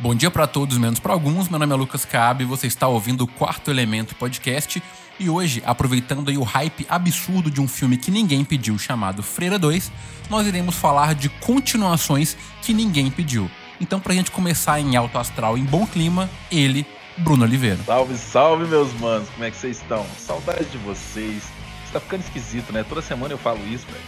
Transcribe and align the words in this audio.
Bom 0.00 0.14
dia 0.14 0.30
para 0.30 0.46
todos, 0.46 0.78
menos 0.78 1.00
para 1.00 1.12
alguns. 1.12 1.48
Meu 1.48 1.58
nome 1.58 1.72
é 1.72 1.76
Lucas 1.76 2.04
Cabe, 2.04 2.44
você 2.44 2.68
está 2.68 2.86
ouvindo 2.86 3.22
o 3.22 3.26
Quarto 3.26 3.68
Elemento 3.68 4.14
Podcast. 4.14 4.80
E 5.18 5.28
hoje, 5.28 5.60
aproveitando 5.66 6.28
aí 6.28 6.38
o 6.38 6.44
hype 6.44 6.86
absurdo 6.88 7.50
de 7.50 7.60
um 7.60 7.66
filme 7.66 7.96
que 7.96 8.08
ninguém 8.08 8.44
pediu, 8.44 8.78
chamado 8.78 9.24
Freira 9.24 9.58
2, 9.58 9.90
nós 10.30 10.46
iremos 10.46 10.76
falar 10.76 11.16
de 11.16 11.28
continuações 11.28 12.36
que 12.62 12.72
ninguém 12.72 13.10
pediu. 13.10 13.50
Então, 13.80 13.98
pra 13.98 14.14
gente 14.14 14.30
começar 14.30 14.78
em 14.78 14.94
alto 14.94 15.18
astral, 15.18 15.58
em 15.58 15.64
bom 15.64 15.84
clima, 15.84 16.30
ele, 16.48 16.86
Bruno 17.16 17.42
Oliveira. 17.42 17.82
Salve, 17.84 18.16
salve, 18.16 18.66
meus 18.66 18.92
manos. 19.00 19.28
Como 19.30 19.44
é 19.44 19.50
que 19.50 19.56
vocês 19.56 19.78
estão? 19.78 20.06
Saudade 20.16 20.66
de 20.66 20.78
vocês. 20.78 21.42
Está 21.84 21.98
ficando 21.98 22.20
esquisito, 22.20 22.72
né? 22.72 22.84
Toda 22.88 23.02
semana 23.02 23.34
eu 23.34 23.38
falo 23.38 23.58
isso, 23.66 23.86
velho. 23.86 24.04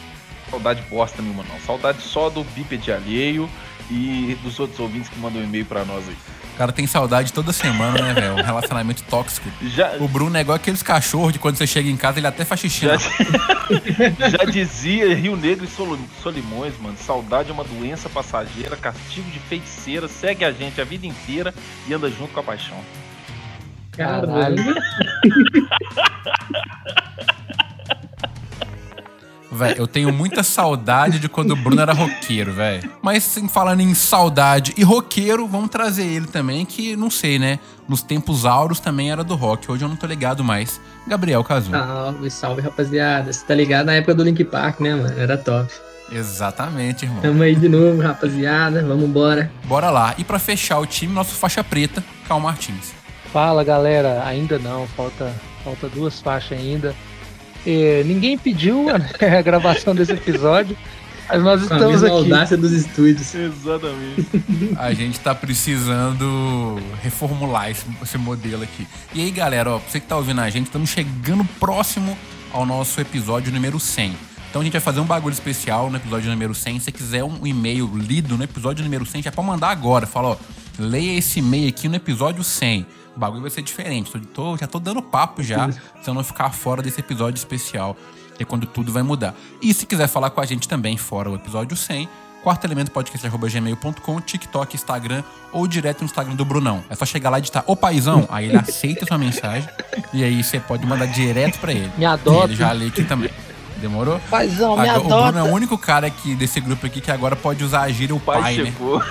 Saudade 0.48 0.82
bosta 0.88 1.20
nenhuma, 1.20 1.42
não. 1.42 1.58
Saudade 1.66 2.00
só 2.00 2.30
do 2.30 2.44
bípede 2.44 2.92
alheio 2.92 3.50
e 3.90 4.38
dos 4.42 4.58
outros 4.58 4.78
ouvintes 4.78 5.08
que 5.08 5.18
mandam 5.18 5.42
um 5.42 5.44
e-mail 5.44 5.64
pra 5.64 5.84
nós 5.84 6.06
aí. 6.08 6.16
O 6.54 6.58
cara 6.60 6.72
tem 6.72 6.86
saudade 6.86 7.32
toda 7.32 7.52
semana, 7.52 8.00
né, 8.00 8.14
velho? 8.14 8.34
Um 8.34 8.42
relacionamento 8.42 9.02
tóxico. 9.04 9.48
Já... 9.62 9.96
O 9.98 10.06
Bruno 10.06 10.36
é 10.36 10.42
igual 10.42 10.56
aqueles 10.56 10.82
cachorros 10.82 11.32
de 11.32 11.38
quando 11.38 11.56
você 11.56 11.66
chega 11.66 11.88
em 11.88 11.96
casa, 11.96 12.18
ele 12.18 12.26
até 12.26 12.44
faz 12.44 12.60
xixi. 12.60 12.86
Já, 12.86 12.98
Já 14.28 14.44
dizia 14.44 15.14
Rio 15.14 15.36
Negro 15.36 15.64
e 15.64 16.22
Solimões, 16.22 16.78
mano. 16.78 16.96
Saudade 16.98 17.50
é 17.50 17.52
uma 17.52 17.64
doença 17.64 18.08
passageira, 18.08 18.76
castigo 18.76 19.28
de 19.30 19.38
feiticeira, 19.38 20.06
segue 20.06 20.44
a 20.44 20.52
gente 20.52 20.80
a 20.80 20.84
vida 20.84 21.06
inteira 21.06 21.54
e 21.88 21.94
anda 21.94 22.10
junto 22.10 22.34
com 22.34 22.40
a 22.40 22.44
paixão. 22.44 22.78
Caralho. 23.92 24.62
Véi, 29.52 29.74
eu 29.76 29.86
tenho 29.86 30.12
muita 30.12 30.42
saudade 30.42 31.18
de 31.18 31.28
quando 31.28 31.52
o 31.52 31.56
Bruno 31.56 31.80
era 31.80 31.92
roqueiro, 31.92 32.52
velho. 32.52 32.88
Mas 33.02 33.24
sim, 33.24 33.48
falando 33.48 33.80
em 33.80 33.94
saudade 33.94 34.72
e 34.76 34.84
roqueiro, 34.84 35.46
vamos 35.46 35.70
trazer 35.70 36.04
ele 36.04 36.26
também, 36.26 36.64
que 36.64 36.94
não 36.94 37.10
sei, 37.10 37.38
né? 37.38 37.58
Nos 37.88 38.02
tempos 38.02 38.44
auros 38.44 38.78
também 38.78 39.10
era 39.10 39.24
do 39.24 39.34
rock. 39.34 39.70
Hoje 39.70 39.84
eu 39.84 39.88
não 39.88 39.96
tô 39.96 40.06
ligado 40.06 40.44
mais. 40.44 40.80
Gabriel 41.06 41.42
Cazu. 41.42 41.72
Salve, 41.72 42.30
salve, 42.30 42.62
rapaziada. 42.62 43.32
Você 43.32 43.44
tá 43.44 43.54
ligado 43.54 43.86
na 43.86 43.94
época 43.94 44.14
do 44.14 44.22
Link 44.22 44.44
Park, 44.44 44.78
né, 44.78 44.94
mano? 44.94 45.18
Era 45.18 45.36
top. 45.36 45.72
Exatamente, 46.12 47.04
irmão. 47.04 47.20
Tamo 47.20 47.42
aí 47.42 47.54
de 47.56 47.68
novo, 47.68 48.00
rapaziada. 48.00 48.84
Vamos 48.84 49.04
embora. 49.04 49.50
Bora 49.64 49.90
lá. 49.90 50.14
E 50.18 50.24
para 50.24 50.38
fechar 50.38 50.78
o 50.78 50.86
time, 50.86 51.12
nosso 51.12 51.34
faixa 51.34 51.64
preta, 51.64 52.02
Cal 52.28 52.38
Martins. 52.38 52.92
Fala, 53.32 53.64
galera. 53.64 54.22
Ainda 54.24 54.58
não. 54.58 54.86
Falta, 54.88 55.34
falta 55.64 55.88
duas 55.88 56.20
faixas 56.20 56.58
ainda. 56.58 56.94
É, 57.66 58.02
ninguém 58.04 58.38
pediu 58.38 58.86
a, 58.90 59.42
gravação 59.42 59.94
desse 59.94 60.12
episódio. 60.12 60.76
Mas 61.28 61.42
nós 61.42 61.62
estamos 61.62 62.02
aqui. 62.02 62.12
A 62.12 62.16
audácia 62.16 62.56
dos 62.56 62.72
estúdios. 62.72 63.34
Exatamente. 63.34 64.26
A 64.76 64.92
gente 64.92 65.20
tá 65.20 65.32
precisando 65.34 66.80
reformular 67.02 67.70
esse, 67.70 67.84
esse, 68.02 68.18
modelo 68.18 68.64
aqui. 68.64 68.86
E 69.14 69.20
aí, 69.20 69.30
galera, 69.30 69.70
ó, 69.70 69.78
você 69.78 70.00
que 70.00 70.06
tá 70.06 70.16
ouvindo 70.16 70.40
a 70.40 70.50
gente, 70.50 70.66
estamos 70.66 70.90
chegando 70.90 71.44
próximo 71.60 72.18
ao 72.52 72.66
nosso 72.66 73.00
episódio 73.00 73.52
número 73.52 73.78
100. 73.78 74.12
Então 74.50 74.60
a 74.60 74.64
gente 74.64 74.72
vai 74.72 74.80
fazer 74.80 74.98
um 74.98 75.04
bagulho 75.04 75.32
especial 75.32 75.88
no 75.88 75.96
episódio 75.96 76.28
número 76.28 76.52
100. 76.52 76.80
Se 76.80 76.84
você 76.86 76.92
quiser 76.92 77.22
um 77.22 77.46
e-mail 77.46 77.88
lido 77.94 78.36
no 78.36 78.42
episódio 78.42 78.82
número 78.82 79.06
100, 79.06 79.22
já 79.22 79.30
pode 79.30 79.46
mandar 79.46 79.70
agora. 79.70 80.08
Fala, 80.08 80.30
ó, 80.30 80.36
leia 80.76 81.16
esse 81.16 81.38
e-mail 81.38 81.68
aqui 81.68 81.88
no 81.88 81.94
episódio 81.94 82.42
100 82.42 82.80
o 82.80 82.84
bagulho 83.20 83.42
vai 83.42 83.50
ser 83.50 83.62
diferente. 83.62 84.10
Tô, 84.34 84.56
já 84.56 84.66
tô 84.66 84.80
dando 84.80 85.02
papo 85.02 85.42
já, 85.42 85.70
se 85.70 86.08
eu 86.08 86.14
não 86.14 86.24
ficar 86.24 86.50
fora 86.50 86.82
desse 86.82 87.00
episódio 87.00 87.38
especial, 87.38 87.96
que 88.36 88.42
é 88.42 88.46
quando 88.46 88.66
tudo 88.66 88.90
vai 88.92 89.02
mudar. 89.02 89.34
E 89.60 89.72
se 89.74 89.86
quiser 89.86 90.08
falar 90.08 90.30
com 90.30 90.40
a 90.40 90.46
gente 90.46 90.66
também 90.66 90.96
fora 90.96 91.30
o 91.30 91.34
episódio 91.34 91.76
100, 91.76 92.08
quarto 92.42 92.64
elemento 92.64 92.90
podcast.gmail.com, 92.90 94.20
TikTok, 94.22 94.74
Instagram 94.74 95.22
ou 95.52 95.66
direto 95.66 96.00
no 96.00 96.06
Instagram 96.06 96.34
do 96.34 96.44
Brunão. 96.44 96.82
É 96.88 96.94
só 96.94 97.04
chegar 97.04 97.30
lá 97.30 97.38
e 97.38 97.42
digitar 97.42 97.62
o 97.66 97.76
paizão, 97.76 98.26
aí 98.30 98.46
ele 98.46 98.56
aceita 98.56 99.04
a 99.04 99.08
sua 99.08 99.18
mensagem 99.18 99.68
e 100.12 100.24
aí 100.24 100.42
você 100.42 100.58
pode 100.58 100.86
mandar 100.86 101.06
direto 101.06 101.58
para 101.58 101.72
ele. 101.72 101.92
Me 101.98 102.06
adota. 102.06 102.46
E 102.46 102.50
ele 102.50 102.56
já 102.56 102.72
lê 102.72 102.86
aqui 102.86 103.04
também. 103.04 103.30
Demorou? 103.76 104.20
Paizão, 104.30 104.76
me 104.76 104.88
adota. 104.88 105.14
O 105.14 105.22
Bruno 105.22 105.38
é 105.38 105.42
o 105.42 105.54
único 105.54 105.76
cara 105.78 106.06
aqui 106.06 106.34
desse 106.34 106.60
grupo 106.60 106.86
aqui 106.86 107.00
que 107.00 107.10
agora 107.10 107.34
pode 107.34 107.64
usar 107.64 107.82
a 107.82 107.90
gíria 107.90 108.14
o 108.14 108.20
pai, 108.20 108.40
pai 108.40 108.54
chegou. 108.54 108.98
né? 108.98 109.06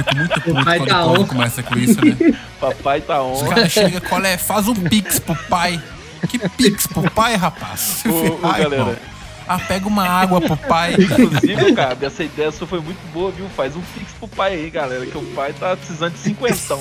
Fico 0.00 0.16
muito 0.16 0.40
puto 0.40 0.64
quando 0.64 0.86
tá 0.86 1.04
o 1.04 1.14
povo 1.14 1.26
começa 1.26 1.62
com 1.62 1.78
isso, 1.78 2.04
né? 2.04 2.16
Papai 2.58 3.00
tá 3.00 3.22
on. 3.22 3.34
Os 3.34 3.42
caras 3.42 3.70
chegam, 3.70 4.00
qual 4.00 4.24
é? 4.24 4.38
Faz 4.38 4.66
um 4.66 4.74
pix 4.74 5.18
pro 5.18 5.36
pai. 5.48 5.80
Que 6.28 6.38
pix 6.50 6.86
pro 6.86 7.10
pai, 7.10 7.36
rapaz? 7.36 8.02
Ô, 8.06 8.34
ô, 8.34 8.38
galera. 8.52 8.74
Irmão. 8.74 8.96
Ah, 9.46 9.58
pega 9.58 9.86
uma 9.88 10.08
água 10.08 10.40
pro 10.40 10.56
pai. 10.56 10.94
Inclusive, 10.94 11.72
cara, 11.74 11.98
essa 12.02 12.22
ideia 12.22 12.52
sua 12.52 12.66
foi 12.66 12.80
muito 12.80 13.00
boa, 13.12 13.32
viu? 13.32 13.48
Faz 13.48 13.74
um 13.74 13.80
pix 13.80 14.12
pro 14.12 14.28
pai 14.28 14.54
aí, 14.54 14.70
galera, 14.70 15.04
que 15.04 15.18
o 15.18 15.24
pai 15.34 15.52
tá 15.52 15.76
precisando 15.76 16.12
de 16.12 16.20
cinquentão. 16.20 16.80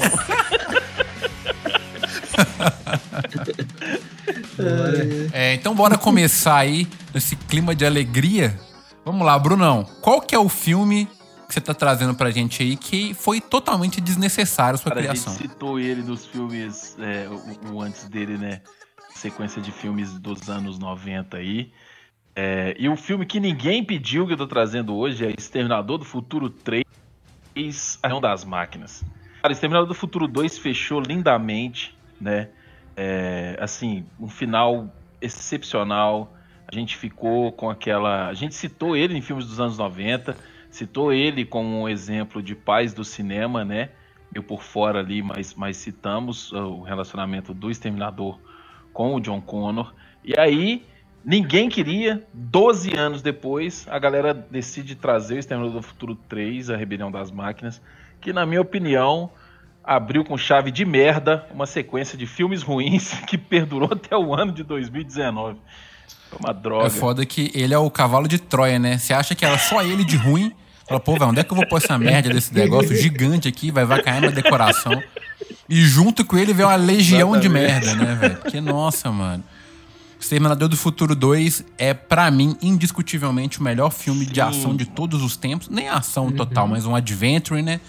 é, 5.34 5.56
então 5.56 5.74
bora 5.74 5.98
começar 5.98 6.58
aí 6.58 6.88
nesse 7.14 7.36
clima 7.36 7.74
de 7.74 7.86
alegria. 7.86 8.60
Vamos 9.04 9.26
lá, 9.26 9.40
Brunão. 9.40 9.84
Qual 10.02 10.22
que 10.22 10.36
é 10.36 10.40
o 10.40 10.48
filme 10.48 11.08
que 11.50 11.56
você 11.56 11.62
tá 11.62 11.74
trazendo 11.74 12.14
pra 12.14 12.30
gente 12.30 12.62
aí 12.62 12.78
que 12.78 13.16
foi 13.16 13.42
totalmente 13.42 14.00
desnecessário 14.00 14.76
a 14.76 14.78
sua 14.78 14.92
Cara, 14.92 15.02
criação? 15.02 15.34
A 15.34 15.36
gente 15.36 15.50
citou 15.50 15.80
ele 15.80 16.04
nos 16.04 16.28
filmes, 16.28 16.96
é, 17.00 17.28
o, 17.28 17.74
o, 17.74 17.82
antes 17.82 18.08
dele, 18.08 18.38
né? 18.38 18.62
Sequência 19.10 19.60
de 19.60 19.72
filmes 19.72 20.14
dos 20.20 20.48
anos 20.48 20.78
90 20.78 21.38
aí. 21.38 21.72
É, 22.36 22.76
e 22.78 22.88
o 22.88 22.96
filme 22.96 23.26
que 23.26 23.40
ninguém 23.40 23.84
pediu 23.84 24.28
que 24.28 24.34
eu 24.34 24.38
tô 24.38 24.46
trazendo 24.46 24.96
hoje 24.96 25.26
é 25.26 25.34
Exterminador 25.36 25.98
do 25.98 26.06
Futuro 26.06 26.52
3, 26.52 26.86
Arão 28.04 28.22
das 28.22 28.46
Máquinas. 28.46 29.04
Cara, 29.42 29.52
Exterminador 29.52 29.88
do 29.88 29.96
Futuro 29.96 30.28
2 30.28 30.60
fechou 30.60 31.02
lindamente, 31.02 31.98
né? 32.22 32.50
É, 32.96 33.58
assim, 33.60 34.06
um 34.20 34.30
final 34.30 34.88
excepcional. 35.20 36.32
A 36.72 36.76
gente 36.76 36.96
ficou 36.96 37.52
com 37.52 37.72
aquela. 37.72 38.28
A 38.28 38.36
gente 38.36 38.54
citou 38.54 38.96
ele 38.96 39.18
em 39.18 39.22
filmes 39.22 39.48
dos 39.48 39.60
anos 39.60 39.80
90, 39.80 40.38
citou 40.70 41.12
ele 41.12 41.46
como 41.46 41.82
um 41.82 41.90
exemplo 41.90 42.42
de 42.42 42.56
paz 42.56 42.94
do 42.94 43.04
cinema, 43.04 43.66
né? 43.66 43.90
Eu 44.34 44.44
por 44.44 44.62
fora 44.62 45.00
ali, 45.00 45.22
mas, 45.22 45.56
mas 45.56 45.78
citamos 45.78 46.52
uh, 46.52 46.58
o 46.58 46.82
relacionamento 46.82 47.54
do 47.54 47.72
Exterminador 47.72 48.40
com 48.94 49.16
o 49.16 49.20
John 49.20 49.42
Connor. 49.42 49.94
E 50.24 50.40
aí, 50.40 50.86
ninguém 51.26 51.70
queria, 51.70 52.28
12 52.34 52.96
anos 52.96 53.22
depois, 53.22 53.88
a 53.90 53.98
galera 53.98 54.34
decide 54.34 54.96
trazer 54.96 55.36
o 55.36 55.40
Exterminador 55.40 55.82
do 55.82 55.82
Futuro 55.82 56.16
3, 56.16 56.70
A 56.70 56.78
Rebelião 56.78 57.12
das 57.12 57.32
Máquinas, 57.32 57.82
que 58.22 58.32
na 58.32 58.46
minha 58.46 58.62
opinião 58.62 59.32
abriu 59.84 60.24
com 60.24 60.38
chave 60.38 60.70
de 60.70 60.86
merda 60.86 61.48
uma 61.52 61.66
sequência 61.66 62.18
de 62.18 62.28
filmes 62.28 62.62
ruins 62.62 63.14
que 63.26 63.38
perdurou 63.38 63.90
até 63.92 64.16
o 64.16 64.36
ano 64.36 64.52
de 64.52 64.64
2019. 64.64 65.60
Uma 66.40 66.54
droga. 66.54 66.88
É 66.88 66.90
foda 66.90 67.26
que 67.26 67.52
ele 67.54 67.74
é 67.74 67.78
o 67.78 67.90
cavalo 67.90 68.28
de 68.28 68.38
Troia, 68.38 68.78
né? 68.78 68.98
Você 68.98 69.14
acha 69.14 69.34
que 69.36 69.46
era 69.46 69.58
só 69.58 69.82
ele 69.82 70.04
de 70.04 70.16
ruim? 70.16 70.54
Fala, 70.88 71.00
pô, 71.00 71.14
velho, 71.14 71.28
onde 71.28 71.40
é 71.40 71.44
que 71.44 71.52
eu 71.52 71.56
vou 71.56 71.68
pôr 71.68 71.78
essa 71.78 71.98
merda 71.98 72.30
desse 72.30 72.54
negócio 72.54 72.96
gigante 72.96 73.48
aqui? 73.48 73.70
Vai, 73.72 73.86
vai 73.86 74.02
cair 74.02 74.22
na 74.22 74.30
decoração. 74.30 75.02
E 75.70 75.82
junto 75.82 76.26
com 76.26 76.36
ele 76.36 76.52
vem 76.52 76.66
uma 76.66 76.76
legião 76.76 77.36
Exatamente. 77.36 77.42
de 77.42 77.50
merda, 77.50 77.96
né, 77.96 78.16
velho? 78.16 78.38
Porque, 78.38 78.60
nossa, 78.60 79.12
mano. 79.12 79.44
Exterminador 80.20 80.68
do 80.68 80.76
Futuro 80.76 81.16
2 81.16 81.64
é, 81.78 81.94
para 81.94 82.30
mim, 82.30 82.58
indiscutivelmente 82.62 83.60
o 83.60 83.64
melhor 83.64 83.92
filme 83.92 84.26
Sim. 84.26 84.32
de 84.32 84.42
ação 84.42 84.76
de 84.76 84.86
todos 84.86 85.22
os 85.22 85.38
tempos. 85.38 85.70
Nem 85.70 85.88
ação 85.88 86.26
uhum. 86.26 86.32
total, 86.32 86.68
mas 86.68 86.86
um 86.86 86.96
adventure, 86.96 87.62
né? 87.62 87.80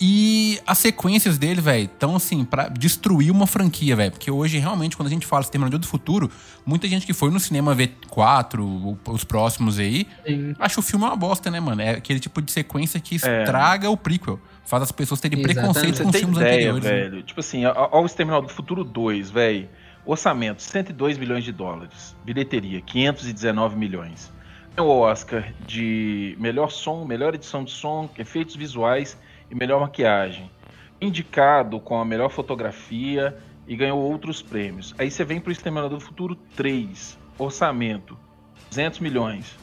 E 0.00 0.58
as 0.66 0.78
sequências 0.78 1.36
dele, 1.36 1.60
velho, 1.60 1.84
estão 1.84 2.16
assim, 2.16 2.42
pra 2.42 2.68
destruir 2.68 3.30
uma 3.30 3.46
franquia, 3.46 3.94
velho. 3.94 4.10
Porque 4.10 4.30
hoje, 4.30 4.58
realmente, 4.58 4.96
quando 4.96 5.08
a 5.08 5.10
gente 5.10 5.26
fala 5.26 5.42
Exterminador 5.42 5.78
do 5.78 5.86
Futuro, 5.86 6.30
muita 6.64 6.88
gente 6.88 7.04
que 7.04 7.12
foi 7.12 7.30
no 7.30 7.38
cinema 7.38 7.74
ver 7.74 7.98
4, 8.08 8.98
os 9.08 9.24
próximos 9.24 9.78
aí, 9.78 10.06
Sim. 10.26 10.54
acha 10.58 10.80
o 10.80 10.82
filme 10.82 11.04
uma 11.04 11.14
bosta, 11.14 11.50
né, 11.50 11.60
mano? 11.60 11.82
É 11.82 11.90
aquele 11.90 12.18
tipo 12.18 12.40
de 12.40 12.50
sequência 12.50 12.98
que 12.98 13.16
é. 13.16 13.42
estraga 13.42 13.88
é. 13.88 13.90
o 13.90 13.96
prequel. 13.96 14.40
Faz 14.64 14.84
as 14.84 14.92
pessoas 14.92 15.20
terem 15.20 15.38
Exatamente. 15.38 15.60
preconceito 15.60 16.02
com 16.02 16.08
os 16.08 16.16
filmes 16.16 16.36
ideia, 16.36 16.54
anteriores. 16.54 16.84
Velho. 16.84 17.16
Né? 17.16 17.22
Tipo 17.22 17.40
assim, 17.40 17.64
ao 17.66 18.06
Exterminador 18.06 18.48
do 18.48 18.54
Futuro 18.54 18.82
2, 18.82 19.30
velho. 19.30 19.68
Orçamento, 20.06 20.62
102 20.62 21.18
milhões 21.18 21.44
de 21.44 21.52
dólares. 21.52 22.16
Bilheteria, 22.24 22.80
519 22.80 23.76
milhões. 23.76 24.32
O 24.78 25.00
Oscar 25.00 25.52
de 25.66 26.34
melhor 26.40 26.70
som, 26.70 27.04
melhor 27.04 27.34
edição 27.34 27.64
de 27.64 27.70
som, 27.70 28.08
efeitos 28.16 28.56
visuais 28.56 29.18
e 29.50 29.54
melhor 29.54 29.80
maquiagem. 29.80 30.50
Indicado 31.00 31.80
com 31.80 31.98
a 31.98 32.04
melhor 32.04 32.30
fotografia 32.30 33.36
e 33.66 33.74
ganhou 33.74 34.00
outros 34.00 34.42
prêmios. 34.42 34.94
Aí 34.98 35.10
você 35.10 35.24
vem 35.24 35.40
para 35.40 35.50
o 35.50 35.52
Exterminador 35.52 35.98
do 35.98 36.04
Futuro 36.04 36.36
3, 36.56 37.18
orçamento 37.38 38.16
200 38.68 39.00
milhões. 39.00 39.58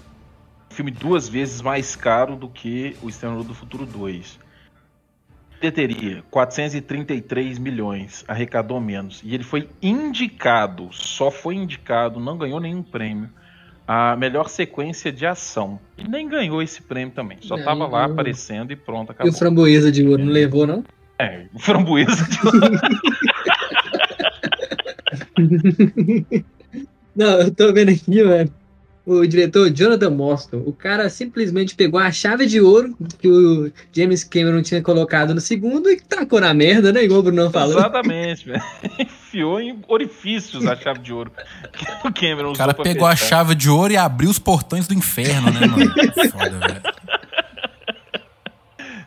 Filme 0.69 0.91
duas 0.91 1.29
vezes 1.29 1.61
mais 1.61 1.95
caro 1.95 2.35
do 2.35 2.49
que 2.49 2.95
o 3.01 3.09
Exterminador 3.09 3.47
do 3.47 3.55
Futuro 3.55 3.85
2. 3.85 4.39
Bilheteria, 5.59 6.23
433 6.29 7.57
milhões, 7.57 8.23
arrecadou 8.27 8.79
menos. 8.79 9.21
E 9.23 9.33
ele 9.33 9.43
foi 9.43 9.69
indicado, 9.81 10.89
só 10.91 11.31
foi 11.31 11.55
indicado, 11.55 12.19
não 12.19 12.37
ganhou 12.37 12.59
nenhum 12.59 12.83
prêmio 12.83 13.29
a 13.87 14.15
melhor 14.17 14.49
sequência 14.49 15.11
de 15.11 15.25
ação. 15.25 15.79
E 15.97 16.07
nem 16.07 16.27
ganhou 16.27 16.61
esse 16.61 16.81
prêmio 16.81 17.13
também. 17.15 17.37
Só 17.41 17.57
é, 17.57 17.63
tava 17.63 17.87
lá 17.87 18.05
aparecendo 18.05 18.71
e 18.71 18.75
pronto, 18.75 19.11
acabou. 19.11 19.31
E 19.31 19.33
o 19.33 19.37
Framboesa 19.37 19.89
de 19.91 20.05
Ouro 20.05 20.23
não 20.23 20.31
levou, 20.31 20.67
não? 20.67 20.83
É, 21.17 21.45
framboesa 21.57 22.27
de 22.27 22.37
Não, 27.15 27.39
eu 27.39 27.51
tô 27.55 27.73
vendo 27.73 27.89
aqui, 27.89 28.21
mano. 28.21 28.53
O 29.07 29.25
diretor 29.25 29.69
Jonathan 29.69 30.09
Moston, 30.09 30.63
o 30.65 30.73
cara 30.73 31.09
simplesmente 31.09 31.75
pegou 31.75 31.97
a 31.97 32.11
chave 32.11 32.45
de 32.45 32.59
ouro 32.59 32.93
que 33.17 33.29
o 33.29 33.71
James 33.93 34.21
Cameron 34.25 34.61
tinha 34.61 34.81
colocado 34.81 35.33
no 35.33 35.39
segundo 35.39 35.89
e 35.89 35.97
tacou 35.97 36.41
na 36.41 36.53
merda, 36.53 36.91
né? 36.91 37.05
Igual 37.05 37.21
o 37.21 37.23
Bruno 37.23 37.49
falou. 37.49 37.77
Exatamente, 37.77 38.45
velho. 38.47 38.61
Enfiou 38.99 39.61
em 39.61 39.79
orifícios 39.87 40.67
a 40.67 40.75
chave 40.75 40.99
de 40.99 41.13
ouro 41.13 41.31
o 42.03 42.13
Cameron 42.13 42.51
O 42.51 42.57
cara 42.57 42.73
pegou 42.73 43.07
a 43.07 43.15
chave 43.15 43.55
de 43.55 43.69
ouro 43.69 43.93
e 43.93 43.97
abriu 43.97 44.29
os 44.29 44.39
portões 44.39 44.87
do 44.87 44.93
inferno, 44.93 45.53
né, 45.53 45.65
mano? 45.65 45.93
Foda, 46.29 46.59
velho. 46.59 46.81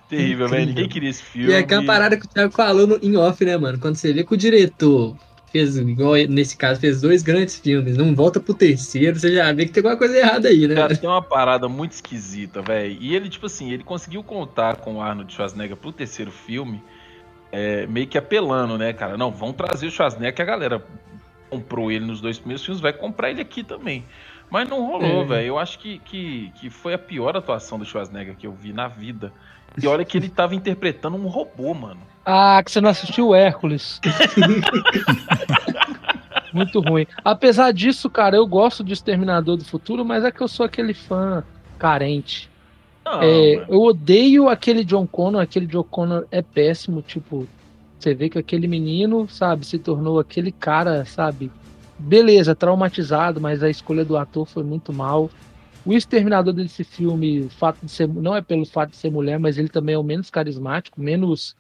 Terrível, 0.09 0.49
velho. 0.49 0.67
Ninguém 0.67 0.89
queria 0.89 1.11
esse 1.11 1.23
filme. 1.23 1.51
E 1.51 1.53
é 1.53 1.59
aquela 1.59 1.85
parada 1.85 2.17
que 2.17 2.25
o 2.25 2.29
Thiago 2.29 2.53
falou 2.55 2.87
no, 2.87 2.99
em 3.03 3.19
off, 3.19 3.45
né, 3.45 3.55
mano? 3.59 3.79
Quando 3.79 3.97
você 3.97 4.15
vê 4.15 4.25
que 4.25 4.33
o 4.33 4.37
diretor 4.37 5.15
fez, 5.51 5.77
igual 5.77 6.15
nesse 6.29 6.57
caso, 6.57 6.81
fez 6.81 7.01
dois 7.01 7.23
grandes 7.23 7.59
filmes, 7.59 7.97
não 7.97 8.15
volta 8.15 8.39
pro 8.41 8.55
terceiro, 8.55 9.19
você 9.19 9.35
já 9.35 9.53
vê 9.53 9.67
que 9.67 9.73
tem 9.73 9.81
alguma 9.81 9.97
coisa 9.97 10.17
errada 10.17 10.49
aí, 10.49 10.67
né? 10.67 10.75
Cara, 10.75 10.97
tem 10.97 11.09
uma 11.09 11.23
parada 11.23 11.69
muito 11.69 11.93
esquisita, 11.93 12.63
velho. 12.63 12.97
E 13.01 13.15
ele, 13.15 13.29
tipo 13.29 13.47
assim, 13.47 13.73
ele 13.73 13.83
conseguiu 13.85 14.23
contar 14.23 14.77
com 14.77 14.97
o 14.97 15.01
Arnold 15.01 15.33
Schwarzenegger 15.33 15.77
pro 15.77 15.93
terceiro 15.93 16.31
filme, 16.31 16.83
é, 17.53 17.87
meio 17.87 18.07
que 18.07 18.17
apelando, 18.17 18.79
né, 18.79 18.93
cara? 18.93 19.17
Não, 19.17 19.31
vão 19.31 19.53
trazer 19.53 19.87
o 19.87 19.91
Schwarzenegger, 19.91 20.35
que 20.35 20.43
a 20.43 20.47
galera 20.47 20.85
comprou 21.49 21.91
ele 21.91 22.05
nos 22.07 22.21
dois 22.21 22.39
primeiros 22.39 22.65
filmes, 22.65 22.81
vai 22.81 22.93
comprar 22.93 23.31
ele 23.31 23.41
aqui 23.41 23.65
também. 23.65 24.05
Mas 24.49 24.69
não 24.69 24.85
rolou, 24.85 25.23
É. 25.23 25.27
velho. 25.27 25.47
Eu 25.47 25.59
acho 25.59 25.79
que, 25.79 25.99
que, 26.01 26.53
que 26.61 26.71
foi 26.71 26.95
a 26.95 26.99
pior 26.99 27.37
atuação 27.37 27.79
do 27.79 27.85
Schwarzenegger 27.85 28.37
que 28.37 28.47
eu 28.47 28.53
vi 28.53 28.73
na 28.73 28.89
vida. 28.89 29.33
E 29.81 29.87
olha 29.87 30.05
que 30.05 30.19
ele 30.19 30.29
tava 30.29 30.55
interpretando 30.55 31.17
um 31.17 31.29
robô, 31.29 31.73
mano. 31.73 32.01
Ah, 32.33 32.63
que 32.63 32.71
você 32.71 32.81
não 32.81 32.91
assistiu 32.91 33.29
o 33.29 33.35
Hércules. 33.35 34.01
Muito 36.55 36.81
ruim. 36.81 37.07
Apesar 37.25 37.73
disso, 37.73 38.09
cara, 38.09 38.37
eu 38.37 38.47
gosto 38.47 38.85
de 38.85 38.93
Exterminador 38.93 39.57
do 39.57 39.65
Futuro, 39.65 40.05
mas 40.05 40.25
é 40.25 40.31
que 40.31 40.41
eu 40.41 40.49
sou 40.49 40.65
aquele 40.65 40.95
fã 40.95 41.43
carente. 41.79 42.49
Não, 43.05 43.23
É, 43.23 43.65
eu 43.69 43.81
odeio 43.81 44.49
aquele 44.49 44.85
John 44.85 45.07
Connor, 45.07 45.43
aquele 45.43 45.67
John 45.67 45.83
Connor 45.83 46.27
é 46.31 46.43
péssimo, 46.43 47.03
tipo, 47.03 47.49
você 47.99 48.15
vê 48.15 48.29
que 48.29 48.39
aquele 48.39 48.69
menino, 48.69 49.29
sabe, 49.29 49.67
se 49.67 49.79
tornou 49.79 50.21
aquele 50.21 50.53
cara, 50.53 51.05
sabe, 51.05 51.51
beleza, 51.99 52.55
traumatizado, 52.55 53.41
mas 53.41 53.63
a 53.63 53.71
escolha 53.71 54.05
do 54.05 54.17
ator 54.17 54.47
foi 54.47 54.63
muito 54.63 54.93
mal. 54.93 55.31
O 55.85 55.93
exterminador 55.93 56.53
desse 56.53 56.85
filme, 56.85 57.41
o 57.41 57.51
fato 57.51 57.79
de 57.83 57.91
ser, 57.91 58.07
não 58.07 58.37
é 58.37 58.43
pelo 58.43 58.67
fato 58.67 58.91
de 58.91 58.97
ser 58.97 59.11
mulher, 59.11 59.39
mas 59.39 59.59
ele 59.59 59.69
também 59.69 59.95
é 59.95 59.99
o 59.99 60.05
menos 60.05 60.31
carismático, 60.31 61.01
menos 61.01 61.57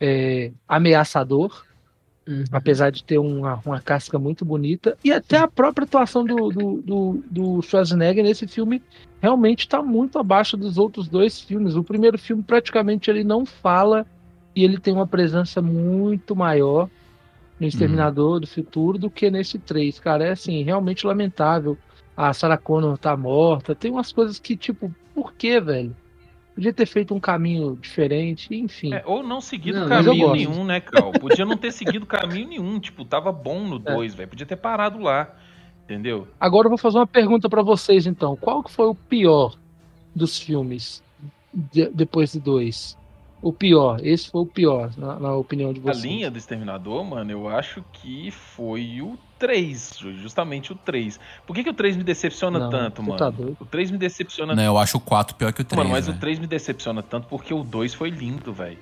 é, 0.00 0.52
ameaçador 0.68 1.64
Uhum. 2.28 2.42
apesar 2.50 2.90
de 2.90 3.04
ter 3.04 3.18
uma, 3.18 3.60
uma 3.64 3.80
casca 3.80 4.18
muito 4.18 4.44
bonita. 4.44 4.98
E 5.04 5.12
até 5.12 5.38
a 5.38 5.46
própria 5.46 5.84
atuação 5.84 6.24
do, 6.24 6.48
do, 6.50 6.82
do, 6.82 7.24
do 7.30 7.62
Schwarzenegger 7.62 8.24
nesse 8.24 8.48
filme 8.48 8.82
realmente 9.22 9.60
está 9.60 9.80
muito 9.80 10.18
abaixo 10.18 10.56
dos 10.56 10.76
outros 10.76 11.06
dois 11.06 11.40
filmes. 11.40 11.76
O 11.76 11.84
primeiro 11.84 12.18
filme 12.18 12.42
praticamente 12.42 13.08
ele 13.08 13.22
não 13.22 13.46
fala 13.46 14.04
e 14.56 14.64
ele 14.64 14.78
tem 14.78 14.92
uma 14.92 15.06
presença 15.06 15.62
muito 15.62 16.34
maior 16.34 16.90
no 17.60 17.66
Exterminador 17.66 18.40
do 18.40 18.46
Futuro 18.46 18.98
do 18.98 19.08
que 19.08 19.30
nesse 19.30 19.56
3, 19.58 20.00
cara. 20.00 20.24
É 20.24 20.30
assim, 20.32 20.64
realmente 20.64 21.06
lamentável. 21.06 21.78
A 22.16 22.32
Sarah 22.32 22.58
Connor 22.58 22.98
tá 22.98 23.16
morta. 23.16 23.74
Tem 23.74 23.90
umas 23.90 24.10
coisas 24.10 24.40
que, 24.40 24.56
tipo, 24.56 24.92
por 25.14 25.32
que, 25.32 25.60
velho? 25.60 25.94
Podia 26.56 26.72
ter 26.72 26.86
feito 26.86 27.14
um 27.14 27.20
caminho 27.20 27.76
diferente, 27.76 28.52
enfim. 28.54 28.92
É, 28.94 29.02
ou 29.06 29.22
não 29.22 29.42
seguido 29.42 29.78
Não, 29.80 29.88
caminho 29.88 30.32
nenhum, 30.32 30.64
né, 30.64 30.80
Cal? 30.80 31.12
Podia 31.12 31.44
não 31.44 31.54
ter 31.56 31.70
seguido 31.70 32.06
caminho 32.06 32.48
nenhum. 32.48 32.80
Tipo, 32.80 33.04
tava 33.04 33.30
bom 33.30 33.60
no 33.68 33.76
É. 33.76 33.94
2, 33.94 34.14
velho. 34.14 34.28
Podia 34.30 34.46
ter 34.46 34.56
parado 34.56 34.98
lá. 34.98 35.36
Entendeu? 35.84 36.26
Agora 36.40 36.66
eu 36.66 36.70
vou 36.70 36.78
fazer 36.78 36.96
uma 36.98 37.06
pergunta 37.06 37.48
pra 37.48 37.62
vocês, 37.62 38.06
então. 38.06 38.34
Qual 38.36 38.62
que 38.64 38.72
foi 38.72 38.86
o 38.86 38.94
pior 38.94 39.54
dos 40.14 40.40
filmes 40.40 41.04
de- 41.54 41.90
depois 41.90 42.32
de 42.32 42.40
dois? 42.40 42.96
O 43.42 43.52
pior, 43.52 44.00
esse 44.02 44.30
foi 44.30 44.40
o 44.40 44.46
pior, 44.46 44.90
na, 44.96 45.20
na 45.20 45.34
opinião 45.34 45.72
de 45.72 45.78
A 45.80 45.82
vocês. 45.82 46.02
linha 46.04 46.30
do 46.30 46.38
Exterminador, 46.38 47.04
mano, 47.04 47.30
eu 47.30 47.48
acho 47.48 47.84
que 47.92 48.30
foi 48.30 49.00
o 49.02 49.16
3. 49.38 49.98
Justamente 50.22 50.72
o 50.72 50.74
3. 50.74 51.20
Por 51.46 51.54
que, 51.54 51.62
que 51.62 51.70
o 51.70 51.74
3 51.74 51.96
me 51.96 52.02
decepciona 52.04 52.58
Não, 52.58 52.70
tanto, 52.70 52.96
tu 52.96 53.02
mano? 53.02 53.18
tá. 53.18 53.28
O 53.60 53.64
3 53.66 53.90
me 53.90 53.98
decepciona 53.98 54.54
Não, 54.54 54.62
eu 54.62 54.78
acho 54.78 54.96
o 54.96 55.00
4 55.00 55.36
pior 55.36 55.52
que 55.52 55.60
o 55.60 55.64
3. 55.64 55.76
Mano, 55.78 55.90
mas 55.90 56.08
o 56.08 56.12
velho. 56.12 56.20
3 56.20 56.38
me 56.38 56.46
decepciona 56.46 57.02
tanto 57.02 57.28
porque 57.28 57.52
o 57.52 57.62
2 57.62 57.92
foi 57.94 58.08
lindo, 58.10 58.52
velho. 58.52 58.78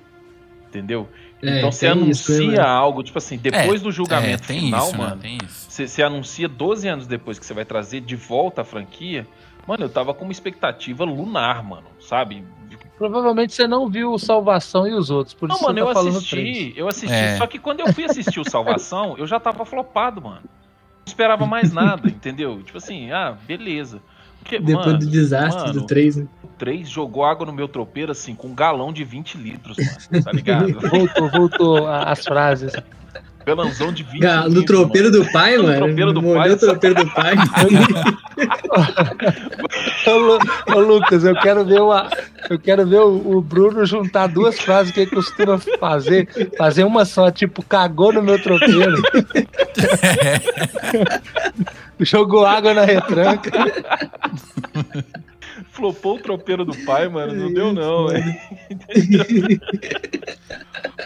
Entendeu? 0.69 1.07
É, 1.41 1.57
então 1.59 1.71
você 1.71 1.89
tem 1.91 2.09
isso, 2.09 2.31
né, 2.31 2.37
anuncia 2.37 2.61
mano? 2.63 2.69
algo, 2.69 3.03
tipo 3.03 3.17
assim, 3.17 3.37
depois 3.37 3.81
do 3.81 3.91
julgamento 3.91 4.43
é, 4.43 4.47
tem 4.47 4.59
final, 4.61 4.87
isso, 4.87 4.97
mano. 4.97 5.15
Né? 5.15 5.21
Tem 5.21 5.37
isso. 5.45 5.65
Você, 5.69 5.87
você 5.87 6.01
anuncia 6.03 6.47
12 6.49 6.87
anos 6.87 7.07
depois 7.07 7.37
que 7.39 7.45
você 7.45 7.53
vai 7.53 7.63
trazer 7.65 8.01
de 8.01 8.15
volta 8.15 8.61
a 8.61 8.65
franquia. 8.65 9.27
Mano, 9.67 9.83
eu 9.85 9.89
tava 9.89 10.13
com 10.13 10.23
uma 10.23 10.31
expectativa 10.31 11.03
lunar, 11.05 11.63
mano, 11.63 11.87
sabe? 11.99 12.43
Provavelmente 12.97 13.53
você 13.53 13.67
não 13.67 13.89
viu 13.89 14.13
o 14.13 14.17
Salvação 14.17 14.87
e 14.87 14.93
os 14.93 15.09
outros, 15.09 15.33
por 15.33 15.49
Não, 15.49 15.55
isso 15.55 15.65
mano, 15.65 15.79
você 15.79 15.83
tá 15.83 15.89
eu 15.89 15.93
falando 15.93 16.17
assisti, 16.17 16.35
três. 16.35 16.73
eu 16.77 16.87
assisti. 16.87 17.13
É. 17.13 17.37
Só 17.37 17.45
que 17.45 17.59
quando 17.59 17.81
eu 17.81 17.93
fui 17.93 18.05
assistir 18.05 18.39
o 18.39 18.49
Salvação, 18.49 19.15
eu 19.17 19.27
já 19.27 19.39
tava 19.39 19.65
flopado, 19.65 20.21
mano. 20.21 20.41
Não 20.43 21.05
esperava 21.05 21.45
mais 21.45 21.71
nada, 21.73 22.07
entendeu? 22.07 22.63
Tipo 22.63 22.77
assim, 22.77 23.11
ah, 23.11 23.37
beleza. 23.45 24.01
Porque, 24.39 24.59
Depois 24.59 24.85
mano, 24.85 24.99
do 24.99 25.07
desastre 25.07 25.67
mano, 25.67 25.81
do 25.81 25.87
3, 25.87 26.17
né? 26.17 26.27
o 26.43 26.47
3 26.47 26.87
jogou 26.87 27.25
água 27.25 27.45
no 27.47 27.51
meu 27.51 27.67
tropeiro, 27.67 28.11
assim, 28.11 28.35
com 28.35 28.47
um 28.49 28.55
galão 28.55 28.93
de 28.93 29.03
20 29.03 29.37
litros, 29.39 29.75
mano, 29.77 30.23
tá 30.23 30.31
ligado? 30.31 30.71
Voltou, 30.87 31.29
voltou 31.31 31.87
as 31.87 32.23
frases. 32.23 32.73
Galãozão 33.45 33.91
de 33.93 34.03
20 34.03 34.19
Ga-. 34.19 34.49
No 34.49 34.63
tropeiro 34.65 35.11
mano. 35.11 35.23
do 35.23 35.31
pai, 35.31 35.57
No 35.57 35.63
mano. 35.63 35.77
tropeiro 35.85 36.13
do 36.13 36.21
Molhou 36.21 36.41
pai. 36.41 36.51
o 36.51 36.57
tropeiro 36.57 36.95
do 36.95 37.09
pai. 37.13 37.35
Ô, 40.07 40.11
Lu- 40.17 40.39
ô, 40.75 40.79
Lucas, 40.79 41.23
eu 41.23 41.35
quero 41.35 41.63
ver, 41.65 41.79
uma, 41.81 42.09
eu 42.49 42.59
quero 42.59 42.85
ver 42.85 42.99
o, 42.99 43.37
o 43.37 43.41
Bruno 43.41 43.85
juntar 43.85 44.27
duas 44.27 44.59
frases 44.59 44.91
que 44.91 45.01
ele 45.01 45.11
costuma 45.11 45.57
fazer. 45.79 46.27
Fazer 46.57 46.83
uma 46.83 47.05
só, 47.05 47.31
tipo, 47.31 47.63
cagou 47.63 48.11
no 48.13 48.21
meu 48.21 48.41
tropeiro. 48.41 49.01
Jogou 51.99 52.45
água 52.45 52.73
na 52.73 52.83
retranca. 52.83 53.51
Flopou 55.75 56.15
o 56.15 56.19
tropeiro 56.19 56.63
do 56.63 56.73
pai, 56.85 57.09
mano. 57.09 57.33
Não 57.33 57.53
deu, 57.53 57.73
não, 57.73 58.07
velho. 58.07 58.25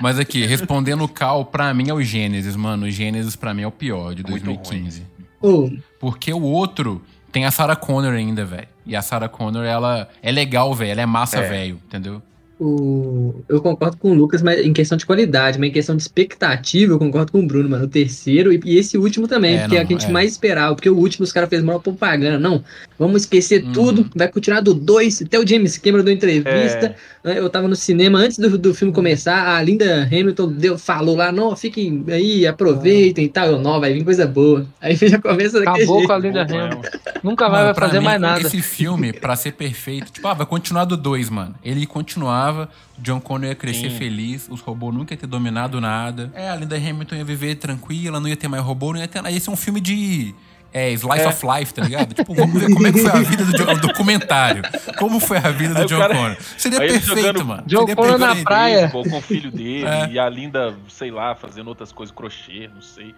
Mas 0.01 0.19
aqui, 0.19 0.45
respondendo 0.45 1.03
o 1.03 1.07
Cal, 1.09 1.45
pra 1.45 1.73
mim 1.73 1.89
é 1.89 1.93
o 1.93 2.01
Gênesis, 2.01 2.55
mano. 2.55 2.85
O 2.85 2.91
Gênesis 2.91 3.35
pra 3.35 3.53
mim 3.53 3.63
é 3.63 3.67
o 3.67 3.71
pior 3.71 4.13
de 4.13 4.23
Muito 4.23 4.43
2015. 4.45 5.03
Ô, 5.41 5.69
Porque 5.99 6.33
o 6.33 6.41
outro 6.41 7.01
tem 7.31 7.45
a 7.45 7.51
Sarah 7.51 7.75
Connor 7.75 8.13
ainda, 8.13 8.45
velho. 8.45 8.67
E 8.85 8.95
a 8.95 9.01
Sarah 9.01 9.29
Connor, 9.29 9.65
ela 9.65 10.09
é 10.21 10.31
legal, 10.31 10.73
velho. 10.73 10.91
Ela 10.91 11.01
é 11.01 11.05
massa, 11.05 11.39
É. 11.39 11.49
velho. 11.49 11.79
Entendeu? 11.87 12.21
O... 12.59 13.35
Eu 13.47 13.61
concordo 13.61 13.97
com 13.97 14.11
o 14.11 14.13
Lucas, 14.13 14.41
mas 14.41 14.59
em 14.59 14.73
questão 14.73 14.97
de 14.97 15.05
qualidade, 15.05 15.57
mas 15.57 15.69
em 15.69 15.71
questão 15.73 15.95
de 15.95 16.01
expectativa, 16.01 16.93
eu 16.93 16.99
concordo 16.99 17.31
com 17.31 17.39
o 17.39 17.47
Bruno, 17.47 17.69
mano. 17.69 17.85
O 17.85 17.87
terceiro 17.87 18.51
e, 18.51 18.59
e 18.65 18.77
esse 18.77 18.97
último 18.97 19.27
também, 19.27 19.55
É, 19.55 19.59
porque 19.61 19.77
é 19.77 19.83
o 19.83 19.87
que 19.87 19.93
a 19.93 19.97
gente 19.97 20.09
é. 20.09 20.11
mais 20.11 20.31
esperava. 20.31 20.75
Porque 20.75 20.89
o 20.89 20.97
último 20.97 21.23
os 21.23 21.31
caras 21.31 21.49
fez 21.49 21.63
maior 21.63 21.79
propaganda. 21.79 22.37
Não, 22.37 22.63
vamos 22.97 23.21
esquecer 23.23 23.63
Uhum. 23.63 23.71
tudo, 23.71 24.09
vai 24.15 24.27
continuar 24.27 24.61
do 24.61 24.73
2. 24.73 25.21
Até 25.23 25.39
o 25.39 25.47
James 25.47 25.77
Cameron 25.77 26.03
deu 26.03 26.13
entrevista. 26.13 26.85
É, 26.87 26.95
Eu 27.23 27.49
tava 27.49 27.67
no 27.67 27.75
cinema 27.75 28.17
antes 28.19 28.37
do, 28.37 28.57
do 28.57 28.73
filme 28.73 28.93
começar, 28.93 29.55
a 29.57 29.61
Linda 29.61 30.03
Hamilton 30.03 30.47
deu, 30.53 30.77
falou 30.77 31.17
lá, 31.17 31.31
não, 31.31 31.53
fiquem 31.55 32.05
aí, 32.07 32.47
aproveitem 32.47 33.25
e 33.25 33.29
tal. 33.29 33.47
Eu, 33.47 33.59
não, 33.59 33.79
vai 33.79 33.91
vir 33.93 34.03
coisa 34.05 34.25
boa. 34.25 34.65
Aí 34.81 34.95
já 35.09 35.19
começa 35.19 35.59
daquele 35.59 35.83
Acabou 35.83 35.97
jeito. 35.97 36.07
com 36.07 36.13
a 36.13 36.17
Linda 36.17 36.45
bom, 36.45 36.57
Hamilton. 36.57 36.81
é, 36.87 37.19
Nunca 37.21 37.49
mais 37.49 37.63
Mano, 37.63 37.73
vai 37.75 37.87
fazer 37.87 37.99
mim, 37.99 38.05
mais 38.05 38.21
nada. 38.21 38.41
Esse 38.41 38.61
filme, 38.61 39.11
pra 39.11 39.35
ser 39.35 39.51
perfeito, 39.51 40.11
tipo, 40.13 40.25
ah, 40.27 40.33
vai 40.33 40.45
continuar 40.45 40.85
do 40.85 40.95
2, 40.95 41.29
mano. 41.29 41.55
Ele 41.63 41.85
continuava, 41.85 42.69
o 42.97 43.01
John 43.01 43.19
Connor 43.19 43.49
ia 43.49 43.55
crescer 43.55 43.91
Sim. 43.91 43.97
feliz, 43.97 44.47
os 44.49 44.61
robôs 44.61 44.95
nunca 44.95 45.13
iam 45.13 45.19
ter 45.19 45.27
dominado 45.27 45.81
nada. 45.81 46.31
É, 46.33 46.49
a 46.49 46.55
Linda 46.55 46.77
Hamilton 46.77 47.15
ia 47.15 47.25
viver 47.25 47.55
tranquila, 47.55 48.19
não 48.21 48.29
ia 48.29 48.37
ter 48.37 48.47
mais 48.47 48.63
robô, 48.63 48.93
não 48.93 48.99
ia 48.99 49.07
ter 49.07 49.21
nada. 49.21 49.35
Esse 49.35 49.49
é 49.49 49.51
um 49.51 49.57
filme 49.57 49.81
de. 49.81 50.33
É, 50.71 50.91
Slice 50.91 51.21
É. 51.23 51.27
of 51.27 51.45
Life, 51.45 51.73
tá 51.73 51.83
ligado? 51.83 52.13
Tipo, 52.13 52.33
vamos 52.35 52.61
ver 52.61 52.71
como 52.71 52.85
é 52.85 52.91
que 52.91 52.99
foi 52.99 53.11
a 53.11 53.21
vida 53.23 53.43
do 53.45 53.53
John, 53.57 53.71
um 53.73 53.77
documentário. 53.79 54.61
Como 54.97 55.19
foi 55.19 55.37
a 55.37 55.49
vida 55.49 55.73
do 55.73 55.85
John 55.85 55.97
cara- 55.97 56.15
Connor. 56.15 56.37
Seria 56.57 56.77
perfeito, 56.79 57.45
mano. 57.45 57.63
John 57.65 57.79
Seria 57.87 57.95
Connor 57.95 58.17
na 58.19 58.35
praia. 58.35 58.77
beisebol 58.81 59.03
com 59.09 59.17
o 59.17 59.21
filho 59.21 59.51
dele 59.51 59.85
É. 59.85 60.09
e 60.11 60.19
a 60.19 60.29
Linda, 60.29 60.75
sei 60.87 61.09
lá, 61.11 61.33
fazendo 61.35 61.67
outras 61.69 61.91
coisas, 61.91 62.13
crochê, 62.15 62.69
não 62.73 62.81
sei. 62.81 63.15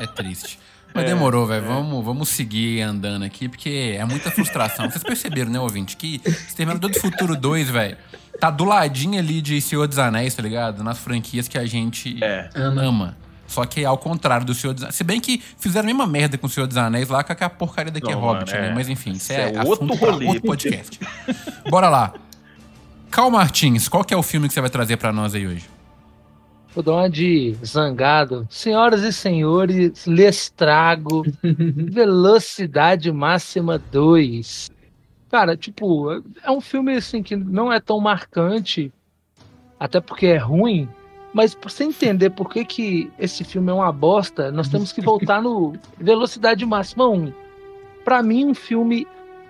É 0.00 0.06
triste. 0.06 0.58
Mas 0.94 1.04
É, 1.04 1.06
demorou, 1.08 1.44
velho. 1.46 1.64
Vamos, 1.66 2.04
vamos 2.04 2.28
seguir 2.28 2.80
andando 2.82 3.24
aqui, 3.24 3.48
porque 3.48 3.96
é 3.98 4.04
muita 4.04 4.30
frustração. 4.30 4.88
Vocês 4.88 5.02
perceberam, 5.02 5.50
né, 5.50 5.58
ouvinte? 5.58 5.96
Que 5.96 6.20
Exterminador 6.24 6.88
do 6.90 7.00
Futuro 7.00 7.36
2, 7.36 7.68
velho, 7.68 7.96
tá 8.38 8.48
do 8.48 8.64
ladinho 8.64 9.18
ali 9.18 9.42
de 9.42 9.60
Senhor 9.60 9.88
dos 9.88 9.98
Anéis, 9.98 10.34
tá 10.34 10.42
ligado? 10.42 10.84
Nas 10.84 10.98
franquias 10.98 11.48
que 11.48 11.58
a 11.58 11.66
gente 11.66 12.22
É. 12.22 12.48
Ama. 12.54 12.82
ama. 12.82 13.16
Só 13.46 13.64
que 13.64 13.82
é 13.82 13.84
ao 13.84 13.98
contrário 13.98 14.46
do 14.46 14.54
Senhor 14.54 14.72
dos 14.72 14.82
Anéis. 14.82 14.96
Se 14.96 15.04
bem 15.04 15.20
que 15.20 15.42
fizeram 15.58 15.84
a 15.84 15.86
mesma 15.86 16.06
merda 16.06 16.38
com 16.38 16.46
o 16.46 16.50
Senhor 16.50 16.66
dos 16.66 16.76
Anéis 16.76 17.08
lá, 17.08 17.22
com 17.22 17.32
aquela 17.32 17.50
porcaria 17.50 17.92
daqui 17.92 18.10
é 18.10 18.14
Hobbit, 18.14 18.52
mano, 18.52 18.64
né? 18.64 18.70
é. 18.70 18.74
Mas 18.74 18.88
enfim, 18.88 19.12
isso 19.12 19.32
Isso 19.32 19.32
é, 19.32 19.52
é 19.52 19.58
assunto 19.58 19.68
outro 19.82 19.98
pra 19.98 20.10
rolê. 20.12 20.26
outro 20.26 20.42
podcast. 20.42 20.98
Bora 21.70 21.88
lá. 21.88 22.14
Cal 23.10 23.30
Martins, 23.30 23.88
qual 23.88 24.02
que 24.02 24.12
é 24.12 24.16
o 24.16 24.22
filme 24.22 24.48
que 24.48 24.54
você 24.54 24.60
vai 24.60 24.70
trazer 24.70 24.96
pra 24.96 25.12
nós 25.12 25.34
aí 25.34 25.46
hoje? 25.46 25.64
Vou 26.74 26.82
dar 26.82 26.92
uma 26.94 27.08
de 27.08 27.54
zangado. 27.64 28.46
Senhoras 28.50 29.02
e 29.02 29.12
senhores, 29.12 30.04
lhes 30.06 30.50
trago 30.50 31.22
Velocidade 31.42 33.12
Máxima 33.12 33.78
2. 33.78 34.70
Cara, 35.30 35.56
tipo, 35.56 36.10
é 36.42 36.50
um 36.50 36.60
filme 36.60 36.96
assim 36.96 37.22
que 37.22 37.36
não 37.36 37.72
é 37.72 37.80
tão 37.80 38.00
marcante, 38.00 38.92
até 39.78 40.00
porque 40.00 40.26
é 40.26 40.36
ruim, 40.38 40.88
mas 41.34 41.52
pra 41.52 41.68
você 41.68 41.82
entender 41.82 42.30
por 42.30 42.48
que, 42.48 42.64
que 42.64 43.12
esse 43.18 43.42
filme 43.42 43.68
é 43.68 43.74
uma 43.74 43.90
bosta, 43.90 44.52
nós 44.52 44.68
temos 44.68 44.92
que 44.92 45.00
voltar 45.02 45.42
no 45.42 45.72
Velocidade 45.98 46.64
Máxima 46.64 47.08
1. 47.08 47.32
Pra 48.04 48.22
mim, 48.22 48.44
um 48.44 48.54
filme 48.54 49.04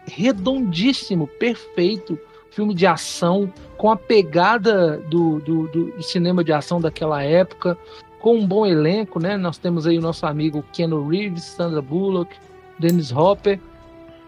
redondíssimo, 0.07 1.27
perfeito, 1.27 2.19
filme 2.51 2.75
de 2.75 2.87
ação, 2.87 3.53
com 3.77 3.91
a 3.91 3.97
pegada 3.97 4.97
do, 5.11 5.41
do, 5.41 5.69
do, 5.69 6.03
cinema 6.03 6.43
de 6.43 6.55
ação 6.55 6.81
daquela 6.81 7.23
época, 7.23 7.77
com 8.19 8.39
um 8.39 8.47
bom 8.47 8.65
elenco, 8.65 9.21
né? 9.21 9.37
Nós 9.37 9.59
temos 9.59 9.87
aí 9.87 9.99
o 9.99 10.01
nosso 10.03 10.25
amigo 10.25 10.65
Keanu 10.73 11.07
Reeves, 11.07 11.45
Sandra 11.45 11.83
Bullock, 11.83 12.35
Dennis 12.79 13.13
Hopper. 13.13 13.61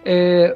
É, 0.04 0.54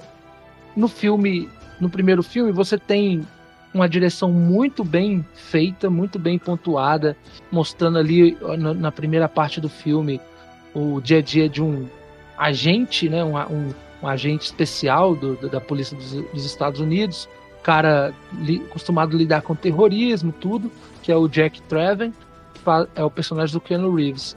no 0.77 0.87
filme, 0.87 1.49
no 1.81 1.89
primeiro 1.89 2.23
filme, 2.23 2.53
você 2.53 2.77
tem 2.77 3.27
uma 3.73 3.89
direção 3.89 4.31
muito 4.31 4.85
bem 4.85 5.25
feita, 5.35 5.89
muito 5.89 6.19
bem 6.19 6.39
pontuada, 6.39 7.17
mostrando 7.51 7.99
ali 7.99 8.37
na, 8.59 8.91
primeira 8.91 9.29
parte 9.29 9.61
do 9.61 9.69
filme 9.69 10.21
o 10.75 11.01
dia 11.01 11.19
a 11.19 11.23
dia 11.23 11.49
de 11.49 11.63
um 11.63 11.89
agente, 12.37 13.09
né? 13.09 13.25
Um, 13.25 13.37
um, 13.37 13.75
um 14.03 14.09
agente 14.09 14.45
especial 14.45 15.15
do, 15.15 15.37
da 15.49 15.61
polícia 15.61 15.97
dos, 15.97 16.13
dos 16.13 16.45
Estados 16.45 16.81
Unidos, 16.81 17.29
cara 17.63 18.13
li, 18.33 18.63
acostumado 18.69 19.15
a 19.15 19.19
lidar 19.19 19.43
com 19.43 19.55
terrorismo, 19.55 20.33
tudo, 20.33 20.71
que 21.03 21.13
é 21.13 21.17
o 21.17 21.29
Jack 21.29 21.61
Traven, 21.63 22.13
que 22.55 22.61
é 22.95 23.05
o 23.05 23.11
personagem 23.11 23.53
do 23.53 23.61
Keanu 23.61 23.95
Reeves. 23.95 24.37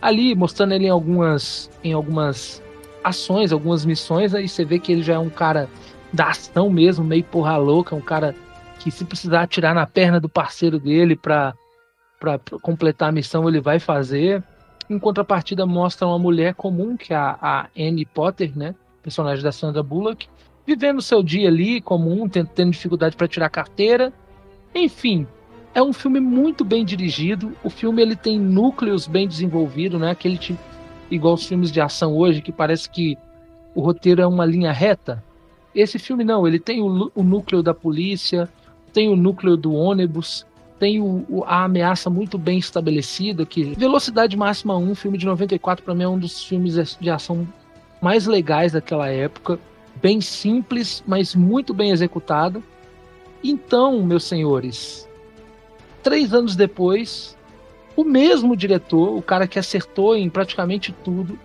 Ali, 0.00 0.34
mostrando 0.34 0.72
ele 0.72 0.86
em 0.86 0.90
algumas, 0.90 1.70
em 1.82 1.92
algumas 1.92 2.62
ações, 3.02 3.52
algumas 3.52 3.84
missões, 3.84 4.34
aí 4.34 4.48
você 4.48 4.64
vê 4.64 4.78
que 4.78 4.92
ele 4.92 5.02
já 5.02 5.14
é 5.14 5.18
um 5.18 5.30
cara 5.30 5.68
da 6.12 6.28
ação 6.28 6.70
mesmo, 6.70 7.04
meio 7.04 7.24
porra 7.24 7.56
louca, 7.56 7.94
um 7.94 8.00
cara 8.00 8.34
que 8.84 8.90
se 8.90 9.02
precisar 9.02 9.40
atirar 9.40 9.74
na 9.74 9.86
perna 9.86 10.20
do 10.20 10.28
parceiro 10.28 10.78
dele 10.78 11.16
para 11.16 11.54
completar 12.60 13.08
a 13.08 13.12
missão, 13.12 13.48
ele 13.48 13.58
vai 13.58 13.78
fazer. 13.78 14.44
Em 14.90 14.98
contrapartida, 14.98 15.64
mostra 15.64 16.06
uma 16.06 16.18
mulher 16.18 16.54
comum, 16.54 16.94
que 16.94 17.14
é 17.14 17.16
a, 17.16 17.38
a 17.40 17.66
Annie 17.74 18.04
Potter, 18.04 18.52
né? 18.54 18.74
Personagem 19.02 19.42
da 19.42 19.50
Sandra 19.50 19.82
Bullock, 19.82 20.28
vivendo 20.66 21.00
seu 21.00 21.22
dia 21.22 21.48
ali 21.48 21.80
comum, 21.80 22.28
tendo, 22.28 22.48
tendo 22.48 22.72
dificuldade 22.72 23.16
para 23.16 23.26
tirar 23.26 23.48
carteira. 23.48 24.12
Enfim, 24.74 25.26
é 25.74 25.82
um 25.82 25.94
filme 25.94 26.20
muito 26.20 26.62
bem 26.62 26.84
dirigido. 26.84 27.56
O 27.64 27.70
filme 27.70 28.02
ele 28.02 28.14
tem 28.14 28.38
núcleos 28.38 29.06
bem 29.06 29.26
desenvolvidos, 29.26 29.98
né? 29.98 30.10
Aquele 30.10 30.36
tipo, 30.36 30.60
igual 31.10 31.32
os 31.32 31.46
filmes 31.46 31.72
de 31.72 31.80
ação 31.80 32.14
hoje, 32.14 32.42
que 32.42 32.52
parece 32.52 32.90
que 32.90 33.16
o 33.74 33.80
roteiro 33.80 34.20
é 34.20 34.26
uma 34.26 34.44
linha 34.44 34.72
reta. 34.72 35.24
Esse 35.74 35.98
filme 35.98 36.22
não, 36.22 36.46
ele 36.46 36.58
tem 36.58 36.82
o, 36.82 37.10
o 37.14 37.22
núcleo 37.22 37.62
da 37.62 37.72
polícia, 37.72 38.46
tem 38.94 39.08
o 39.08 39.16
núcleo 39.16 39.56
do 39.56 39.74
ônibus, 39.74 40.46
tem 40.78 41.00
o, 41.00 41.26
o, 41.28 41.44
a 41.44 41.64
ameaça 41.64 42.08
muito 42.08 42.38
bem 42.38 42.58
estabelecida. 42.58 43.44
Que 43.44 43.74
Velocidade 43.74 44.36
Máxima 44.36 44.78
1, 44.78 44.94
filme 44.94 45.18
de 45.18 45.26
94, 45.26 45.84
para 45.84 45.94
mim 45.94 46.04
é 46.04 46.08
um 46.08 46.18
dos 46.18 46.42
filmes 46.42 46.96
de 46.98 47.10
ação 47.10 47.46
mais 48.00 48.26
legais 48.26 48.72
daquela 48.72 49.08
época 49.08 49.58
bem 50.00 50.20
simples, 50.20 51.02
mas 51.06 51.34
muito 51.34 51.72
bem 51.72 51.90
executado. 51.90 52.62
Então, 53.42 54.02
meus 54.02 54.24
senhores, 54.24 55.08
três 56.02 56.32
anos 56.32 56.56
depois, 56.56 57.36
o 57.96 58.04
mesmo 58.04 58.56
diretor, 58.56 59.16
o 59.16 59.22
cara 59.22 59.46
que 59.46 59.58
acertou 59.58 60.16
em 60.16 60.28
praticamente 60.28 60.94
tudo, 61.04 61.38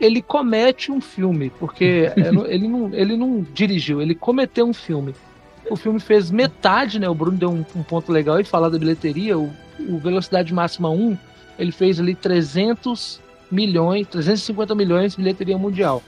ele 0.00 0.22
comete 0.22 0.92
um 0.92 1.00
filme, 1.00 1.50
porque 1.58 2.12
ele 2.46 2.68
não, 2.68 2.94
ele 2.94 3.16
não 3.16 3.46
dirigiu, 3.52 4.00
ele 4.00 4.14
cometeu 4.14 4.66
um 4.66 4.74
filme. 4.74 5.14
O 5.70 5.76
filme 5.76 6.00
fez 6.00 6.30
metade, 6.30 6.98
né? 6.98 7.08
O 7.08 7.14
Bruno 7.14 7.36
deu 7.36 7.50
um, 7.50 7.64
um 7.76 7.82
ponto 7.82 8.10
legal 8.12 8.40
e 8.40 8.44
falar 8.44 8.68
da 8.68 8.78
bilheteria. 8.78 9.38
O, 9.38 9.52
o 9.80 9.98
Velocidade 9.98 10.52
Máxima 10.52 10.88
1, 10.90 11.16
ele 11.58 11.72
fez 11.72 12.00
ali 12.00 12.14
300 12.14 13.20
milhões, 13.50 14.06
350 14.08 14.74
milhões 14.74 15.12
de 15.12 15.18
bilheteria 15.18 15.58
mundial. 15.58 16.02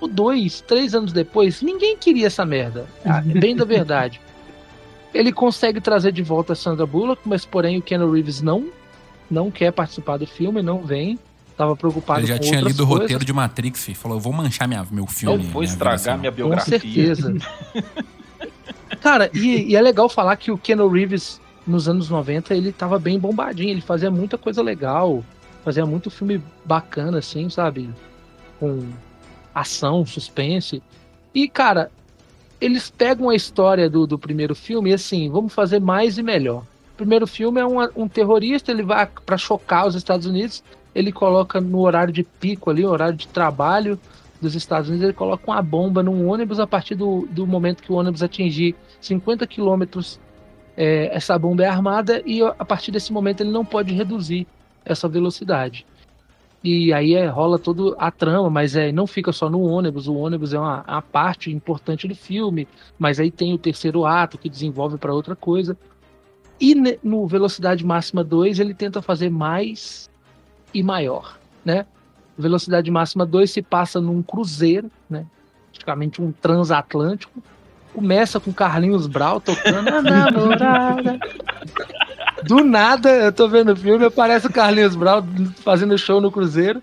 O 0.00 0.06
2, 0.06 0.60
três 0.62 0.94
anos 0.94 1.12
depois, 1.12 1.62
ninguém 1.62 1.96
queria 1.96 2.26
essa 2.26 2.44
merda. 2.44 2.86
Ah, 3.04 3.22
é 3.26 3.38
bem 3.40 3.56
da 3.56 3.64
verdade. 3.64 4.20
Ele 5.14 5.32
consegue 5.32 5.80
trazer 5.80 6.12
de 6.12 6.22
volta 6.22 6.52
a 6.52 6.56
Sandra 6.56 6.84
Bullock, 6.84 7.22
mas 7.24 7.46
porém 7.46 7.78
o 7.78 7.82
Keanu 7.82 8.10
Reeves 8.12 8.42
não, 8.42 8.66
não 9.30 9.50
quer 9.50 9.72
participar 9.72 10.18
do 10.18 10.26
filme, 10.26 10.60
não 10.60 10.82
vem. 10.82 11.18
Tava 11.56 11.74
preocupado 11.74 12.20
Ele 12.20 12.26
já 12.26 12.34
com 12.34 12.42
tinha 12.44 12.60
lido 12.60 12.82
o 12.82 12.86
coisas. 12.86 13.02
roteiro 13.02 13.24
de 13.24 13.32
Matrix 13.32 13.88
e 13.88 13.94
falou: 13.94 14.18
eu 14.18 14.20
vou 14.20 14.30
manchar 14.34 14.68
minha, 14.68 14.86
meu 14.90 15.06
filme. 15.06 15.36
Eu 15.36 15.50
vou 15.50 15.62
minha 15.62 15.72
estragar 15.72 15.96
versão." 15.96 16.18
minha 16.18 16.30
Com 16.30 16.36
biografia. 16.36 16.78
certeza. 16.78 17.34
Cara, 19.06 19.30
e, 19.32 19.70
e 19.70 19.76
é 19.76 19.80
legal 19.80 20.08
falar 20.08 20.34
que 20.34 20.50
o 20.50 20.58
Keanu 20.58 20.88
Reeves, 20.88 21.40
nos 21.64 21.88
anos 21.88 22.10
90, 22.10 22.52
ele 22.52 22.72
tava 22.72 22.98
bem 22.98 23.20
bombadinho. 23.20 23.70
Ele 23.70 23.80
fazia 23.80 24.10
muita 24.10 24.36
coisa 24.36 24.60
legal. 24.60 25.22
Fazia 25.64 25.86
muito 25.86 26.10
filme 26.10 26.42
bacana, 26.64 27.18
assim, 27.18 27.48
sabe? 27.48 27.88
Com 28.58 28.84
ação, 29.54 30.04
suspense. 30.04 30.82
E, 31.32 31.48
cara, 31.48 31.88
eles 32.60 32.90
pegam 32.90 33.28
a 33.28 33.36
história 33.36 33.88
do, 33.88 34.08
do 34.08 34.18
primeiro 34.18 34.56
filme 34.56 34.90
e, 34.90 34.94
assim, 34.94 35.30
vamos 35.30 35.54
fazer 35.54 35.80
mais 35.80 36.18
e 36.18 36.22
melhor. 36.24 36.64
O 36.94 36.96
primeiro 36.96 37.28
filme 37.28 37.60
é 37.60 37.64
um, 37.64 37.78
um 37.94 38.08
terrorista, 38.08 38.72
ele 38.72 38.82
vai 38.82 39.08
para 39.24 39.38
chocar 39.38 39.86
os 39.86 39.94
Estados 39.94 40.26
Unidos, 40.26 40.64
ele 40.92 41.12
coloca 41.12 41.60
no 41.60 41.78
horário 41.78 42.12
de 42.12 42.24
pico 42.24 42.70
ali, 42.70 42.84
horário 42.84 43.14
de 43.14 43.28
trabalho 43.28 44.00
dos 44.40 44.54
Estados 44.54 44.88
Unidos, 44.88 45.04
ele 45.04 45.12
coloca 45.12 45.50
uma 45.50 45.62
bomba 45.62 46.02
num 46.02 46.28
ônibus 46.28 46.60
a 46.60 46.66
partir 46.66 46.94
do, 46.94 47.26
do 47.30 47.46
momento 47.46 47.82
que 47.82 47.92
o 47.92 47.96
ônibus 47.96 48.22
atingir 48.22 48.74
50 49.00 49.46
quilômetros, 49.46 50.20
é, 50.76 51.14
essa 51.14 51.38
bomba 51.38 51.64
é 51.64 51.68
armada 51.68 52.22
e 52.26 52.42
a 52.42 52.64
partir 52.64 52.90
desse 52.90 53.12
momento 53.12 53.40
ele 53.40 53.50
não 53.50 53.64
pode 53.64 53.94
reduzir 53.94 54.46
essa 54.84 55.08
velocidade. 55.08 55.86
E 56.62 56.92
aí 56.92 57.14
é, 57.14 57.26
rola 57.26 57.58
toda 57.58 57.94
a 57.96 58.10
trama, 58.10 58.50
mas 58.50 58.74
é, 58.74 58.90
não 58.90 59.06
fica 59.06 59.32
só 59.32 59.48
no 59.48 59.60
ônibus, 59.62 60.08
o 60.08 60.14
ônibus 60.14 60.52
é 60.52 60.58
uma, 60.58 60.82
uma 60.82 61.02
parte 61.02 61.50
importante 61.50 62.08
do 62.08 62.14
filme, 62.14 62.66
mas 62.98 63.20
aí 63.20 63.30
tem 63.30 63.54
o 63.54 63.58
terceiro 63.58 64.04
ato 64.04 64.36
que 64.38 64.48
desenvolve 64.48 64.98
para 64.98 65.14
outra 65.14 65.36
coisa. 65.36 65.76
E 66.60 66.74
ne- 66.74 66.98
no 67.02 67.26
Velocidade 67.26 67.84
Máxima 67.84 68.24
2 68.24 68.58
ele 68.58 68.74
tenta 68.74 69.00
fazer 69.00 69.30
mais 69.30 70.10
e 70.74 70.82
maior, 70.82 71.38
né? 71.64 71.86
Velocidade 72.38 72.90
Máxima 72.90 73.24
2 73.24 73.50
se 73.50 73.62
passa 73.62 74.00
num 74.00 74.22
cruzeiro, 74.22 74.90
né? 75.08 75.24
Praticamente 75.70 76.20
um 76.20 76.32
transatlântico. 76.32 77.42
Começa 77.94 78.38
com 78.38 78.52
Carlinhos 78.52 79.06
Brau 79.06 79.40
tocando 79.40 79.88
a 79.88 80.02
namorada. 80.02 81.18
Do 82.44 82.62
nada, 82.62 83.10
eu 83.10 83.32
tô 83.32 83.48
vendo 83.48 83.72
o 83.72 83.76
filme, 83.76 84.04
aparece 84.04 84.46
o 84.46 84.52
Carlinhos 84.52 84.94
Brau 84.94 85.24
fazendo 85.64 85.96
show 85.96 86.20
no 86.20 86.30
cruzeiro. 86.30 86.82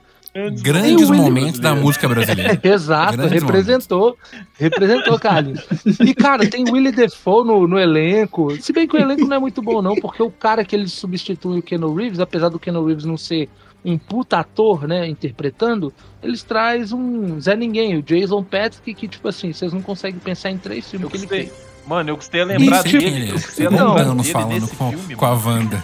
Grandes 0.64 1.12
momentos 1.12 1.60
da 1.60 1.76
música 1.76 2.10
brasileira. 2.10 2.60
Exato, 2.64 3.18
Grandes 3.18 3.44
representou. 3.44 4.18
Representou, 4.58 5.20
Carlinhos. 5.20 5.64
E, 6.00 6.16
cara, 6.16 6.50
tem 6.50 6.66
Willie 6.68 6.92
Defoe 6.92 7.46
no, 7.46 7.68
no 7.68 7.80
elenco. 7.80 8.60
Se 8.60 8.74
bem 8.74 8.88
que 8.88 8.96
o 8.96 9.00
elenco 9.00 9.28
não 9.28 9.38
é 9.38 9.40
muito 9.40 9.62
bom, 9.62 9.80
não, 9.80 9.96
porque 9.96 10.24
o 10.24 10.32
cara 10.32 10.66
que 10.66 10.76
ele 10.76 10.88
substitui 10.88 11.60
o 11.60 11.62
Keanu 11.62 11.94
Reeves, 11.94 12.20
apesar 12.20 12.50
do 12.50 12.58
Keanu 12.58 12.84
Reeves 12.84 13.06
não 13.06 13.16
ser 13.16 13.48
um 13.86 13.98
puta 13.98 14.40
ator, 14.40 14.88
né, 14.88 15.08
interpretando, 15.08 15.94
eles 16.22 16.42
traz 16.44 16.92
um 16.94 17.40
Zé 17.40 17.56
Ninguém, 17.56 17.98
o 17.98 18.02
Jason 18.02 18.44
Patrick, 18.44 18.94
que, 18.94 19.08
tipo 19.08 19.28
assim, 19.28 19.52
vocês 19.52 19.74
não 19.74 19.82
conseguem 19.82 20.20
pensar 20.20 20.52
em 20.52 20.58
três 20.58 20.90
filmes 20.90 21.06
Eu 21.06 21.10
que 21.10 21.18
ele 21.18 21.26
gostei. 21.26 21.46
fez. 21.48 21.74
Mano, 21.86 22.12
eu 22.12 22.16
gostei 22.16 22.42
de 22.42 22.48
lembrar 22.58 22.84
quem 22.84 22.92
dele. 22.94 23.06
ele 23.08 23.26
Eu 23.26 23.30
é. 23.30 23.32
gostei 23.34 23.68
de 23.68 23.74
Não, 23.76 23.88
lembrar 23.96 24.14
dele 24.16 24.24
falando 24.32 24.52
nesse 24.62 24.76
com, 24.76 24.90
filme. 24.92 25.16
com 25.16 25.26
a. 25.26 25.34
Wanda. 25.34 25.84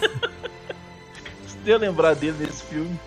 Gostei 1.42 1.74
de 1.74 1.78
lembrar 1.78 2.14
dele 2.14 2.36
nesse 2.40 2.62
filme. 2.64 2.98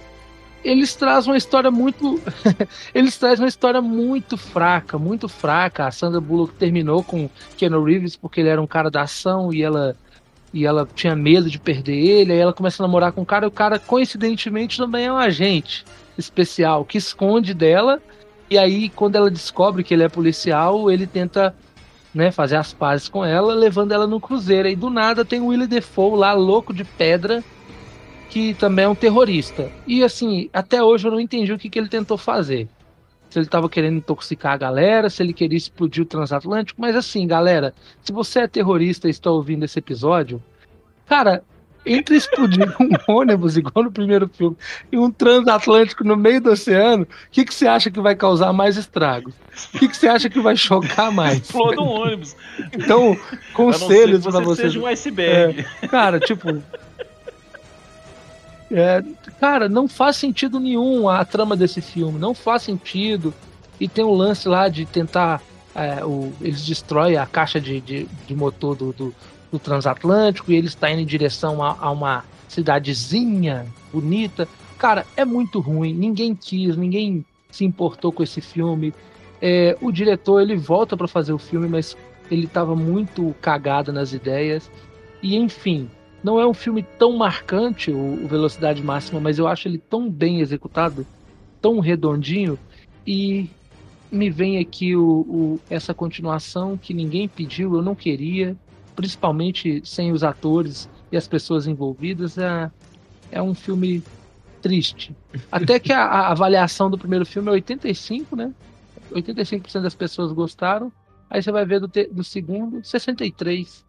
eles 0.63 0.95
trazem 0.95 1.31
uma 1.31 1.37
história 1.37 1.71
muito. 1.71 2.21
eles 2.93 3.17
trazem 3.17 3.43
uma 3.43 3.49
história 3.49 3.81
muito 3.81 4.37
fraca, 4.37 4.97
muito 4.99 5.27
fraca. 5.27 5.87
A 5.87 5.91
Sandra 5.91 6.21
Bullock 6.21 6.53
terminou 6.53 7.03
com 7.03 7.27
Keanu 7.57 7.83
Reeves 7.83 8.15
porque 8.15 8.41
ele 8.41 8.49
era 8.49 8.61
um 8.61 8.67
cara 8.67 8.91
da 8.91 9.01
ação 9.01 9.51
e 9.51 9.63
ela. 9.63 9.95
E 10.53 10.65
ela 10.65 10.87
tinha 10.93 11.15
medo 11.15 11.49
de 11.49 11.57
perder 11.57 11.97
ele, 11.97 12.33
aí 12.33 12.39
ela 12.39 12.53
começa 12.53 12.81
a 12.81 12.85
namorar 12.85 13.11
com 13.11 13.21
o 13.21 13.25
cara, 13.25 13.45
e 13.45 13.47
o 13.47 13.51
cara, 13.51 13.79
coincidentemente, 13.79 14.77
também 14.77 15.05
é 15.05 15.11
um 15.11 15.17
agente 15.17 15.83
especial 16.17 16.85
que 16.85 16.97
esconde 16.97 17.53
dela. 17.53 18.01
E 18.49 18.57
aí, 18.57 18.89
quando 18.89 19.15
ela 19.15 19.31
descobre 19.31 19.83
que 19.83 19.93
ele 19.93 20.03
é 20.03 20.09
policial, 20.09 20.91
ele 20.91 21.07
tenta 21.07 21.55
né, 22.13 22.31
fazer 22.31 22.55
as 22.55 22.71
pazes 22.71 23.09
com 23.09 23.25
ela, 23.25 23.53
levando 23.53 23.91
ela 23.91 24.05
no 24.05 24.19
cruzeiro. 24.19 24.67
E 24.67 24.75
do 24.75 24.89
nada 24.89 25.25
tem 25.25 25.41
o 25.41 25.47
Willie 25.47 25.67
Defoe 25.67 26.17
lá, 26.17 26.33
louco 26.33 26.73
de 26.73 26.83
pedra, 26.83 27.43
que 28.29 28.53
também 28.53 28.85
é 28.85 28.87
um 28.87 28.95
terrorista. 28.95 29.71
E 29.87 30.03
assim, 30.03 30.49
até 30.53 30.83
hoje 30.83 31.07
eu 31.07 31.11
não 31.11 31.19
entendi 31.19 31.51
o 31.51 31.57
que, 31.57 31.69
que 31.69 31.79
ele 31.79 31.89
tentou 31.89 32.17
fazer. 32.17 32.67
Se 33.33 33.39
ele 33.39 33.47
estava 33.47 33.67
querendo 33.67 33.97
intoxicar 33.97 34.53
a 34.53 34.57
galera, 34.57 35.09
se 35.09 35.23
ele 35.23 35.33
queria 35.33 35.57
explodir 35.57 36.03
o 36.03 36.05
transatlântico. 36.05 36.79
Mas 36.79 36.95
assim, 36.95 37.25
galera, 37.25 37.73
se 38.03 38.13
você 38.13 38.41
é 38.41 38.47
terrorista 38.47 39.07
e 39.07 39.09
está 39.09 39.31
ouvindo 39.31 39.65
esse 39.65 39.79
episódio, 39.79 40.39
cara, 41.07 41.43
entre 41.83 42.15
explodir 42.15 42.71
um 42.79 42.91
ônibus, 43.11 43.57
igual 43.57 43.85
no 43.85 43.91
primeiro 43.91 44.29
filme, 44.29 44.55
e 44.91 44.99
um 44.99 45.09
transatlântico 45.09 46.03
no 46.03 46.15
meio 46.15 46.39
do 46.41 46.51
oceano, 46.51 47.05
o 47.05 47.07
que, 47.31 47.43
que 47.43 47.55
você 47.55 47.65
acha 47.65 47.89
que 47.89 47.99
vai 47.99 48.15
causar 48.15 48.53
mais 48.53 48.77
estragos? 48.77 49.33
O 49.73 49.79
que, 49.79 49.87
que 49.87 49.97
você 49.97 50.07
acha 50.07 50.29
que 50.29 50.39
vai 50.39 50.55
chocar 50.55 51.11
mais? 51.11 51.39
Exploda 51.39 51.81
um 51.81 51.87
ônibus. 51.87 52.35
Então, 52.71 53.17
conselhos 53.51 54.27
pra 54.27 54.41
você 54.41 54.61
seja 54.61 54.79
um 54.79 54.85
iceberg. 54.85 55.65
Cara, 55.89 56.19
tipo. 56.19 56.61
É, 58.73 59.03
cara, 59.39 59.69
não 59.69 59.87
faz 59.87 60.15
sentido 60.17 60.59
nenhum 60.59 61.07
a 61.07 61.23
trama 61.23 61.55
desse 61.55 61.81
filme. 61.81 62.17
Não 62.19 62.33
faz 62.33 62.63
sentido. 62.63 63.33
E 63.79 63.87
tem 63.87 64.03
um 64.03 64.13
lance 64.13 64.47
lá 64.47 64.67
de 64.69 64.85
tentar. 64.85 65.41
é, 65.75 66.05
o- 66.05 66.31
eles 66.41 66.63
destroem 66.65 67.17
a 67.17 67.25
caixa 67.25 67.59
de, 67.59 67.81
de, 67.81 68.07
de 68.27 68.35
motor 68.35 68.75
do, 68.75 68.93
do, 68.93 69.15
do 69.51 69.57
transatlântico 69.57 70.51
e 70.51 70.55
eles 70.55 70.71
estão 70.71 70.89
indo 70.89 71.01
em 71.01 71.05
direção 71.05 71.63
a, 71.63 71.75
a 71.79 71.89
uma 71.89 72.23
cidadezinha 72.47 73.65
bonita. 73.91 74.47
Cara, 74.77 75.05
é 75.15 75.23
muito 75.25 75.59
ruim. 75.59 75.93
Ninguém 75.93 76.35
quis, 76.35 76.75
ninguém 76.77 77.25
se 77.49 77.63
importou 77.65 78.11
com 78.11 78.21
esse 78.23 78.41
filme. 78.41 78.93
É, 79.41 79.77
o 79.81 79.91
diretor 79.91 80.41
ele 80.41 80.55
volta 80.55 80.95
para 80.95 81.07
fazer 81.07 81.33
o 81.33 81.37
filme, 81.37 81.67
mas 81.67 81.97
ele 82.29 82.45
estava 82.45 82.75
muito 82.75 83.33
cagado 83.41 83.91
nas 83.91 84.13
ideias. 84.13 84.69
E 85.21 85.35
enfim, 85.35 85.89
não 86.23 86.39
é 86.39 86.47
um 86.47 86.53
filme 86.53 86.83
tão 86.97 87.13
marcante, 87.17 87.91
o, 87.91 88.27
Velocidade 88.27 88.81
Máxima, 88.81 89.19
mas 89.19 89.37
eu 89.37 89.47
acho 89.47 89.67
ele 89.67 89.77
tão 89.77 90.09
bem 90.09 90.39
executado, 90.39 91.05
tão 91.61 91.79
redondinho. 91.79 92.57
E 93.05 93.49
me 94.11 94.29
vem 94.29 94.57
aqui 94.59 94.95
o, 94.95 95.03
o- 95.27 95.59
essa 95.69 95.93
continuação 95.93 96.77
que 96.77 96.93
ninguém 96.93 97.27
pediu, 97.27 97.75
eu 97.75 97.81
não 97.81 97.93
queria, 97.95 98.55
principalmente 98.95 99.81
sem 99.85 100.11
os 100.11 100.23
atores 100.23 100.89
e 101.11 101.17
as 101.17 101.27
pessoas 101.27 101.67
envolvidas. 101.67 102.37
É, 102.37 102.71
é 103.31 103.41
um 103.41 103.53
filme 103.53 104.01
triste. 104.61 105.13
Até 105.51 105.79
que 105.79 105.91
a, 105.91 106.03
a 106.05 106.31
avaliação 106.31 106.89
do 106.89 106.97
primeiro 106.97 107.25
filme 107.25 107.49
é 107.49 107.51
85, 107.51 108.35
né? 108.35 108.53
85% 109.11 109.81
das 109.81 109.95
pessoas 109.95 110.31
gostaram. 110.31 110.91
Aí 111.29 111.41
você 111.43 111.51
vai 111.51 111.65
ver 111.65 111.79
do, 111.81 111.87
te- 111.87 112.07
do 112.07 112.23
segundo, 112.23 112.83
63. 112.83 113.82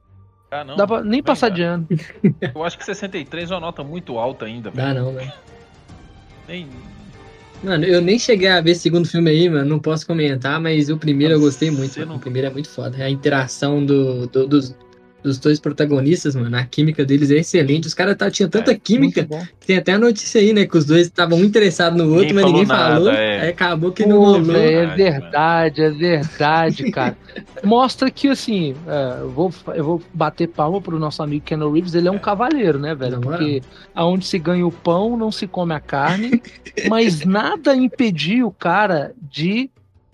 Ah, 0.60 0.64
não. 0.64 0.76
Dá 0.76 0.86
pra 0.86 1.00
nem 1.02 1.10
Bem, 1.12 1.22
passar 1.22 1.48
cara. 1.48 1.54
de 1.54 1.62
ano. 1.62 1.88
Eu 2.54 2.62
acho 2.62 2.78
que 2.78 2.84
63 2.84 3.50
é 3.50 3.54
uma 3.54 3.60
nota 3.60 3.82
muito 3.82 4.18
alta 4.18 4.44
ainda. 4.44 4.70
velho. 4.70 4.94
Dá 4.94 4.94
não, 4.94 5.12
velho. 5.12 5.32
Nem... 6.48 6.68
Mano, 7.62 7.84
eu 7.84 8.00
nem 8.02 8.18
cheguei 8.18 8.48
a 8.48 8.60
ver 8.60 8.72
esse 8.72 8.82
segundo 8.82 9.08
filme 9.08 9.30
aí, 9.30 9.48
mano. 9.48 9.64
Não 9.64 9.78
posso 9.78 10.06
comentar, 10.06 10.60
mas 10.60 10.90
o 10.90 10.98
primeiro 10.98 11.34
eu 11.34 11.40
gostei 11.40 11.70
muito. 11.70 12.04
Não- 12.04 12.16
O 12.16 12.18
primeiro 12.20 12.46
é 12.48 12.50
muito 12.50 12.68
foda. 12.68 13.02
A 13.02 13.08
interação 13.08 13.84
do, 13.84 14.26
do- 14.26 14.46
dos, 14.46 14.76
dos 15.24 15.38
dois 15.38 15.58
protagonistas, 15.58 16.36
mano. 16.36 16.54
A 16.56 16.64
química 16.64 17.04
deles 17.04 17.30
é 17.30 17.36
excelente. 17.36 17.86
Os 17.88 17.94
caras 17.94 18.14
tá, 18.16 18.30
tinham 18.30 18.48
tanta 18.50 18.72
É, 18.72 18.74
química. 18.78 19.26
Bom. 19.28 19.42
Tem 19.66 19.78
até 19.78 19.94
a 19.94 19.98
notícia 19.98 20.40
aí, 20.40 20.52
né? 20.52 20.66
Que 20.66 20.76
os 20.76 20.84
dois 20.84 21.06
estavam 21.06 21.38
um 21.38 21.44
interessados 21.44 21.96
no 21.98 22.04
outro, 22.12 22.26
Ninguém 22.28 22.34
mas 22.34 22.44
ninguém 22.44 22.66
falou 22.66 22.86
falou. 22.88 23.06
nada, 23.06 23.18
é. 23.18 23.40
Aí 23.40 23.48
acabou 23.48 23.90
que 23.90 24.04
não 24.04 24.18
Pô, 24.18 24.24
rolou. 24.26 24.42
velho, 24.44 24.78
é 24.92 24.94
Verdade, 24.94 25.82
é 25.82 25.90
verdade, 25.90 26.90
cara. 26.90 27.16
Mostra 27.64 28.10
que, 28.10 28.28
assim, 28.28 28.74
é, 28.86 29.20
eu, 29.22 29.30
vou, 29.30 29.54
eu 29.74 29.84
vou 29.84 30.02
bater 30.12 30.48
palma 30.48 30.80
pro 30.80 30.98
nosso 30.98 31.22
amigo 31.22 31.44
Ken 31.46 31.56
Reeves, 31.56 31.94
ele 31.94 32.06
é 32.08 32.10
um 32.10 32.16
É. 32.16 32.18
cavaleiro, 32.18 32.78
né, 32.78 32.94
velho? 32.94 33.20
Porque 33.20 33.62
aonde 33.94 34.26
se 34.26 34.38
ganha 34.38 34.66
o 34.66 34.70
pão, 34.70 35.16
não 35.16 35.32
se 35.32 35.46
come 35.46 35.72
a 35.72 35.80
carne, 35.80 36.42
mas 36.90 37.24
nada 37.24 37.74
impediu 37.74 38.48
o 38.48 38.52
cara 38.52 39.14
de 39.30 39.70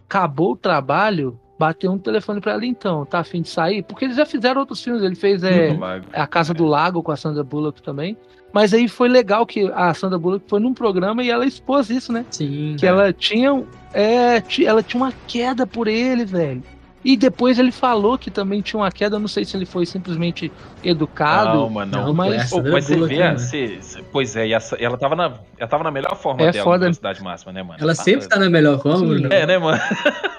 acabou 0.09 0.53
o 0.53 0.57
trabalho, 0.57 1.39
bater 1.61 1.91
um 1.91 1.99
telefone 1.99 2.41
pra 2.41 2.53
ela 2.53 2.65
então, 2.65 3.05
tá 3.05 3.19
afim 3.19 3.43
de 3.43 3.51
sair? 3.51 3.83
Porque 3.83 4.07
eles 4.07 4.17
já 4.17 4.25
fizeram 4.25 4.61
outros 4.63 4.83
filmes, 4.83 5.03
ele 5.03 5.15
fez 5.15 5.45
é. 5.45 5.77
A 6.15 6.27
Casa 6.27 6.55
do 6.55 6.65
Lago 6.65 7.03
com 7.03 7.13
a 7.13 7.17
Sandra 7.17 7.45
Bullock 7.45 7.83
também. 7.83 8.17
Mas 8.51 8.73
aí 8.73 8.89
foi 8.89 9.09
legal 9.11 9.45
que 9.45 9.71
a 9.75 9.93
Sandra 9.93 10.19
Bullock 10.19 10.47
foi 10.49 10.59
num 10.59 10.73
programa 10.73 11.23
e 11.23 11.31
ela 11.31 11.45
expôs 11.45 11.91
isso, 11.91 12.13
né? 12.15 12.25
Sim. 12.31 12.77
Que 12.79 12.87
ela 12.87 13.13
tinha. 13.13 13.63
É, 13.93 14.43
ela 14.65 14.83
tinha 14.83 15.03
uma 15.03 15.13
queda 15.29 15.67
por 15.67 15.87
ele, 15.87 16.25
velho. 16.25 16.63
E 17.05 17.17
depois 17.17 17.59
ele 17.59 17.73
falou 17.73 18.19
que 18.19 18.31
também 18.31 18.61
tinha 18.61 18.81
uma 18.81 18.91
queda. 18.91 19.17
Eu 19.17 19.21
não 19.21 19.29
sei 19.29 19.45
se 19.45 19.57
ele 19.57 19.65
foi 19.67 19.85
simplesmente 19.87 20.51
educado. 20.83 21.59
Calma, 21.59 21.87
não. 21.87 22.07
Não, 22.07 22.15
mas- 22.15 22.49
Sandra 22.51 22.73
mas 22.73 22.87
você 22.87 22.97
vê, 23.07 23.19
né, 23.19 23.37
você- 23.37 24.03
pois 24.11 24.35
é, 24.37 24.49
e 24.49 24.53
essa- 24.53 24.77
ela, 24.77 24.97
tava 24.99 25.15
na, 25.17 25.33
ela 25.59 25.69
tava 25.69 25.85
na 25.85 25.91
melhor 25.91 26.17
forma 26.17 26.43
É 26.43 26.51
dela 26.53 26.65
foda. 26.65 26.79
na 26.79 26.85
velocidade 26.87 27.23
máxima, 27.23 27.53
né, 27.53 27.63
mano? 27.63 27.79
Ela 27.81 27.95
sempre 27.95 28.27
tá 28.29 28.39
na 28.39 28.51
melhor 28.51 28.81
forma, 28.83 28.99
Sim. 28.99 29.07
Bruno. 29.07 29.33
É, 29.33 29.47
né, 29.47 29.59
mano? 29.59 29.79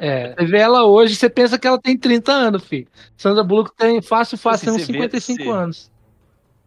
É, 0.00 0.34
você 0.38 0.46
vê 0.46 0.58
ela 0.58 0.84
hoje, 0.84 1.14
você 1.16 1.28
pensa 1.28 1.58
que 1.58 1.66
ela 1.66 1.78
tem 1.80 1.96
30 1.96 2.32
anos, 2.32 2.64
filho. 2.64 2.86
Sandra 3.16 3.42
Bullock 3.42 3.70
tem 3.76 4.00
fácil, 4.02 4.38
fácil, 4.38 4.72
uns 4.72 4.82
você 4.82 4.92
vê- 4.92 4.98
55 4.98 5.44
você- 5.44 5.50
anos. 5.50 5.90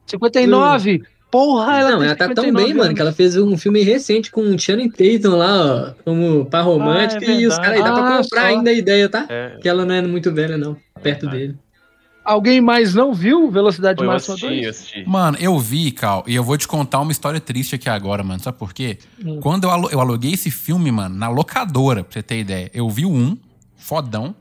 59? 0.06 1.02
Porra, 1.30 1.78
ela 1.80 1.92
Não, 1.92 2.00
tem 2.00 2.08
ela 2.08 2.16
tá 2.18 2.26
tão 2.26 2.44
59 2.44 2.66
bem, 2.66 2.74
mano, 2.74 2.84
anos. 2.88 2.96
que 2.96 3.02
ela 3.02 3.14
fez 3.14 3.38
um 3.38 3.58
filme 3.58 3.82
recente 3.84 4.30
com 4.30 4.42
o 4.42 4.60
Channing 4.60 4.90
Tatum 4.90 5.38
lá, 5.38 5.66
ó, 5.66 6.04
como 6.04 6.46
par 6.46 6.64
romântica, 6.66 7.26
Ah, 7.26 7.34
é 7.34 7.40
e 7.40 7.48
os 7.48 7.56
caras 7.58 7.78
aí 7.78 7.84
dá 7.84 7.94
pra 7.94 8.04
Ah, 8.18 8.22
comprar 8.22 8.42
só. 8.42 8.48
ainda 8.48 8.70
a 8.70 8.74
ideia, 8.74 9.08
tá? 9.08 9.26
É, 9.30 9.58
Que 9.62 9.70
ela 9.70 9.86
não 9.86 9.96
é 9.96 10.02
muito 10.02 10.30
velha, 10.34 10.58
não, 10.58 10.76
perto 11.02 11.22
verdade. 11.22 11.38
dele. 11.48 11.58
Alguém 12.24 12.62
mais 12.62 12.94
não 12.94 13.14
viu 13.14 13.50
Velocidade 13.50 14.02
eu 14.02 14.08
Máxima 14.08 14.36
assisti, 14.36 14.48
2? 14.48 14.64
eu 14.64 14.70
assisti. 14.70 15.10
Mano, 15.10 15.38
eu 15.40 15.58
vi, 15.60 15.92
Cal, 15.92 16.24
e 16.28 16.36
eu 16.36 16.44
vou 16.44 16.58
te 16.58 16.68
contar 16.68 17.00
uma 17.00 17.12
história 17.12 17.40
triste 17.40 17.76
aqui 17.76 17.90
agora, 17.90 18.24
mano. 18.24 18.40
Sabe 18.40 18.58
por 18.58 18.74
quê? 18.74 19.00
Hum. 19.24 19.40
Quando 19.40 19.68
eu, 19.68 19.90
eu 19.90 20.00
aluguei 20.00 20.34
esse 20.34 20.52
filme, 20.52 20.92
mano, 20.92 21.16
na 21.16 21.30
locadora, 21.30 22.04
pra 22.04 22.14
você 22.14 22.24
ter 22.24 22.40
ideia, 22.40 22.70
eu 22.74 22.90
vi 22.90 23.06
o 23.06 23.12
um, 23.12 23.38
fodão. 23.76 24.36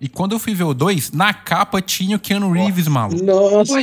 E 0.00 0.08
quando 0.08 0.32
eu 0.32 0.38
fui 0.38 0.54
ver 0.54 0.62
o 0.62 0.72
dois, 0.72 1.10
na 1.10 1.34
capa 1.34 1.82
tinha 1.82 2.16
o 2.16 2.20
Keanu 2.20 2.52
Reeves, 2.52 2.86
maluco. 2.86 3.24
Nossa! 3.24 3.80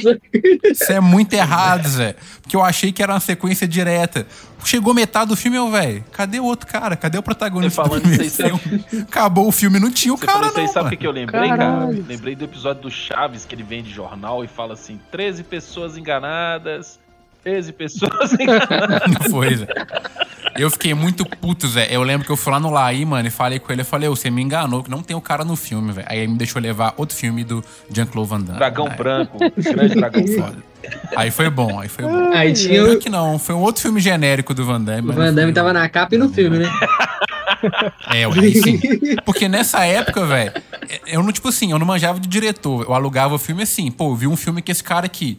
Isso 0.63 0.91
é 0.91 1.01
muito 1.01 1.34
errado, 1.34 1.88
Zé. 1.89 2.15
Porque 2.41 2.56
eu 2.56 2.63
achei 2.63 2.93
que 2.93 3.04
era 3.04 3.13
uma 3.13 3.19
sequência 3.19 3.67
direta. 3.67 4.25
Chegou 4.63 4.93
metade 4.93 5.30
do 5.30 5.36
filme, 5.36 5.58
eu, 5.58 5.69
velho, 5.69 6.04
cadê 6.13 6.39
o 6.39 6.45
outro 6.45 6.67
cara? 6.67 6.95
Cadê 6.95 7.17
o 7.17 7.23
protagonista 7.23 7.84
Você 7.84 7.89
do 7.89 8.01
falando 8.01 8.23
isso 8.23 8.41
aí, 8.41 8.58
filme? 8.58 8.86
Acabou 9.01 9.47
o 9.47 9.51
filme, 9.51 9.78
não 9.78 9.91
tinha 9.91 10.13
o 10.13 10.17
Você 10.17 10.25
cara, 10.25 10.47
isso 10.47 10.58
aí, 10.58 10.65
não, 10.65 10.73
sabe 10.73 10.95
o 10.95 10.97
que, 10.97 11.06
eu 11.06 11.12
lembrei, 11.12 11.49
Caralho. 11.49 11.93
cara? 11.93 12.06
Lembrei 12.08 12.36
do 12.36 12.45
episódio 12.45 12.84
do 12.84 12.89
Chaves, 12.89 13.45
que 13.45 13.54
ele 13.54 13.63
vende 13.63 13.91
jornal 13.91 14.43
e 14.43 14.47
fala 14.47 14.73
assim: 14.73 14.99
13 15.12 15.43
pessoas 15.43 15.97
enganadas, 15.97 16.97
13 17.45 17.71
pessoas 17.73 18.34
enganadas. 18.34 19.01
Não 19.08 19.29
foi, 19.29 19.55
Zé. 19.55 19.67
Eu 20.58 20.71
fiquei 20.71 20.93
muito 20.93 21.25
puto, 21.25 21.67
Zé. 21.67 21.88
Eu 21.91 22.01
lembro 22.01 22.25
que 22.25 22.31
eu 22.31 22.38
fui 22.38 22.51
lá 22.51 22.60
no 22.60 22.71
Laí, 22.71 23.05
mano, 23.05 23.27
e 23.27 23.31
falei 23.31 23.60
com 23.60 23.71
ele. 23.71 23.81
Eu 23.81 23.86
falei, 23.86 24.10
"Ô, 24.10 24.15
você 24.15 24.31
me 24.31 24.41
enganou, 24.41 24.81
que 24.81 24.89
não 24.89 25.03
tem 25.03 25.15
o 25.15 25.21
cara 25.21 25.43
no 25.45 25.55
filme, 25.55 25.91
velho. 25.91 26.08
Aí 26.10 26.19
ele 26.19 26.31
me 26.31 26.38
deixou 26.38 26.62
levar 26.62 26.93
outro 26.97 27.15
filme 27.15 27.43
do 27.43 27.63
Jean-Claude 27.91 28.29
Van 28.29 28.41
Damme. 28.41 28.58
Dragão 28.58 28.88
Aí- 28.89 28.97
branco, 28.97 29.38
grande 29.58 29.95
dragão 29.95 30.27
Foda. 30.27 30.58
Aí 31.15 31.29
foi 31.31 31.49
bom, 31.49 31.79
aí 31.79 31.88
foi 31.89 32.05
bom. 32.05 32.31
Aí 32.34 32.53
tinha 32.53 32.84
Pior 32.84 32.95
o, 32.95 32.99
que 32.99 33.10
não, 33.10 33.38
foi 33.38 33.53
um 33.55 33.60
outro 33.60 33.81
filme 33.81 33.99
genérico 33.99 34.53
do 34.53 34.65
Van 34.65 34.81
Damme. 34.81 35.10
o 35.10 35.13
Van 35.13 35.25
não 35.27 35.34
Damme 35.36 35.47
foi 35.47 35.53
tava 35.53 35.69
o- 35.69 35.73
na 35.73 35.88
capa 35.89 36.15
e 36.15 36.17
no 36.17 36.29
filme, 36.29 36.60
né? 36.60 36.69
É, 38.13 38.27
ué, 38.27 38.39
aí 38.39 38.55
sim. 38.55 38.79
Porque 39.25 39.47
nessa 39.49 39.84
época, 39.86 40.25
velho, 40.25 40.51
eu 41.08 41.21
não, 41.23 41.31
tipo 41.31 41.49
assim, 41.49 41.71
eu 41.71 41.79
não 41.79 41.86
manjava 41.86 42.19
de 42.19 42.27
diretor. 42.27 42.84
Eu 42.88 42.93
alugava 42.93 43.34
o 43.36 43.39
filme 43.39 43.63
assim, 43.63 43.89
pô, 43.91 44.12
eu 44.12 44.15
vi 44.15 44.27
um 44.27 44.36
filme 44.38 44.62
que 44.62 44.71
esse 44.71 44.84
cara 44.84 45.05
aqui. 45.05 45.38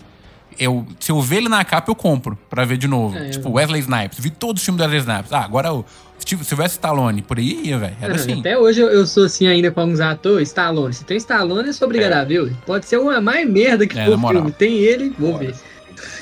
Eu, 0.58 0.86
se 1.00 1.10
eu 1.12 1.20
ver 1.20 1.36
ele 1.36 1.48
na 1.48 1.64
capa, 1.64 1.90
eu 1.90 1.94
compro 1.94 2.38
pra 2.48 2.64
ver 2.64 2.76
de 2.78 2.88
novo. 2.88 3.16
É, 3.16 3.30
tipo, 3.30 3.50
Wesley 3.50 3.80
Snipes. 3.80 4.18
Vi 4.18 4.30
todo 4.30 4.56
o 4.56 4.60
filme 4.60 4.78
do 4.78 4.82
Wesley 4.82 5.00
Snipes. 5.00 5.32
Ah, 5.32 5.40
agora 5.44 5.72
o 5.72 5.84
Sylvester 6.18 6.66
Stallone. 6.66 7.20
Por 7.22 7.38
aí 7.38 7.60
ia, 7.68 7.78
velho. 7.78 7.96
Era 8.00 8.08
Não, 8.14 8.20
assim. 8.20 8.40
Até 8.40 8.56
hoje 8.58 8.80
eu, 8.80 8.88
eu 8.88 9.06
sou 9.06 9.24
assim 9.24 9.46
ainda 9.46 9.70
com 9.70 9.80
alguns 9.80 10.00
atores. 10.00 10.48
Stallone. 10.48 10.94
Se 10.94 11.04
tem 11.04 11.16
Stallone, 11.18 11.68
eu 11.68 11.74
sou 11.74 11.86
obrigado 11.86 12.12
É. 12.12 12.20
a 12.20 12.24
ver. 12.24 12.52
Pode 12.64 12.86
ser 12.86 12.96
uma 12.98 13.20
mais 13.20 13.48
merda 13.48 13.86
que 13.86 13.98
É, 13.98 14.06
for 14.06 14.18
filme. 14.30 14.52
Tem 14.52 14.74
ele, 14.78 15.14
vou 15.18 15.36
ver. 15.38 15.54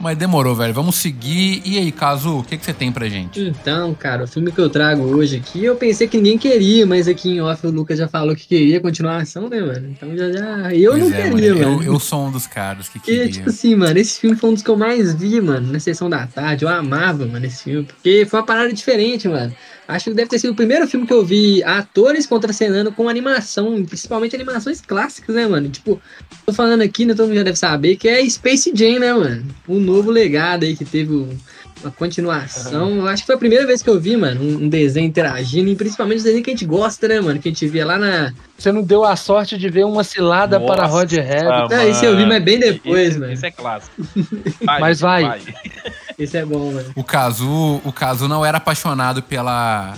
Mas 0.00 0.18
demorou, 0.18 0.54
velho. 0.54 0.74
Vamos 0.74 0.96
seguir. 0.96 1.62
E 1.64 1.78
aí, 1.78 1.90
Cazu, 1.92 2.38
o 2.38 2.44
que, 2.44 2.56
que 2.58 2.64
você 2.64 2.72
tem 2.72 2.90
pra 2.92 3.08
gente? 3.08 3.40
Então, 3.40 3.94
cara, 3.94 4.24
o 4.24 4.26
filme 4.26 4.50
que 4.52 4.60
eu 4.60 4.68
trago 4.68 5.02
hoje 5.02 5.36
aqui, 5.36 5.64
eu 5.64 5.76
pensei 5.76 6.06
que 6.06 6.16
ninguém 6.16 6.36
queria, 6.36 6.86
mas 6.86 7.08
aqui 7.08 7.30
em 7.30 7.40
off 7.40 7.66
o 7.66 7.70
Lucas 7.70 7.98
já 7.98 8.08
falou 8.08 8.34
que 8.34 8.46
queria 8.46 8.80
continuação, 8.80 9.48
né, 9.48 9.60
mano? 9.60 9.88
Então 9.90 10.16
já 10.16 10.30
já. 10.32 10.74
Eu 10.74 10.98
não 10.98 11.10
Pois 11.10 11.14
é, 11.14 11.30
queria, 11.30 11.54
mano. 11.54 11.82
Eu, 11.82 11.94
eu 11.94 12.00
sou 12.00 12.26
um 12.26 12.30
dos 12.30 12.46
caras 12.46 12.88
que 12.88 12.98
queria. 12.98 13.28
tipo 13.30 13.48
assim, 13.48 13.74
mano, 13.74 13.98
esse 13.98 14.20
filme 14.20 14.36
foi 14.36 14.50
um 14.50 14.54
dos 14.54 14.62
que 14.62 14.70
eu 14.70 14.76
mais 14.76 15.14
vi, 15.14 15.40
mano, 15.40 15.72
na 15.72 15.78
sessão 15.80 16.10
da 16.10 16.26
tarde. 16.26 16.64
Eu 16.64 16.68
amava, 16.68 17.26
mano, 17.26 17.46
esse 17.46 17.64
filme. 17.64 17.84
Porque 17.84 18.26
foi 18.28 18.40
uma 18.40 18.46
parada 18.46 18.72
diferente, 18.72 19.28
mano. 19.28 19.54
Acho 19.86 20.06
que 20.06 20.14
deve 20.16 20.28
ter 20.30 20.38
sido 20.38 20.52
o 20.52 20.56
primeiro 20.56 20.86
filme 20.86 21.06
que 21.06 21.12
eu 21.12 21.24
vi 21.24 21.62
atores 21.62 22.26
contracenando 22.26 22.90
com 22.90 23.08
animação, 23.08 23.84
principalmente 23.84 24.34
animações 24.34 24.80
clássicas, 24.80 25.34
né, 25.36 25.46
mano? 25.46 25.68
Tipo, 25.68 26.00
tô 26.46 26.52
falando 26.52 26.80
aqui, 26.82 27.04
né, 27.04 27.14
todo 27.14 27.26
mundo 27.28 27.36
já 27.36 27.42
deve 27.42 27.58
saber, 27.58 27.96
que 27.96 28.08
é 28.08 28.26
Space 28.28 28.72
Jam, 28.74 28.98
né, 28.98 29.12
mano? 29.12 29.44
O 29.68 29.78
novo 29.78 30.10
legado 30.10 30.64
aí 30.64 30.74
que 30.74 30.84
teve 30.84 31.12
um- 31.12 31.36
uma 31.82 31.90
continuação. 31.90 32.96
Eu 32.96 33.08
acho 33.08 33.22
que 33.22 33.26
foi 33.26 33.34
a 33.34 33.38
primeira 33.38 33.66
vez 33.66 33.82
que 33.82 33.90
eu 33.90 34.00
vi, 34.00 34.16
mano, 34.16 34.40
um 34.42 34.68
desenho 34.70 35.06
interagindo, 35.06 35.68
e 35.68 35.76
principalmente 35.76 36.18
os 36.18 36.24
desenhos 36.24 36.44
que 36.44 36.50
a 36.50 36.54
gente 36.54 36.64
gosta, 36.64 37.06
né, 37.06 37.20
mano? 37.20 37.38
Que 37.38 37.48
a 37.48 37.52
gente 37.52 37.66
via 37.68 37.84
lá 37.84 37.98
na. 37.98 38.32
Você 38.56 38.72
não 38.72 38.82
deu 38.82 39.04
a 39.04 39.16
sorte 39.16 39.58
de 39.58 39.68
ver 39.68 39.84
uma 39.84 40.02
cilada 40.02 40.58
Nossa, 40.58 40.74
para 40.74 40.86
Roger 40.86 41.22
Rabbit. 41.26 41.74
É, 41.74 41.88
esse 41.90 42.06
eu 42.06 42.16
vi, 42.16 42.24
mas 42.24 42.42
bem 42.42 42.58
depois, 42.58 43.10
esse, 43.10 43.18
mano. 43.18 43.32
Esse 43.32 43.46
é 43.46 43.50
clássico. 43.50 43.94
Mas 44.64 45.00
vai. 45.00 45.42
Esse 46.18 46.38
é 46.38 46.44
bom, 46.44 46.72
mano. 46.72 46.92
O 46.94 47.02
Cazu, 47.02 47.80
o 47.84 47.92
Cazu 47.92 48.28
não 48.28 48.44
era 48.44 48.58
apaixonado 48.58 49.22
pela 49.22 49.96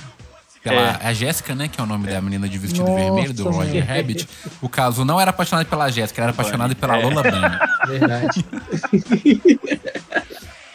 pela 0.69 0.99
a 1.03 1.13
Jéssica, 1.13 1.55
né? 1.55 1.69
Que 1.69 1.81
é 1.81 1.85
o 1.85 1.87
nome 1.87 2.09
da 2.09 2.21
menina 2.21 2.49
de 2.49 2.59
vestido 2.59 2.87
Nossa, 2.87 3.03
vermelho, 3.03 3.33
do 3.33 3.45
Roger 3.45 3.85
mano. 3.85 3.87
Rabbit. 3.87 4.29
O 4.61 4.69
caso 4.69 5.05
não 5.05 5.21
era 5.21 5.31
apaixonado 5.31 5.67
pela 5.67 5.89
Jéssica, 5.91 6.23
era 6.23 6.33
apaixonado 6.33 6.75
pela 6.75 6.97
Lola 6.97 7.23
Bunny. 7.23 7.99
Verdade. 7.99 8.45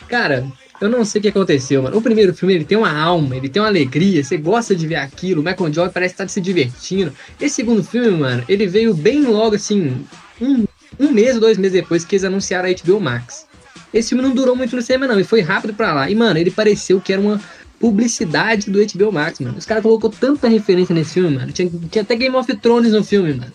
Cara, 0.08 0.46
eu 0.80 0.90
não 0.90 1.06
sei 1.06 1.20
o 1.20 1.22
que 1.22 1.28
aconteceu, 1.28 1.84
mano. 1.84 1.98
O 1.98 2.02
primeiro 2.02 2.34
filme, 2.34 2.54
ele 2.56 2.66
tem 2.66 2.78
uma 2.78 2.92
alma, 2.92 3.36
ele 3.36 3.50
tem 3.50 3.62
uma 3.62 3.68
alegria, 3.68 4.24
você 4.24 4.38
gosta 4.38 4.76
de 4.76 4.88
ver 4.88 4.96
aquilo, 4.96 5.42
o 5.42 5.44
Michael 5.44 5.74
Jordan 5.74 5.94
parece 5.94 6.14
estar 6.14 6.28
se 6.28 6.42
divertindo. 6.42 7.14
Esse 7.40 7.56
segundo 7.56 7.84
filme, 7.84 8.12
mano, 8.12 8.44
ele 8.48 8.68
veio 8.68 8.94
bem 8.94 9.24
logo, 9.26 9.56
assim, 9.56 10.06
um, 10.42 10.66
um 11.00 11.12
mês 11.12 11.36
ou 11.36 11.42
dois 11.42 11.58
meses 11.58 11.82
depois 11.82 12.04
que 12.04 12.16
eles 12.16 12.24
anunciaram 12.24 12.70
a 12.70 12.74
HBO 12.74 13.00
Max. 13.00 13.46
Esse 13.94 14.10
filme 14.10 14.24
não 14.24 14.34
durou 14.34 14.56
muito 14.56 14.76
no 14.76 14.82
cinema, 14.82 15.08
não, 15.08 15.20
e 15.20 15.24
foi 15.24 15.42
rápido 15.42 15.74
pra 15.74 15.94
lá. 15.94 16.10
E, 16.10 16.16
mano, 16.16 16.40
ele 16.40 16.52
pareceu 16.52 17.02
que 17.02 17.12
era 17.12 17.22
uma 17.22 17.42
publicidade 17.80 18.70
do 18.70 18.80
HBO 18.80 19.12
Max, 19.12 19.40
mano. 19.40 19.58
Os 19.58 19.66
caras 19.66 19.84
colocou 19.84 20.10
tanta 20.10 20.48
referência 20.48 20.94
nesse 20.94 21.16
filme, 21.16 21.36
mano. 21.36 21.52
Tinha, 21.52 21.70
tinha 21.90 22.04
até 22.04 22.16
Game 22.16 22.36
of 22.36 22.56
Thrones 22.58 22.92
no 22.92 23.04
filme, 23.04 23.34
mano. 23.34 23.52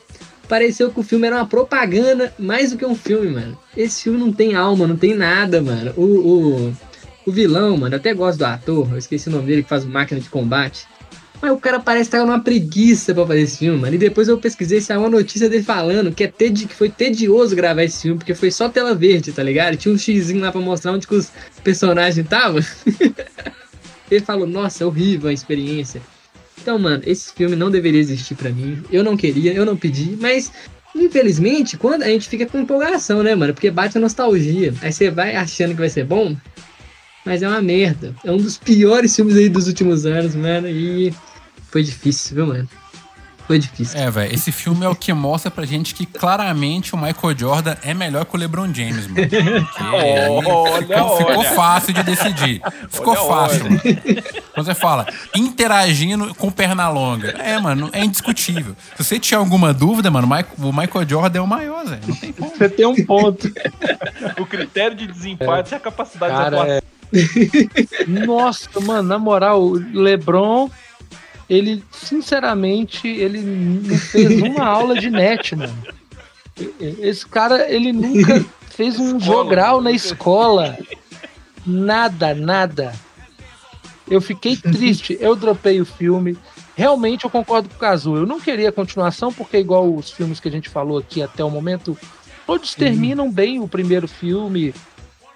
Pareceu 0.49 0.91
que 0.91 1.01
o 1.01 1.03
filme 1.03 1.27
era 1.27 1.37
uma 1.37 1.47
propaganda 1.47 2.35
mais 2.39 2.71
do 2.71 2.79
que 2.79 2.85
um 2.85 2.95
filme, 2.95 3.29
mano. 3.29 3.59
Esse 3.77 4.05
filme 4.05 4.19
não 4.19 4.33
tem 4.33 4.55
alma, 4.55 4.87
não 4.87 4.97
tem 4.97 5.15
nada, 5.15 5.63
mano. 5.63 5.93
O, 5.97 6.05
o, 6.05 6.77
o 7.27 7.33
vilão, 7.33 7.77
mano, 7.77 7.95
eu 7.95 7.99
até 7.99 8.13
gosto 8.13 8.39
do 8.39 8.45
ator, 8.45 8.89
eu 8.93 8.99
esqueci 8.99 9.29
o 9.29 9.33
nome 9.33 9.47
dele, 9.47 9.63
que 9.63 9.69
faz 9.69 9.85
máquina 9.85 10.21
de 10.21 10.29
combate. 10.29 10.87
Mas 11.41 11.51
o 11.53 11.59
cara 11.59 11.79
parece 11.79 12.09
estar 12.09 12.25
numa 12.25 12.41
preguiça 12.41 13.15
pra 13.15 13.27
fazer 13.27 13.41
esse 13.43 13.59
filme, 13.59 13.79
mano. 13.79 13.95
E 13.95 13.99
depois 13.99 14.29
eu 14.29 14.39
pesquisei 14.39 14.81
se 14.81 14.93
há 14.93 14.99
uma 14.99 15.11
notícia 15.11 15.49
dele 15.49 15.63
falando 15.63 16.13
que, 16.13 16.25
é 16.25 16.29
tedi 16.29 16.67
que 16.67 16.75
foi 16.75 16.89
tedioso 16.89 17.55
gravar 17.55 17.85
esse 17.85 18.03
filme, 18.03 18.19
porque 18.19 18.35
foi 18.35 18.51
só 18.51 18.69
tela 18.69 18.95
verde, 18.95 19.33
tá 19.33 19.43
ligado? 19.43 19.77
Tinha 19.77 19.95
um 19.95 19.99
xizinho 19.99 20.41
lá 20.41 20.51
pra 20.51 20.61
mostrar 20.61 20.93
onde 20.93 21.07
que 21.07 21.15
os 21.15 21.31
personagens 21.63 22.19
estavam. 22.19 22.61
ele 24.11 24.25
falou, 24.25 24.47
nossa, 24.47 24.85
é 24.85 24.87
horrível 24.87 25.29
a 25.29 25.33
experiência. 25.33 26.01
Então, 26.61 26.79
mano, 26.79 27.03
esse 27.07 27.33
filme 27.33 27.55
não 27.55 27.71
deveria 27.71 28.01
existir 28.01 28.35
pra 28.35 28.51
mim. 28.51 28.83
Eu 28.91 29.05
não 29.05 29.17
queria, 29.17 29.53
eu 29.53 29.65
não 29.65 29.77
pedi, 29.77 30.17
mas 30.21 30.51
infelizmente, 30.95 31.77
quando 31.77 32.03
a 32.03 32.09
gente 32.09 32.29
fica 32.29 32.47
com 32.47 32.59
empolgação, 32.59 33.23
né, 33.23 33.35
mano? 33.35 33.53
Porque 33.53 33.71
bate 33.71 33.99
a 33.99 34.01
nostalgia. 34.01 34.73
Aí 34.81 34.93
você 34.93 35.11
vai 35.11 35.37
achando 35.37 35.71
que 35.71 35.81
vai 35.81 35.91
ser 35.91 36.05
bom, 36.05 36.35
mas 37.27 37.43
é 37.43 37.49
uma 37.49 37.61
merda. 37.61 38.15
É 38.25 38.31
um 38.31 38.37
dos 38.39 38.57
piores 38.57 39.15
filmes 39.15 39.37
aí 39.37 39.49
dos 39.49 39.67
últimos 39.67 40.07
anos, 40.07 40.35
mano. 40.35 40.69
E 40.69 41.13
foi 41.71 41.83
difícil, 41.83 42.37
viu, 42.37 42.47
mano? 42.47 42.69
Foi 43.47 43.61
difícil. 43.61 44.01
É, 44.01 44.11
velho, 44.11 44.35
esse 44.35 44.51
filme 44.51 44.85
é 44.85 44.89
o 44.89 44.95
que 44.97 45.13
mostra 45.13 45.53
pra 45.53 45.65
gente 45.65 45.95
que 45.95 46.05
claramente 46.05 46.97
o 46.97 46.99
Michael 46.99 47.39
Jordan 47.39 47.77
é 47.85 47.95
melhor 47.95 48.25
que 48.25 48.35
o 48.35 48.39
LeBron 48.39 48.75
James, 48.75 49.07
mano. 49.07 49.15
Porque 49.23 50.93
Olha, 50.93 51.17
ficou, 51.17 51.45
fácil 51.55 51.95
de 51.95 52.03
decidir. 52.03 52.61
Ficou 52.91 53.15
Olha, 53.17 53.29
fácil, 53.49 53.61
olha. 53.67 53.71
mano. 53.71 54.23
Quando 54.53 54.67
você 54.67 54.75
fala 54.75 55.07
interagindo 55.33 56.35
com 56.35 56.51
perna 56.51 56.89
longa. 56.89 57.29
É, 57.39 57.57
mano, 57.61 57.89
é 57.93 58.05
indiscutível. 58.05 58.75
Se 58.97 59.05
você 59.05 59.19
tinha 59.21 59.39
alguma 59.39 59.73
dúvida, 59.73 60.11
mano, 60.11 60.27
o 60.59 60.73
Michael- 60.73 61.09
Jordan 61.09 61.39
é 61.39 61.43
o 61.43 61.47
maior, 61.47 61.87
Zé. 61.87 62.01
Não 62.05 62.17
tem 62.17 62.33
como. 62.33 62.51
Você 62.51 62.69
tem 62.69 62.85
um 62.87 62.97
ponto. 63.05 63.49
O 64.41 64.45
critério 64.45 64.97
de 64.97 65.07
desempate 65.07 65.73
é 65.73 65.77
a 65.77 65.81
capacidade 65.81 66.33
de 66.33 66.39
Cara, 66.39 66.57
atuação. 66.57 66.77
é... 66.77 66.96
Nossa, 68.07 68.81
mano, 68.81 69.09
na 69.09 69.19
moral, 69.19 69.63
o 69.63 69.75
LeBron, 69.75 70.71
ele, 71.49 71.83
sinceramente, 71.93 73.07
ele 73.07 73.41
não 73.41 73.97
fez 73.97 74.43
uma 74.43 74.65
aula 74.65 74.99
de 74.99 75.11
net, 75.11 75.55
mano. 75.55 75.77
Esse 76.81 77.27
cara, 77.27 77.71
ele 77.71 77.93
nunca 77.93 78.45
fez 78.71 78.99
um 78.99 79.21
jogral 79.21 79.81
na 79.81 79.91
escola. 79.91 80.77
Nada, 81.65 82.35
nada. 82.35 82.93
Eu 84.09 84.21
fiquei 84.21 84.57
triste, 84.57 85.17
eu 85.21 85.35
dropei 85.35 85.81
o 85.81 85.87
filme. 85.87 86.39
Realmente 86.77 87.25
eu 87.25 87.31
concordo 87.31 87.69
com 87.69 87.75
o 87.75 87.79
Kazu. 87.79 88.17
Eu 88.17 88.27
não 88.27 88.41
queria 88.41 88.71
continuação, 88.71 89.33
porque 89.33 89.59
igual 89.59 89.93
os 89.93 90.11
filmes 90.11 90.39
que 90.39 90.49
a 90.49 90.51
gente 90.51 90.69
falou 90.69 90.99
aqui 90.99 91.23
até 91.23 91.43
o 91.43 91.51
momento, 91.51 91.99
todos 92.47 92.75
terminam 92.75 93.31
bem 93.31 93.59
o 93.61 93.67
primeiro 93.67 94.07
filme. 94.07 94.75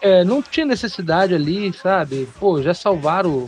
É, 0.01 0.25
não 0.25 0.43
tinha 0.43 0.65
necessidade 0.67 1.35
ali, 1.35 1.73
sabe? 1.73 2.29
Pô, 2.39 2.63
já 2.63 2.73
salvaram 2.75 3.47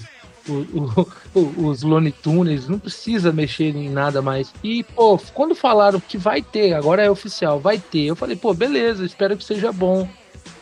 o- 0.49 0.53
o- 0.53 1.07
o- 1.35 1.67
os 1.69 1.83
Looney 1.83 2.12
Tunes, 2.12 2.69
não 2.69 2.79
precisa 2.79 3.33
mexer 3.33 3.75
em 3.77 3.88
nada 3.88 4.21
mais. 4.21 4.53
E, 4.62 4.83
pô, 4.83 5.19
quando 5.33 5.55
falaram 5.55 6.01
que 6.01 6.19
vai 6.19 6.43
ter, 6.43 6.75
agora 6.75 7.03
é 7.03 7.11
oficial, 7.11 7.59
vai 7.61 7.79
ter, 7.79 8.05
eu 8.07 8.17
falei, 8.17 8.37
pô, 8.37 8.53
beleza, 8.53 9.05
espero 9.05 9.37
que 9.37 9.45
seja 9.45 9.73
bom. 9.73 10.09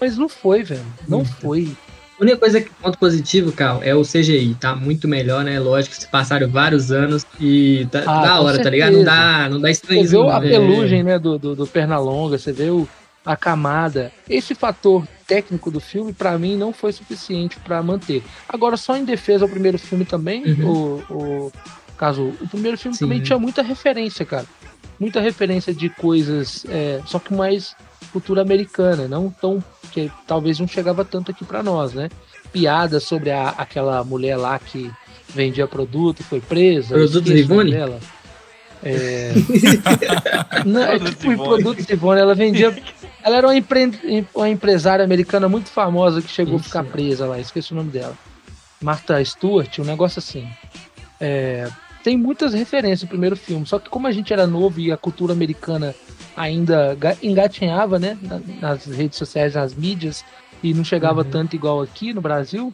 Mas 0.00 0.16
não 0.16 0.28
foi, 0.28 0.62
velho. 0.62 0.84
Não 1.08 1.24
foi. 1.24 1.72
A 2.18 2.22
única 2.22 2.36
coisa 2.36 2.60
que 2.60 2.68
ponto 2.70 2.98
positivo, 2.98 3.50
Cal, 3.50 3.82
é 3.82 3.94
o 3.94 4.02
CGI. 4.04 4.54
Tá 4.60 4.76
muito 4.76 5.08
melhor, 5.08 5.42
né? 5.42 5.58
Lógico 5.58 5.94
se 5.96 6.06
passaram 6.06 6.46
vários 6.48 6.92
anos 6.92 7.24
e 7.40 7.86
tá 7.90 8.00
Ah, 8.06 8.20
da 8.22 8.40
hora, 8.42 8.62
tá 8.62 8.68
ligado? 8.68 8.92
Não 8.98 9.04
dá, 9.04 9.48
não 9.48 9.58
dá 9.58 9.68
Você 9.68 9.72
estranhismo. 9.72 10.24
vê 10.26 10.30
a 10.30 10.40
né? 10.40 10.48
pelugem, 10.50 11.02
né, 11.02 11.18
do, 11.18 11.38
do, 11.38 11.56
do 11.56 11.66
Pernalonga, 11.66 12.36
você 12.36 12.52
vê 12.52 12.68
o, 12.68 12.86
a 13.24 13.34
camada. 13.36 14.12
Esse 14.28 14.54
fator 14.54 15.06
técnico 15.30 15.70
do 15.70 15.78
filme, 15.78 16.12
pra 16.12 16.36
mim, 16.36 16.56
não 16.56 16.72
foi 16.72 16.92
suficiente 16.92 17.56
pra 17.60 17.80
manter. 17.84 18.20
Agora, 18.48 18.76
só 18.76 18.96
em 18.96 19.04
defesa 19.04 19.44
ao 19.44 19.48
primeiro 19.48 19.78
filme 19.78 20.04
também, 20.04 20.42
Uhum. 20.44 20.66
o, 21.08 21.14
o 21.14 21.52
caso, 21.96 22.32
o 22.40 22.48
primeiro 22.48 22.76
filme 22.76 22.96
Sim. 22.96 23.04
também 23.04 23.22
tinha 23.22 23.38
muita 23.38 23.62
referência, 23.62 24.26
cara. 24.26 24.44
Muita 24.98 25.20
referência 25.20 25.72
de 25.72 25.88
coisas, 25.88 26.66
é, 26.68 27.00
só 27.06 27.20
que 27.20 27.32
mais 27.32 27.76
cultura 28.12 28.42
americana, 28.42 29.06
não 29.06 29.30
tão 29.30 29.62
que 29.92 30.10
talvez 30.26 30.58
não 30.58 30.66
chegava 30.66 31.04
tanto 31.04 31.30
aqui 31.30 31.44
pra 31.44 31.62
nós, 31.62 31.94
né? 31.94 32.08
Piadas 32.52 33.04
sobre 33.04 33.30
a, 33.30 33.50
aquela 33.50 34.02
mulher 34.02 34.36
lá 34.36 34.58
que 34.58 34.90
vendia 35.28 35.66
produto, 35.68 36.24
foi 36.24 36.40
presa. 36.40 36.96
eu 36.96 37.08
Produtos 37.08 37.30
esqueço 37.30 37.52
o 37.52 37.56
nome 37.56 37.70
Ivone? 37.70 37.78
dela. 37.78 38.00
É... 38.82 39.32
Não, 40.66 40.82
é 40.82 40.98
Produtos 40.98 41.18
tipo, 41.20 41.44
produtos 41.44 41.88
Ivone, 41.88 42.20
ela 42.20 42.34
vendia. 42.34 42.76
Ela 43.22 43.36
era 43.36 43.46
uma, 43.46 43.56
empre- 43.56 44.26
uma 44.34 44.48
empresária 44.48 45.04
americana 45.04 45.48
muito 45.48 45.68
famosa 45.68 46.22
que 46.22 46.28
chegou 46.30 46.54
a 46.54 46.56
Isso. 46.56 46.66
ficar 46.66 46.84
presa 46.84 47.26
lá, 47.26 47.38
esqueci 47.38 47.72
o 47.72 47.76
nome 47.76 47.90
dela. 47.90 48.16
Martha 48.82 49.22
Stewart, 49.24 49.78
um 49.78 49.84
negócio 49.84 50.18
assim. 50.18 50.48
É, 51.20 51.68
tem 52.02 52.16
muitas 52.16 52.54
referências 52.54 53.02
no 53.02 53.08
primeiro 53.08 53.36
filme, 53.36 53.66
só 53.66 53.78
que 53.78 53.90
como 53.90 54.06
a 54.06 54.12
gente 54.12 54.32
era 54.32 54.46
novo 54.46 54.80
e 54.80 54.90
a 54.90 54.96
cultura 54.96 55.32
americana 55.34 55.94
ainda 56.36 56.94
ga- 56.94 57.16
engatinhava, 57.22 57.98
né, 57.98 58.16
na- 58.22 58.40
nas 58.60 58.86
redes 58.86 59.18
sociais, 59.18 59.54
nas 59.54 59.74
mídias, 59.74 60.24
e 60.62 60.72
não 60.72 60.82
chegava 60.84 61.22
Uhum. 61.22 61.30
tanto 61.30 61.54
igual 61.56 61.82
aqui 61.82 62.14
no 62.14 62.20
Brasil, 62.22 62.72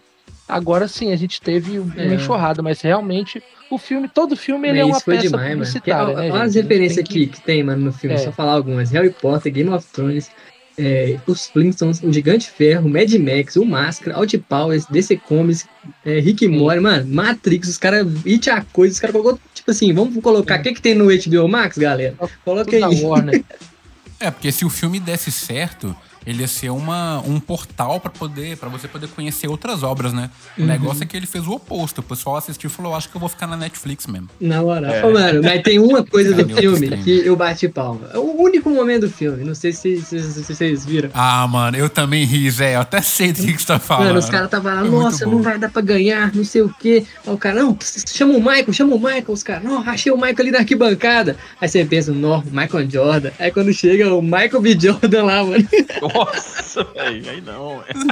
agora 0.49 0.87
sim 0.89 1.13
a 1.13 1.17
gente 1.17 1.41
teve 1.41 1.79
uma 1.79 1.95
É. 2.01 2.15
enxurrada, 2.15 2.63
mas 2.63 2.81
realmente 2.81 3.43
o 3.71 3.79
filme, 3.79 4.09
todo 4.09 4.37
filme 4.37 4.69
ele 4.69 4.79
é 4.79 4.83
Mas 4.83 4.91
uma 4.91 4.97
isso 4.97 5.05
foi 5.05 5.15
peça 5.17 5.29
demais, 5.29 5.43
mano. 5.49 5.57
Publicitária, 5.67 6.15
ó, 6.15 6.17
né, 6.17 6.27
gente? 6.31 6.37
as 6.37 6.55
referências 6.55 7.09
que- 7.09 7.27
que 7.27 7.41
tem, 7.41 7.63
mano, 7.65 7.85
no 7.87 7.93
filme, 7.93 8.15
É. 8.15 8.19
só 8.19 8.31
falar 8.33 8.53
algumas. 8.53 8.91
Harry 8.91 9.11
Potter, 9.11 9.53
Game 9.53 9.71
of 9.71 9.87
Thrones, 9.93 10.31
é, 10.79 11.19
os 11.27 11.47
Flintstones, 11.49 12.03
o 12.03 12.13
Gigante 12.13 12.49
Ferro, 12.51 12.89
Mad 12.89 13.13
Max, 13.15 13.57
o 13.57 13.65
Máscara, 13.65 14.17
Out 14.19 14.37
Powers, 14.39 14.87
DC 14.87 15.17
Comics, 15.17 15.67
é, 16.05 16.21
Rick 16.21 16.45
e. 16.45 16.49
Morty, 16.49 16.81
mano, 16.81 17.07
Matrix, 17.13 17.69
os 17.69 17.79
caras, 17.79 18.07
It 18.27 18.49
a 18.51 18.65
coisa, 18.73 18.93
os 18.95 19.01
caras 19.01 19.17
colocou, 19.17 19.41
tipo 19.55 19.71
assim, 19.71 19.93
vamos 19.93 20.23
colocar, 20.23 20.61
o 20.61 20.63
que 20.63 20.75
que 20.75 20.83
tem 20.83 20.95
no 20.95 21.07
HBO 21.11 21.49
Max, 21.49 21.77
galera? 21.79 22.15
Coloca 22.45 22.77
aí. 22.77 23.03
Warner. 23.03 23.43
É, 24.19 24.31
porque 24.31 24.51
se 24.51 24.65
o 24.65 24.71
filme 24.71 24.99
desse 24.99 25.31
certo, 25.31 25.95
ele 26.27 26.41
ia 26.43 26.49
ser 26.49 26.71
uma, 26.71 27.21
um 27.21 27.39
portal 27.39 28.01
pra 28.01 28.11
poder 28.11 28.57
para 28.57 28.69
você 28.69 28.89
poder 28.89 29.09
conhecer 29.09 29.49
outras 29.49 29.83
obras, 29.83 30.13
né? 30.13 30.31
O 30.57 30.61
Uhum. 30.61 30.67
negócio 30.67 31.03
é 31.03 31.07
que 31.07 31.17
ele 31.17 31.27
fez 31.27 31.47
o 31.47 31.53
oposto. 31.53 31.99
O 32.01 32.03
pessoal 32.03 32.37
assistiu 32.37 32.69
e 32.69 32.73
falou: 32.73 32.95
acho 32.95 33.09
que 33.09 33.17
eu 33.17 33.21
vou 33.21 33.29
ficar 33.29 33.47
na 33.47 33.57
Netflix 33.57 34.07
mesmo. 34.07 34.29
Na 34.41 34.63
moral. 34.63 34.91
É. 34.91 35.05
Ô, 35.05 35.13
mano, 35.13 35.41
mas 35.43 35.63
tem 35.63 35.79
uma 35.79 36.05
coisa 36.07 36.35
do 36.35 36.49
filme 36.57 36.97
que 36.99 37.25
eu 37.27 37.37
bati 37.37 37.69
palma. 37.69 38.11
É 38.13 38.19
o 38.19 38.41
único 38.43 38.69
momento 38.71 39.03
do 39.03 39.11
filme, 39.11 39.45
não 39.45 39.55
sei 39.55 39.73
se, 39.73 40.01
se- 40.01 40.21
se- 40.21 40.45
se 40.45 40.55
vocês 40.55 40.85
viram. 40.85 41.11
Ah, 41.15 41.47
mano, 41.47 41.77
eu 41.77 41.89
também 41.89 42.25
ri, 42.25 42.51
Zé. 42.51 42.75
Eu 42.77 42.81
até 42.81 43.01
sei 43.01 43.33
do 43.33 43.41
que, 43.43 43.53
que 43.53 43.61
você 43.61 43.67
tá 43.67 43.79
falando. 43.79 44.07
Mano, 44.09 44.19
os 44.19 44.29
caras 44.31 44.47
estavam 44.47 44.75
lá, 44.75 44.85
nossa, 44.85 45.27
não 45.27 45.43
vai 45.43 45.59
dar 45.59 45.71
pra 45.71 45.83
ganhar, 45.83 46.35
não 46.35 46.45
sei 46.45 46.63
o 46.63 46.69
quê. 46.81 47.05
Aí 47.27 47.33
o 47.33 47.39
cara, 47.39 47.63
não, 47.63 47.77
chama 48.09 48.35
o 48.35 48.41
Michael, 48.41 48.73
chama 48.73 48.95
o 48.95 48.99
Michael. 48.99 49.25
Os 49.29 49.43
caras, 49.43 49.63
não, 49.65 49.79
achei 49.89 50.11
o 50.11 50.17
Michael 50.17 50.37
ali 50.41 50.51
na 50.51 50.59
arquibancada. 50.59 51.37
Aí 51.61 51.69
você 51.69 51.85
pensa, 51.85 52.13
não, 52.13 52.43
Michael 52.51 52.91
Jordan. 52.91 53.31
Aí 53.39 53.51
quando 53.51 53.73
chega 53.73 54.13
o 54.15 54.23
Michael 54.23 54.61
B. 54.61 54.77
Jordan 54.81 55.25
lá, 55.25 55.45
mano. 55.45 55.67
Nossa, 56.17 56.85
velho, 56.95 57.31
aí 57.31 57.41
não. 57.41 57.81
velho. 57.81 58.07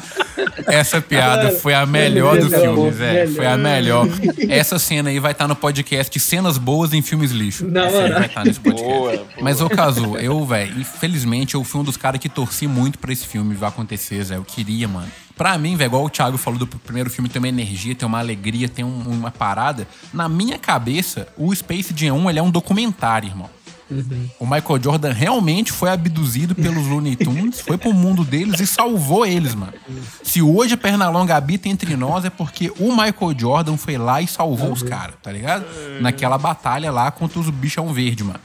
Essa 0.67 1.01
piada 1.01 1.51
foi 1.53 1.75
a 1.75 1.87
melhor 1.87 2.39
do 2.39 2.51
filme, 2.51 2.93
Zé. 2.93 3.13
melhor. 3.13 3.35
Foi 3.37 3.47
a 3.47 3.57
melhor. 3.57 4.07
Essa 4.49 4.79
cena 4.79 5.11
aí 5.11 5.19
vai 5.19 5.33
estar 5.33 5.49
no 5.49 5.57
podcast 5.57 6.19
Cenas 6.21 6.59
Boas 6.59 6.93
em 6.93 7.03
Filmes 7.03 7.31
Lixo. 7.31 7.67
Na 7.67 7.87
Essa 7.87 7.99
aí 8.03 8.13
vai 8.13 8.27
estar 8.27 8.45
nesse 8.45 8.61
podcast. 8.61 8.89
Boa, 8.93 9.13
boa. 9.17 9.27
Mas, 9.41 9.61
ô 9.61 9.69
Cazu, 9.69 10.17
eu, 10.19 10.45
velho, 10.45 10.81
infelizmente 10.81 11.55
eu 11.55 11.65
fui 11.65 11.81
um 11.81 11.85
dos 11.85 11.97
caras 11.97 12.21
que 12.21 12.29
torci 12.29 12.67
muito 12.67 12.99
pra 12.99 13.13
esse 13.13 13.27
filme 13.27 13.55
vai 13.55 13.69
acontecer, 13.69 14.23
Zé. 14.23 14.37
Eu 14.37 14.45
queria, 14.45 14.87
mano. 14.89 15.09
Pra 15.37 15.59
mim, 15.59 15.77
velho, 15.77 15.89
igual 15.89 16.05
o 16.05 16.11
Thiago 16.11 16.39
falou 16.39 16.59
do 16.61 16.67
primeiro 16.67 17.11
filme, 17.11 17.29
tem 17.29 17.41
uma 17.41 17.49
energia, 17.49 17.95
tem 17.95 18.07
uma 18.07 18.21
alegria, 18.21 18.69
tem 18.69 18.85
um- 18.85 19.03
uma 19.09 19.33
parada. 19.33 19.87
Na 20.13 20.29
minha 20.29 20.59
cabeça, 20.59 21.27
o 21.37 21.53
Space 21.55 21.93
Jam 21.97 22.15
1 22.19 22.31
ele 22.31 22.39
é 22.39 22.43
um 22.43 22.51
documentário, 22.51 23.29
irmão. 23.29 23.51
Uhum. 23.91 24.29
O 24.41 24.47
Michael 24.47 24.83
Jordan 24.83 25.13
realmente 25.13 25.71
foi 25.71 25.91
abduzido 25.91 26.55
pelos 26.55 26.87
Looney 26.87 27.17
Tunes, 27.17 27.61
foi 27.61 27.77
pro 27.77 27.93
mundo 27.93 28.25
deles 28.25 28.59
e 28.61 28.67
salvou 28.67 29.27
eles, 29.27 29.55
mano. 29.55 29.75
Se 30.23 30.41
hoje 30.41 30.75
a 30.75 30.77
Pernalonga 30.77 31.37
habita 31.37 31.69
entre 31.69 31.97
nós 31.97 32.25
é 32.25 32.31
porque 32.31 32.73
o 32.79 32.91
Michael 32.91 33.35
Jordan 33.39 33.77
foi 33.77 33.99
lá 33.99 34.23
e 34.23 34.27
salvou 34.27 34.73
os 34.73 34.83
caras, 34.83 35.17
tá 35.23 35.31
ligado? 35.31 35.67
Naquela 36.01 36.39
batalha 36.39 36.91
lá 36.91 37.11
contra 37.11 37.39
os 37.39 37.51
bichão 37.51 37.93
verde, 37.93 38.25
mano. 38.25 38.41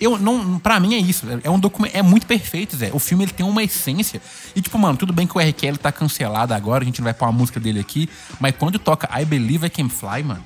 Eu 0.00 0.18
não, 0.18 0.58
para 0.58 0.78
mim 0.80 0.94
é 0.94 0.98
isso, 0.98 1.24
é 1.42 1.48
um 1.48 1.58
documento, 1.58 1.94
é 1.94 2.02
muito 2.02 2.26
perfeito, 2.26 2.76
Zé. 2.76 2.90
O 2.92 2.98
filme 2.98 3.24
ele 3.24 3.32
tem 3.32 3.46
uma 3.46 3.62
essência. 3.62 4.20
E 4.54 4.60
tipo, 4.60 4.78
mano, 4.78 4.98
tudo 4.98 5.12
bem 5.12 5.26
que 5.26 5.36
o 5.36 5.40
R. 5.40 5.52
Kelly 5.52 5.78
tá 5.78 5.92
cancelado 5.92 6.52
agora, 6.52 6.82
a 6.82 6.84
gente 6.84 7.00
não 7.00 7.04
vai 7.04 7.14
pôr 7.14 7.26
a 7.26 7.32
música 7.32 7.58
dele 7.58 7.80
aqui, 7.80 8.08
mas 8.40 8.54
quando 8.58 8.78
toca 8.78 9.08
I 9.18 9.24
Believe 9.24 9.66
I 9.66 9.70
Can 9.70 9.88
Fly, 9.88 10.22
mano, 10.24 10.44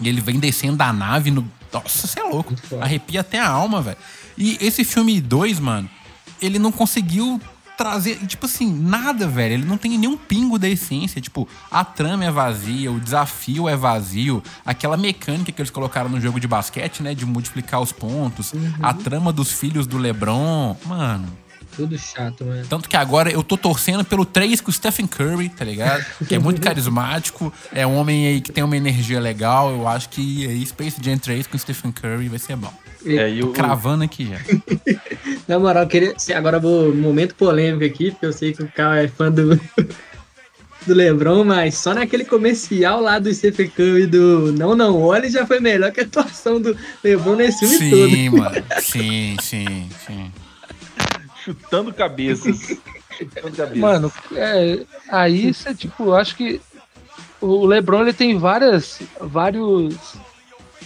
e 0.00 0.08
ele 0.08 0.20
vem 0.20 0.38
descendo 0.38 0.76
da 0.76 0.92
nave 0.92 1.30
no. 1.30 1.48
Nossa, 1.72 2.06
você 2.06 2.20
é 2.20 2.22
louco. 2.22 2.54
Arrepia 2.80 3.20
até 3.20 3.38
a 3.38 3.48
alma, 3.48 3.80
velho. 3.80 3.96
E 4.36 4.58
esse 4.60 4.84
filme 4.84 5.20
2, 5.20 5.60
mano, 5.60 5.88
ele 6.40 6.58
não 6.58 6.72
conseguiu 6.72 7.40
trazer, 7.76 8.16
tipo 8.26 8.46
assim, 8.46 8.72
nada, 8.72 9.26
velho. 9.26 9.54
Ele 9.54 9.64
não 9.64 9.76
tem 9.76 9.98
nenhum 9.98 10.16
pingo 10.16 10.58
da 10.58 10.68
essência. 10.68 11.20
Tipo, 11.20 11.48
a 11.70 11.84
trama 11.84 12.24
é 12.24 12.30
vazia, 12.30 12.92
o 12.92 13.00
desafio 13.00 13.68
é 13.68 13.76
vazio. 13.76 14.42
Aquela 14.64 14.96
mecânica 14.96 15.50
que 15.50 15.60
eles 15.60 15.70
colocaram 15.70 16.08
no 16.08 16.20
jogo 16.20 16.38
de 16.38 16.46
basquete, 16.46 17.02
né? 17.02 17.14
De 17.14 17.26
multiplicar 17.26 17.80
os 17.80 17.92
pontos. 17.92 18.52
A 18.80 18.94
trama 18.94 19.32
dos 19.32 19.50
filhos 19.50 19.86
do 19.86 19.98
LeBron. 19.98 20.76
Mano. 20.86 21.41
Tudo 21.74 21.98
chato, 21.98 22.44
mano. 22.44 22.66
Tanto 22.68 22.88
que 22.88 22.96
agora 22.96 23.30
eu 23.30 23.42
tô 23.42 23.56
torcendo 23.56 24.04
pelo 24.04 24.24
3 24.24 24.60
com 24.60 24.70
o 24.70 24.72
Stephen 24.72 25.06
Curry, 25.06 25.48
tá 25.48 25.64
ligado? 25.64 26.04
Que 26.28 26.36
é 26.36 26.38
muito 26.38 26.60
carismático, 26.60 27.52
é 27.72 27.86
um 27.86 27.96
homem 27.96 28.26
aí 28.26 28.40
que 28.40 28.52
tem 28.52 28.62
uma 28.62 28.76
energia 28.76 29.20
legal. 29.20 29.70
Eu 29.70 29.88
acho 29.88 30.08
que 30.08 30.46
aí 30.46 30.64
Space 30.64 30.96
Jam 31.02 31.18
3 31.18 31.46
com 31.46 31.56
o 31.56 31.58
Stephen 31.58 31.92
Curry 31.92 32.28
vai 32.28 32.38
ser 32.38 32.56
bom. 32.56 32.72
É, 33.04 33.28
e 33.28 33.46
cravando 33.48 34.04
aqui 34.04 34.28
já. 34.28 34.38
Na 35.48 35.58
moral, 35.58 35.86
queria. 35.86 36.14
Agora 36.36 36.58
vou. 36.58 36.94
Momento 36.94 37.34
polêmico 37.34 37.84
aqui, 37.84 38.10
porque 38.12 38.26
eu 38.26 38.32
sei 38.32 38.52
que 38.52 38.62
o 38.62 38.68
Carl 38.68 38.94
é 38.94 39.08
fã 39.08 39.30
do. 39.30 39.60
Do 40.84 40.94
Lebron, 40.94 41.44
mas 41.44 41.76
só 41.76 41.94
naquele 41.94 42.24
comercial 42.24 43.00
lá 43.00 43.20
do 43.20 43.32
Stephen 43.32 43.68
Curry 43.68 44.04
do 44.04 44.52
Não 44.52 44.74
Não 44.74 45.00
Olhe 45.00 45.30
já 45.30 45.46
foi 45.46 45.60
melhor 45.60 45.92
que 45.92 46.00
a 46.00 46.02
atuação 46.02 46.60
do 46.60 46.76
Lebron 47.04 47.36
nesse 47.36 47.64
filme 47.68 47.88
todo. 47.88 48.10
Sim, 48.10 48.28
mano. 48.30 48.64
Sim, 48.80 49.36
sim, 49.40 49.88
sim. 50.04 50.32
Chutando 51.44 51.92
cabeças. 51.92 52.78
chutando 53.16 53.56
cabeças. 53.56 53.78
Mano, 53.78 54.12
é, 54.34 54.80
aí 55.08 55.52
você, 55.52 55.74
tipo, 55.74 56.04
eu 56.04 56.14
acho 56.16 56.36
que 56.36 56.60
o 57.40 57.66
LeBron 57.66 58.02
ele 58.02 58.12
tem 58.12 58.38
várias, 58.38 59.00
vários 59.20 60.14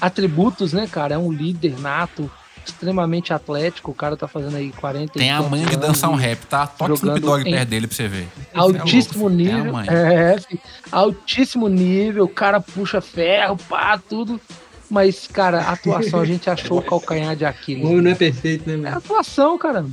atributos, 0.00 0.72
né, 0.72 0.86
cara? 0.90 1.14
É 1.14 1.18
um 1.18 1.30
líder 1.32 1.78
nato, 1.80 2.30
extremamente 2.64 3.32
atlético. 3.32 3.90
O 3.90 3.94
cara 3.94 4.16
tá 4.16 4.26
fazendo 4.26 4.56
aí 4.56 4.72
40 4.72 5.12
e 5.16 5.18
Tem 5.20 5.30
a 5.30 5.42
manha 5.42 5.66
de 5.66 5.76
dançar 5.76 6.10
um 6.10 6.14
rap, 6.14 6.44
tá? 6.46 6.66
Toque 6.66 6.94
Snoop 6.94 7.20
jogando 7.20 7.20
Dogg 7.38 7.44
perto 7.50 7.68
dele 7.68 7.86
pra 7.86 7.96
você 7.96 8.08
ver. 8.08 8.28
Altíssimo 8.54 9.26
É 9.26 9.28
louco, 9.28 9.36
nível. 9.36 9.66
É 9.66 9.68
a 9.68 9.72
manha. 9.72 9.90
É, 9.90 10.40
filho, 10.40 10.60
altíssimo 10.90 11.68
nível. 11.68 12.24
O 12.24 12.28
cara 12.28 12.60
puxa 12.60 13.00
ferro, 13.00 13.56
pá, 13.68 13.98
tudo. 13.98 14.40
Mas, 14.88 15.26
cara, 15.26 15.62
a 15.62 15.72
atuação 15.72 16.20
a 16.20 16.24
gente 16.24 16.48
achou 16.48 16.78
o 16.78 16.82
calcanhar 16.82 17.34
de 17.34 17.44
O 17.44 17.48
Aquiles. 17.48 17.84
homem 17.84 18.02
não 18.02 18.10
é 18.12 18.14
perfeito, 18.14 18.68
né, 18.68 18.74
É 18.74 18.76
mano? 18.76 18.96
atuação, 18.98 19.58
caramba. 19.58 19.90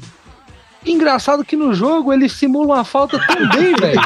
Engraçado 0.85 1.45
que 1.45 1.55
no 1.55 1.73
jogo 1.73 2.11
ele 2.11 2.27
simula 2.27 2.75
uma 2.75 2.85
falta 2.85 3.19
também, 3.19 3.73
velho. 3.79 4.01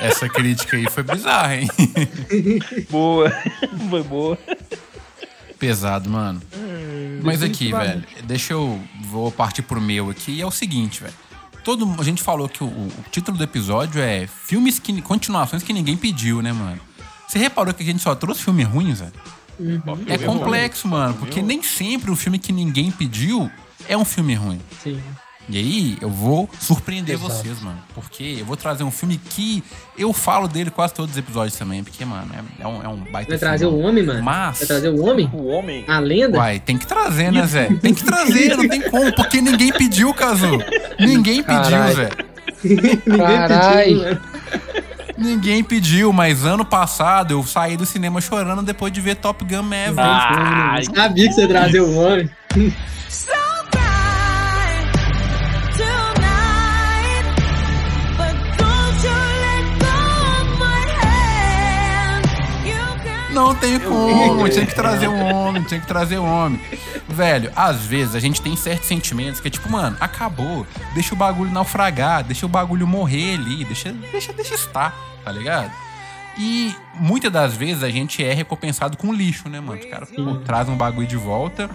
Essa 0.00 0.28
crítica 0.28 0.76
aí 0.76 0.88
foi 0.88 1.02
bizarra, 1.02 1.56
hein? 1.56 1.68
Boa. 2.88 3.30
Foi 3.90 4.02
boa. 4.02 4.38
Pesado, 5.58 6.08
mano. 6.08 6.40
Mas 7.22 7.42
aqui, 7.42 7.70
velho, 7.70 8.02
deixa 8.24 8.54
eu. 8.54 8.80
Vou 9.02 9.30
partir 9.30 9.62
pro 9.62 9.80
meu 9.80 10.08
aqui. 10.08 10.32
E 10.32 10.40
é 10.40 10.46
o 10.46 10.50
seguinte, 10.50 11.02
velho. 11.02 11.14
Todo, 11.62 11.86
a 11.98 12.02
gente 12.02 12.22
falou 12.22 12.48
que 12.48 12.64
o, 12.64 12.66
o 12.66 13.04
título 13.10 13.36
do 13.36 13.44
episódio 13.44 14.00
é 14.00 14.26
filmes 14.26 14.78
que. 14.78 15.02
continuações 15.02 15.62
que 15.62 15.72
ninguém 15.74 15.96
pediu, 15.96 16.40
né, 16.40 16.52
mano? 16.52 16.80
Você 17.28 17.38
reparou 17.38 17.74
que 17.74 17.82
a 17.82 17.86
gente 17.86 18.02
só 18.02 18.14
trouxe 18.14 18.42
filme 18.42 18.62
ruim, 18.62 18.94
Zé? 19.60 20.14
É 20.14 20.18
complexo, 20.18 20.88
mano, 20.88 21.14
porque 21.14 21.42
nem 21.42 21.62
sempre 21.62 22.10
o 22.10 22.16
filme 22.16 22.38
que 22.38 22.52
ninguém 22.52 22.90
pediu 22.90 23.50
é 23.88 23.96
um 23.96 24.04
filme 24.04 24.34
ruim. 24.34 24.60
Sim. 24.82 25.00
E 25.48 25.58
aí, 25.58 25.98
eu 26.00 26.08
vou 26.08 26.48
surpreender 26.60 27.16
Exato. 27.16 27.32
vocês, 27.32 27.60
mano. 27.60 27.78
Porque 27.92 28.36
eu 28.38 28.44
vou 28.44 28.56
trazer 28.56 28.84
um 28.84 28.90
filme 28.90 29.18
que 29.18 29.64
eu 29.98 30.12
falo 30.12 30.46
dele 30.46 30.70
quase 30.70 30.94
todos 30.94 31.10
os 31.10 31.18
episódios 31.18 31.56
também. 31.58 31.82
Porque, 31.82 32.04
mano, 32.04 32.30
é, 32.32 32.62
é 32.62 32.66
um, 32.68 32.82
é 32.84 32.88
um 32.88 32.98
baita 33.10 33.30
Vai 33.30 33.38
trazer 33.38 33.66
o 33.66 33.76
homem, 33.78 34.04
mano? 34.06 34.22
Mas- 34.22 34.58
Vai 34.58 34.66
trazer 34.68 34.90
o 34.90 35.04
homem? 35.04 35.28
O 35.32 35.46
homem. 35.48 35.84
A 35.88 35.98
lenda? 35.98 36.38
Uai, 36.38 36.60
tem 36.60 36.78
que 36.78 36.86
trazer, 36.86 37.32
né, 37.32 37.44
Zé? 37.48 37.66
Tem 37.82 37.92
que 37.92 38.04
trazer, 38.04 38.56
não 38.56 38.68
tem 38.68 38.80
como, 38.90 39.12
porque 39.12 39.40
ninguém 39.40 39.72
pediu, 39.72 40.14
Cazu. 40.14 40.58
Ninguém 41.00 41.42
pediu. 41.42 41.94
Zé. 41.96 42.10
Ninguém 42.62 42.96
Carai. 43.18 43.84
pediu, 43.86 44.02
mano. 44.04 44.20
Ninguém 45.20 45.62
pediu, 45.62 46.12
mas 46.12 46.44
ano 46.44 46.64
passado 46.64 47.32
eu 47.32 47.42
saí 47.44 47.76
do 47.76 47.84
cinema 47.84 48.20
chorando 48.20 48.62
depois 48.62 48.92
de 48.92 49.00
ver 49.00 49.16
Top 49.16 49.44
Gun 49.44 49.62
Maverick. 49.62 50.00
Ah, 50.00 50.78
Sabia 50.94 51.28
que 51.28 51.34
você 51.34 51.42
ia 51.42 51.48
trazer 51.48 51.80
o 51.80 51.94
homem. 51.94 52.30
Não 63.32 63.54
tem 63.54 63.78
como, 63.78 64.48
tinha 64.48 64.66
que 64.66 64.74
trazer 64.74 65.08
um 65.08 65.32
homem, 65.32 65.62
tinha 65.62 65.80
que 65.80 65.86
trazer 65.86 66.18
um 66.18 66.26
homem. 66.26 66.60
Velho, 67.08 67.52
às 67.54 67.84
vezes 67.84 68.14
a 68.14 68.20
gente 68.20 68.40
tem 68.42 68.56
certos 68.56 68.88
sentimentos 68.88 69.40
que 69.40 69.48
é 69.48 69.50
tipo, 69.50 69.70
mano, 69.70 69.96
acabou, 70.00 70.66
deixa 70.94 71.14
o 71.14 71.16
bagulho 71.16 71.50
naufragar, 71.50 72.24
deixa 72.24 72.46
o 72.46 72.48
bagulho 72.48 72.86
morrer 72.86 73.34
ali, 73.34 73.64
deixa, 73.64 73.92
deixa, 73.92 74.32
deixa 74.32 74.54
estar, 74.54 74.94
tá 75.24 75.30
ligado? 75.30 75.70
E 76.38 76.74
muitas 76.94 77.30
das 77.30 77.54
vezes 77.54 77.82
a 77.82 77.90
gente 77.90 78.24
é 78.24 78.32
recompensado 78.32 78.96
com 78.96 79.12
lixo, 79.12 79.48
né, 79.48 79.60
mano? 79.60 79.78
Os 79.78 79.86
caras 79.86 80.10
pô, 80.10 80.36
trazem 80.36 80.72
um 80.72 80.76
bagulho 80.76 81.06
de 81.06 81.16
volta, 81.16 81.70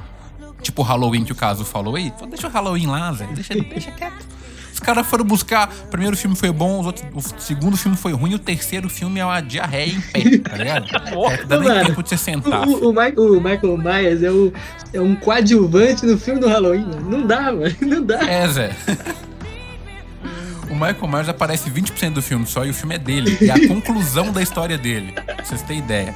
tipo 0.61 0.81
o 0.81 0.85
Halloween 0.85 1.23
que 1.23 1.31
o 1.31 1.35
Caso 1.35 1.63
falou 1.63 1.95
aí, 1.95 2.11
pô, 2.11 2.25
deixa 2.25 2.47
o 2.47 2.51
Halloween 2.51 2.87
lá, 2.87 3.11
Zé, 3.13 3.27
deixa, 3.27 3.53
deixa 3.53 3.91
quieto. 3.91 4.34
Os 4.75 4.79
caras 4.81 5.07
foram 5.07 5.23
buscar. 5.23 5.73
O 5.85 5.87
primeiro 5.87 6.17
filme 6.17 6.35
foi 6.35 6.51
bom, 6.51 6.81
os 6.81 6.85
outros, 6.85 7.05
o 7.15 7.41
segundo 7.41 7.77
filme 7.77 7.95
foi 7.95 8.11
ruim, 8.11 8.35
o 8.35 8.39
terceiro 8.39 8.89
filme 8.89 9.21
é 9.21 9.25
uma 9.25 9.39
diarreia 9.39 9.93
em 9.93 10.01
pé, 10.01 10.37
tá 10.39 10.57
ligado? 10.59 10.85
É, 10.85 11.43
dá 11.45 11.59
nem 11.59 11.69
Mano, 11.69 11.85
tempo 11.85 12.03
de 12.03 12.09
você 12.09 12.17
sentar. 12.17 12.67
O, 12.67 12.89
o, 12.89 12.89
o 12.89 13.41
Michael 13.41 13.77
Myers 13.77 14.21
é, 14.21 14.29
o, 14.29 14.51
é 14.93 14.99
um 14.99 15.15
coadjuvante 15.15 16.05
no 16.05 16.17
filme 16.17 16.41
do 16.41 16.49
Halloween, 16.49 16.87
mano. 16.87 17.09
Não 17.09 17.25
dá, 17.25 17.53
mano. 17.53 17.73
Não 17.79 18.03
dá. 18.03 18.19
É, 18.29 18.45
Zé. 18.49 18.75
O 20.69 20.73
Michael 20.73 21.07
Myers 21.07 21.29
aparece 21.29 21.69
20% 21.69 22.11
do 22.11 22.21
filme 22.21 22.45
só 22.45 22.65
e 22.65 22.69
o 22.69 22.73
filme 22.73 22.95
é 22.95 22.97
dele. 22.97 23.37
E 23.39 23.49
a 23.49 23.67
conclusão 23.69 24.33
da 24.33 24.41
história 24.41 24.77
dele. 24.77 25.13
Pra 25.13 25.41
vocês 25.41 25.61
terem 25.61 25.81
ideia. 25.81 26.13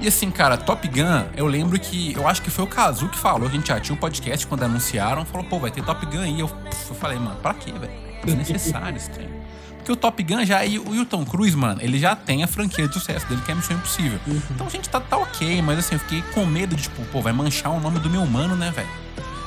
E 0.00 0.08
assim, 0.08 0.30
cara, 0.30 0.56
Top 0.56 0.86
Gun, 0.86 1.24
eu 1.36 1.46
lembro 1.46 1.78
que. 1.78 2.12
Eu 2.14 2.28
acho 2.28 2.42
que 2.42 2.50
foi 2.50 2.64
o 2.64 2.68
Kazu 2.68 3.08
que 3.08 3.18
falou. 3.18 3.48
A 3.48 3.50
gente 3.50 3.68
já 3.68 3.80
tinha 3.80 3.94
um 3.94 3.98
podcast 3.98 4.46
quando 4.46 4.62
anunciaram. 4.62 5.24
Falou, 5.24 5.46
pô, 5.46 5.58
vai 5.58 5.70
ter 5.70 5.82
Top 5.82 6.04
Gun 6.04 6.20
aí. 6.20 6.38
Eu, 6.38 6.50
eu 6.88 6.94
falei, 6.94 7.18
mano, 7.18 7.36
pra 7.36 7.54
quê, 7.54 7.72
velho? 7.72 7.92
Desnecessário 8.24 8.96
esse 8.96 9.10
trem. 9.10 9.28
Porque 9.76 9.92
o 9.92 9.96
Top 9.96 10.22
Gun 10.22 10.44
já. 10.44 10.64
E 10.66 10.78
o 10.78 11.06
Tom 11.06 11.24
Cruise, 11.24 11.56
mano, 11.56 11.80
ele 11.80 11.98
já 11.98 12.14
tem 12.14 12.42
a 12.42 12.46
franquia 12.46 12.86
de 12.86 12.94
sucesso 12.94 13.26
dele, 13.26 13.40
que 13.44 13.52
é 13.52 13.54
Missão 13.54 13.76
Impossível. 13.76 14.18
Então 14.50 14.66
a 14.66 14.70
gente 14.70 14.88
tá, 14.88 15.00
tá 15.00 15.16
ok, 15.16 15.62
mas 15.62 15.78
assim, 15.78 15.94
eu 15.94 16.00
fiquei 16.00 16.22
com 16.34 16.44
medo 16.44 16.74
de, 16.76 16.82
tipo, 16.82 17.02
pô, 17.06 17.22
vai 17.22 17.32
manchar 17.32 17.72
o 17.72 17.80
nome 17.80 17.98
do 18.00 18.10
meu 18.10 18.26
mano, 18.26 18.56
né, 18.56 18.70
velho? 18.72 18.88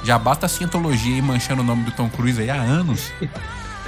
Já 0.03 0.17
basta 0.17 0.45
a 0.45 0.49
cientologia 0.49 1.13
aí 1.13 1.21
manchando 1.21 1.61
o 1.61 1.65
nome 1.65 1.83
do 1.83 1.91
Tom 1.91 2.09
Cruise 2.09 2.41
aí 2.41 2.49
há 2.49 2.55
anos. 2.55 3.11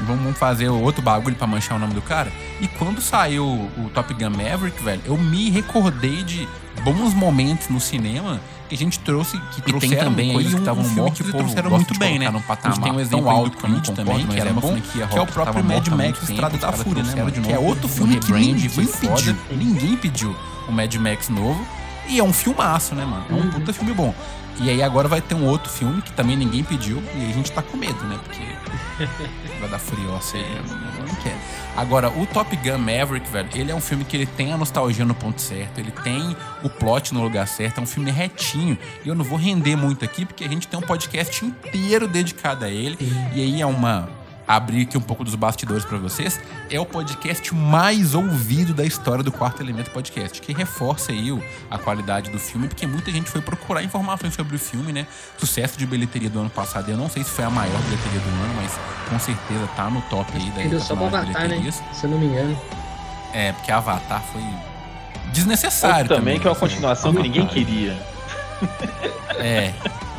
Vamos 0.06 0.38
fazer 0.38 0.70
outro 0.70 1.02
bagulho 1.02 1.36
pra 1.36 1.48
manchar 1.48 1.78
o 1.78 1.80
nome 1.80 1.94
do 1.94 2.02
cara. 2.02 2.32
E 2.60 2.68
quando 2.68 3.02
saiu 3.02 3.46
o 3.46 3.90
Top 3.94 4.14
Gun 4.14 4.30
Maverick, 4.30 4.82
velho, 4.84 5.02
eu 5.06 5.18
me 5.18 5.50
recordei 5.50 6.24
de 6.24 6.48
bons 6.84 7.14
momentos 7.14 7.70
no 7.70 7.80
cinema 7.80 8.40
que 8.68 8.76
a 8.76 8.78
gente 8.78 9.00
trouxe, 9.00 9.38
que 9.52 9.62
tem 9.62 9.78
trouxeram 9.78 10.12
também 10.12 10.32
coisas 10.32 10.54
que 10.54 10.58
um 10.58 10.62
estavam 10.62 11.12
que 11.12 11.24
o 11.24 11.28
e 11.28 11.32
trouxeram 11.34 11.70
muito 11.72 12.00
bem, 12.00 12.18
né? 12.18 12.32
colocar 12.32 12.32
num 12.32 12.38
a 12.38 12.42
gente 12.42 12.48
patamar 12.48 12.84
tem 12.84 12.92
um 12.94 13.00
exemplo 13.02 13.30
alto 13.30 13.50
do 13.50 13.58
Creed 13.58 13.88
também, 13.90 14.28
que 14.28 14.40
era 14.40 14.50
é 14.50 14.54
bom, 14.54 14.80
que 14.80 15.02
é 15.02 15.22
o 15.22 15.28
próprio 15.28 15.64
Mad 15.64 15.88
Max 15.90 16.30
Estrada 16.30 16.58
da 16.58 16.72
Fúria, 16.72 17.04
né, 17.04 17.16
mano? 17.16 17.32
Que 17.32 17.52
é 17.52 17.60
outro 17.60 17.90
filme 17.90 18.18
que 18.18 18.32
ninguém 18.32 18.70
pediu. 18.70 19.38
Ninguém 19.52 19.98
pediu 19.98 20.36
o 20.70 20.72
Mad 20.72 20.94
Max 20.96 21.28
novo. 21.28 21.66
E 22.08 22.20
é 22.20 22.24
um 22.24 22.34
filmaço, 22.34 22.96
né, 22.96 23.06
mano? 23.06 23.26
É 23.30 23.34
um 23.34 23.50
puta 23.50 23.74
filme 23.74 23.94
bom. 23.94 24.14
E 24.60 24.70
aí 24.70 24.82
agora 24.82 25.08
vai 25.08 25.22
ter 25.22 25.36
um 25.36 25.46
outro 25.46 25.70
filme 25.70 26.02
que 26.02 26.12
também 26.12 26.36
ninguém 26.36 26.64
pediu. 26.64 27.02
E 27.16 27.22
aí 27.22 27.32
a 27.32 27.34
gente 27.34 27.52
tá 27.52 27.62
com 27.62 27.78
medo, 27.78 28.04
né? 28.06 28.18
Porque 28.24 28.42
vai 29.62 29.70
dar 29.70 29.80
furiosa 29.80 30.36
aí. 30.36 30.44
eu 30.44 31.06
Não 31.06 31.16
quero. 31.16 31.38
Agora, 31.78 32.10
o 32.10 32.26
Top 32.26 32.54
Gun 32.58 32.78
Maverick, 32.78 33.30
velho, 33.30 33.50
ele 33.56 33.72
é 33.72 33.76
um 33.76 33.80
filme 33.80 34.04
que 34.04 34.18
ele 34.18 34.26
tem 34.26 34.52
a 34.52 34.58
nostalgia 34.58 35.06
no 35.06 35.16
ponto 35.16 35.40
certo, 35.42 35.80
ele 35.80 35.92
tem 35.92 36.36
o 36.64 36.70
plot 36.70 37.14
no 37.14 37.22
lugar 37.22 37.48
certo, 37.48 37.80
é 37.80 37.82
um 37.82 37.86
filme 37.86 38.12
retinho. 38.12 38.78
E 39.06 39.08
eu 39.08 39.16
não 39.16 39.24
vou 39.24 39.38
render 39.38 39.76
muito 39.76 40.04
aqui, 40.04 40.26
porque 40.26 40.44
a 40.44 40.50
gente 40.50 40.68
tem 40.68 40.78
um 40.78 40.84
podcast 40.84 41.46
inteiro 41.46 42.08
dedicado 42.08 42.66
a 42.66 42.70
ele. 42.70 42.98
E 43.34 43.42
aí 43.42 43.62
é 43.62 43.66
uma 43.66 44.10
abrir 44.56 44.84
aqui 44.84 44.98
um 44.98 45.02
pouco 45.02 45.24
dos 45.24 45.36
bastidores 45.36 45.86
pra 45.86 45.98
vocês, 45.98 46.40
é 46.70 46.80
o 46.80 46.86
podcast 46.86 47.54
mais 47.56 48.14
ouvido 48.16 48.74
da 48.74 48.84
história 48.84 49.24
do 49.24 49.32
Quarto 49.32 49.62
Elemento 49.62 49.92
Podcast, 49.92 50.42
que 50.42 50.54
reforça 50.54 51.12
aí 51.12 51.32
o- 51.32 51.44
a 51.70 51.78
qualidade 51.78 52.30
do 52.30 52.40
filme, 52.40 52.68
porque 52.68 52.86
muita 52.88 53.12
gente 53.12 53.30
foi 53.30 53.42
procurar 53.42 53.84
informações 53.84 54.34
sobre 54.34 54.56
o 54.56 54.60
filme, 54.60 54.92
né? 54.92 55.06
Sucesso 55.38 55.78
de 55.78 55.86
bilheteria 55.86 56.30
do 56.30 56.40
ano 56.40 56.50
passado, 56.50 56.90
eu 56.90 56.98
não 56.98 57.10
sei 57.10 57.24
se 57.24 57.30
foi 57.30 57.46
a 57.46 57.50
maior 57.50 57.80
bilheteria 57.84 58.20
do 58.20 58.30
ano, 58.30 58.54
mas 58.62 58.72
com 59.10 59.20
certeza 59.20 59.68
tá 59.76 59.90
no 59.90 60.02
top 60.04 60.32
aí 60.36 60.46
da 60.50 60.56
Perdeu 60.56 60.80
só 60.80 60.96
pro 60.96 61.06
das 61.10 61.14
Avatar, 61.14 61.42
né? 61.42 61.48
bilheterias. 61.48 61.82
Se 61.94 62.04
eu 62.06 62.10
não 62.12 62.20
me 62.20 62.26
engano. 62.28 62.60
É, 63.34 63.52
porque 63.54 63.72
Avatar 63.72 64.22
foi 64.32 64.44
desnecessário 65.32 66.02
Outro 66.04 66.16
também, 66.18 66.40
que 66.40 66.46
é 66.48 66.50
uma 66.50 66.58
assim. 66.58 66.68
continuação 66.68 67.14
que 67.14 67.22
ninguém 67.22 67.46
queria. 67.48 67.98
É. 69.40 69.72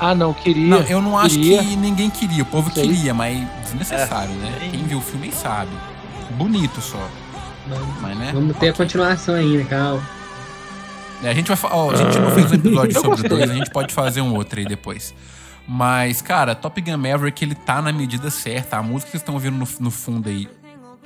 Ah, 0.00 0.14
não, 0.14 0.32
queria. 0.34 0.66
Não, 0.68 0.78
eu 0.82 1.00
não 1.00 1.16
acho 1.18 1.36
queria. 1.38 1.62
que 1.62 1.76
ninguém 1.76 2.10
queria. 2.10 2.42
O 2.42 2.46
povo 2.46 2.70
Sei. 2.72 2.86
queria, 2.88 3.14
mas 3.14 3.46
desnecessário, 3.62 4.32
É, 4.32 4.36
né? 4.36 4.68
Quem 4.70 4.84
viu 4.84 4.98
o 4.98 5.00
filme 5.00 5.30
sabe. 5.32 5.70
Bonito 6.32 6.80
só. 6.80 7.08
Vamos, 7.66 8.00
Mas, 8.00 8.18
né? 8.18 8.30
vamos 8.34 8.56
ter 8.58 8.68
a 8.70 8.72
continuação 8.72 9.34
ainda, 9.34 9.64
calma. 9.64 10.02
É, 11.22 11.30
a 11.30 11.34
gente 11.34 11.50
vai 11.50 11.70
ó, 11.72 11.90
a 11.92 11.96
gente 11.96 12.18
não 12.18 12.30
fez 12.32 12.50
um 12.50 12.54
episódio 12.54 12.92
sobre. 13.00 13.28
2, 13.28 13.50
a 13.50 13.54
gente 13.54 13.70
pode 13.70 13.94
fazer 13.94 14.20
um 14.20 14.34
outro 14.34 14.58
aí 14.58 14.66
depois. 14.66 15.14
Mas, 15.66 16.20
cara, 16.20 16.54
Top 16.54 16.78
Gun 16.80 16.98
Maverick, 16.98 17.42
ele 17.42 17.54
tá 17.54 17.80
na 17.80 17.90
medida 17.92 18.30
certa. 18.30 18.76
A 18.76 18.82
música 18.82 19.06
que 19.06 19.10
vocês 19.12 19.22
estão 19.22 19.34
ouvindo 19.34 19.56
no, 19.56 19.66
no 19.80 19.90
fundo 19.90 20.28
aí 20.28 20.46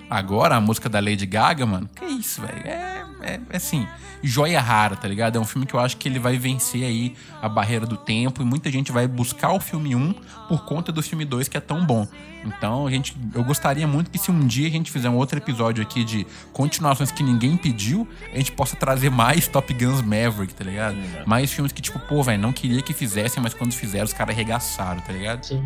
agora, 0.09 0.57
a 0.57 0.61
música 0.61 0.88
da 0.88 1.01
Lady 1.01 1.27
Gaga, 1.27 1.66
mano, 1.66 1.88
que 1.94 2.05
isso, 2.05 2.40
velho? 2.40 2.66
É, 2.66 3.05
é, 3.23 3.40
é 3.51 3.57
assim, 3.57 3.87
joia 4.23 4.61
rara, 4.61 4.97
tá 4.97 5.07
ligado? 5.07 5.37
É 5.37 5.40
um 5.40 5.44
filme 5.44 5.66
que 5.66 5.75
eu 5.75 5.81
acho 5.81 5.97
que 5.97 6.09
ele 6.09 6.18
vai 6.18 6.37
vencer 6.37 6.85
aí 6.85 7.14
a 7.40 7.49
barreira 7.49 7.87
do 7.87 7.97
tempo 7.97 8.42
e 8.42 8.44
muita 8.44 8.71
gente 8.71 8.90
vai 8.92 9.07
buscar 9.07 9.53
o 9.53 9.61
filme 9.61 9.94
1 9.94 10.14
por 10.49 10.64
conta 10.64 10.90
do 10.90 11.03
filme 11.03 11.25
2 11.25 11.49
que 11.49 11.57
é 11.57 11.61
tão 11.61 11.85
bom. 11.85 12.07
Então, 12.44 12.87
a 12.87 12.90
gente, 12.90 13.16
eu 13.35 13.42
gostaria 13.42 13.87
muito 13.87 14.11
que 14.11 14.18
se 14.18 14.31
um 14.31 14.47
dia 14.47 14.68
a 14.68 14.71
gente 14.71 14.90
fizer 14.90 15.11
um 15.11 15.16
outro 15.16 15.38
episódio 15.38 15.83
aqui 15.83 16.05
de 16.05 16.27
continuações 16.53 17.11
que 17.11 17.23
ninguém 17.23 17.57
pediu, 17.57 18.09
a 18.33 18.37
gente 18.37 18.53
possa 18.53 18.77
trazer 18.77 19.11
mais 19.11 19.49
Top 19.49 19.73
Guns 19.75 20.01
Maverick, 20.03 20.55
tá 20.55 20.64
ligado? 20.64 20.97
Mais 21.27 21.53
filmes 21.53 21.73
que, 21.73 21.83
tipo, 21.83 21.99
pô, 21.99 22.23
velho, 22.23 22.40
não 22.40 22.53
queria 22.53 22.81
que 22.81 22.94
fizessem, 22.94 23.42
mas 23.42 23.55
quando 23.55 23.73
fizeram, 23.73 24.05
os 24.05 24.12
caras 24.12 24.35
arregaçaram, 24.35 25.01
tá 25.01 25.12
ligado? 25.12 25.44
Sim. 25.44 25.64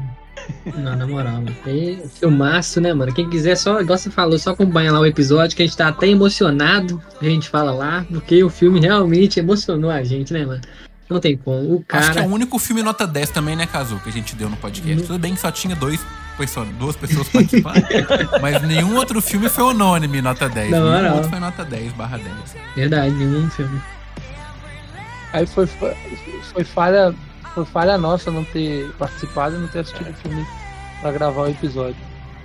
Não, 0.76 0.96
na 0.96 1.06
moral, 1.06 1.34
mano. 1.34 1.54
E 1.66 2.00
filmaço, 2.18 2.80
né, 2.80 2.92
mano? 2.92 3.12
Quem 3.14 3.28
quiser, 3.30 3.56
só, 3.56 3.80
igual 3.80 3.96
você 3.98 4.10
falou, 4.10 4.38
só 4.38 4.50
acompanha 4.50 4.90
lá 4.92 5.00
o 5.00 5.06
episódio, 5.06 5.56
que 5.56 5.62
a 5.62 5.66
gente 5.66 5.76
tá 5.76 5.88
até 5.88 6.08
emocionado, 6.08 7.00
a 7.20 7.24
gente 7.24 7.48
fala 7.48 7.72
lá, 7.72 8.04
porque 8.10 8.42
o 8.42 8.48
filme 8.48 8.80
realmente 8.80 9.38
emocionou 9.38 9.90
a 9.90 10.02
gente, 10.02 10.32
né, 10.32 10.44
mano? 10.44 10.60
Não 11.08 11.20
tem 11.20 11.36
como. 11.36 11.58
O 11.76 11.84
Acho 11.92 12.12
que 12.12 12.18
é 12.18 12.20
cara. 12.22 12.26
o 12.26 12.32
único 12.34 12.58
filme 12.58 12.82
nota 12.82 13.06
10 13.06 13.30
também, 13.30 13.54
né, 13.54 13.66
Cazu, 13.66 14.00
que 14.02 14.08
a 14.08 14.12
gente 14.12 14.34
deu 14.34 14.48
no 14.48 14.56
podcast. 14.56 15.00
Uhum. 15.02 15.06
Tudo 15.06 15.18
bem 15.18 15.34
que 15.34 15.40
só 15.40 15.50
tinha 15.50 15.76
dois, 15.76 16.00
perso- 16.38 16.64
duas 16.78 16.96
pessoas 16.96 17.28
participando, 17.28 17.82
mas 18.40 18.62
nenhum 18.62 18.96
outro 18.96 19.20
filme 19.20 19.48
foi 19.48 19.64
unânime 19.64 20.22
nota 20.22 20.48
10. 20.48 20.70
Não, 20.70 20.90
nenhum 20.90 21.02
não. 21.02 21.14
outro 21.16 21.30
foi 21.30 21.38
nota 21.40 21.64
10 21.64 21.92
barra 21.92 22.16
10. 22.18 22.28
Verdade, 22.74 23.14
nenhum 23.14 23.48
filme. 23.50 23.80
Aí 25.32 25.46
foi, 25.46 25.66
foi, 25.66 25.94
foi 26.52 26.64
falha, 26.64 27.14
foi 27.54 27.64
falha 27.64 27.98
nossa 27.98 28.30
não 28.30 28.44
ter 28.44 28.90
participado 28.98 29.56
e 29.56 29.58
não 29.58 29.68
ter 29.68 29.80
assistido 29.80 30.10
o 30.10 30.14
filme 30.14 30.46
pra 31.00 31.12
gravar 31.12 31.42
o 31.42 31.50
episódio. 31.50 31.96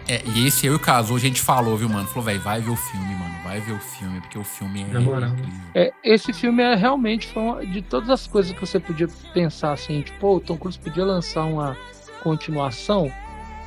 É, 0.10 0.22
e 0.26 0.48
esse 0.48 0.66
eu 0.66 0.74
e 0.74 0.76
o 0.78 0.80
Cazu, 0.80 1.16
a 1.16 1.20
gente 1.20 1.42
falou, 1.42 1.76
viu, 1.76 1.90
mano? 1.90 2.08
Falou, 2.08 2.24
velho, 2.24 2.40
vai 2.40 2.62
ver 2.62 2.70
o 2.70 2.76
filme, 2.78 3.14
mano. 3.16 3.36
Vai 3.44 3.60
ver 3.60 3.74
o 3.74 3.80
filme, 3.80 4.22
porque 4.22 4.38
o 4.40 4.44
filme 4.44 4.86
é 4.94 5.00
moral. 5.00 5.32
É, 5.76 5.92
esse 6.02 6.32
filme 6.32 6.64
é 6.64 6.76
realmente 6.76 7.28
foi 7.28 7.44
uma, 7.44 7.66
de 7.66 7.82
todas 7.82 8.10
as 8.10 8.26
coisas 8.26 8.54
que 8.54 8.60
você 8.62 8.80
podia 8.80 9.08
pensar 9.34 9.74
assim, 9.74 10.02
tipo, 10.02 10.36
o 10.36 10.40
Tom 10.40 10.56
Cruise 10.58 10.80
podia 10.80 11.04
lançar 11.04 11.44
uma 11.44 11.76
continuação. 12.24 13.12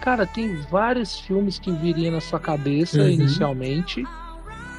Cara, 0.00 0.26
tem 0.26 0.57
vários 0.70 1.18
filmes 1.20 1.59
que 1.59 1.70
viriam 1.72 2.12
na 2.12 2.20
sua 2.22 2.40
cabeça 2.40 2.98
Uhum. 3.03 3.09
inicialmente, 3.09 4.03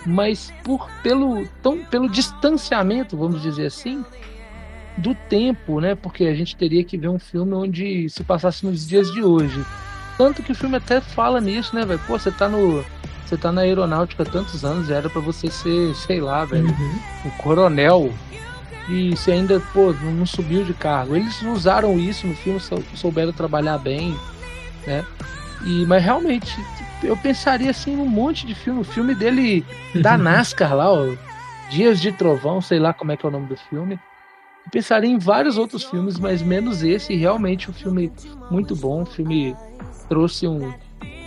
mas 0.03 0.51
por 0.63 0.89
pelo 1.03 1.45
tão 1.61 1.77
pelo 1.85 2.09
distanciamento, 2.09 3.15
vamos 3.15 3.39
dizer 3.41 3.67
assim, 3.67 4.03
do 4.97 5.15
tempo, 5.15 5.79
né? 5.79 5.95
Porque 5.95 6.25
a 6.25 6.33
gente 6.35 6.55
teria 6.55 6.83
que 6.83 6.97
ver 6.97 7.07
um 7.09 7.19
filme 7.19 7.53
onde 7.53 8.09
se 8.09 8.23
passasse 8.23 8.65
nos 8.65 8.87
dias 8.87 9.11
de 9.11 9.23
hoje. 9.23 9.63
Tanto 10.17 10.43
que 10.43 10.51
o 10.51 10.55
filme 10.55 10.77
até 10.77 10.99
fala 11.01 11.39
nisso, 11.41 11.75
né, 11.75 11.85
velho? 11.85 11.99
Pô, 12.05 12.17
você 12.19 12.31
tá 12.31 12.47
no 12.49 12.83
você 13.25 13.37
tá 13.37 13.49
na 13.49 13.61
aeronáutica 13.61 14.23
há 14.23 14.25
tantos 14.25 14.65
anos, 14.65 14.87
já 14.87 14.95
era 14.97 15.09
pra 15.09 15.21
você 15.21 15.49
ser, 15.49 15.95
sei 15.95 16.19
lá, 16.19 16.43
velho, 16.43 16.67
Uhum. 16.67 16.99
um 17.25 17.29
coronel 17.37 18.13
e 18.89 19.11
você 19.11 19.31
ainda, 19.31 19.57
pô, 19.73 19.93
não 19.93 20.25
subiu 20.25 20.65
de 20.65 20.73
cargo. 20.73 21.15
Eles 21.15 21.41
usaram 21.43 21.97
isso 21.97 22.27
no 22.27 22.35
filme, 22.35 22.59
sou- 22.59 22.83
souberam 22.93 23.31
trabalhar 23.31 23.77
bem, 23.77 24.13
né? 24.85 25.05
E, 25.65 25.85
mas 25.85 26.03
realmente, 26.03 26.53
eu 27.01 27.15
pensaria 27.15 27.69
assim 27.69 27.95
num 27.95 28.05
monte 28.07 28.45
de 28.45 28.53
filme. 28.53 28.81
O 28.81 28.83
filme 28.83 29.15
dele 29.15 29.65
da 30.01 30.17
NASCAR 30.19 30.75
lá, 30.75 30.91
ó, 30.91 31.07
Dias 31.69 32.01
de 32.01 32.11
Trovão, 32.11 32.59
sei 32.59 32.79
lá 32.79 32.93
como 32.93 33.13
é 33.13 33.17
que 33.17 33.25
é 33.25 33.29
o 33.29 33.31
nome 33.31 33.47
do 33.47 33.55
filme. 33.55 33.97
Pensaria 34.71 35.09
em 35.09 35.17
vários 35.17 35.57
outros 35.57 35.83
filmes, 35.83 36.19
mas 36.19 36.41
menos 36.41 36.83
esse. 36.83 37.15
Realmente 37.15 37.69
um 37.69 37.73
filme 37.73 38.11
muito 38.49 38.75
bom. 38.75 39.01
O 39.03 39.05
filme 39.05 39.55
trouxe 40.07 40.47
um, 40.47 40.73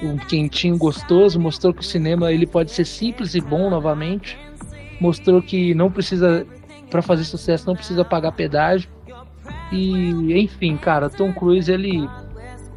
um 0.03 0.16
quentinho 0.16 0.77
gostoso, 0.79 1.40
mostrou 1.40 1.73
que 1.75 1.81
o 1.81 1.85
cinema 1.85 2.33
ele 2.33 2.47
pode 2.47 2.70
ser 2.70 2.85
simples 2.85 3.35
e 3.35 3.40
bom 3.40 3.68
novamente. 3.68 4.38
Mostrou 5.01 5.42
que 5.42 5.75
não 5.75 5.90
precisa, 5.90 6.47
para 6.90 7.03
fazer 7.03 7.25
sucesso, 7.25 7.66
não 7.66 7.75
precisa 7.75 8.05
pagar 8.05 8.33
pedágio. 8.33 8.88
E, 9.73 10.38
enfim, 10.40 10.77
cara, 10.77 11.11
Tom 11.11 11.33
Cruise, 11.33 11.70
ele. 11.70 12.09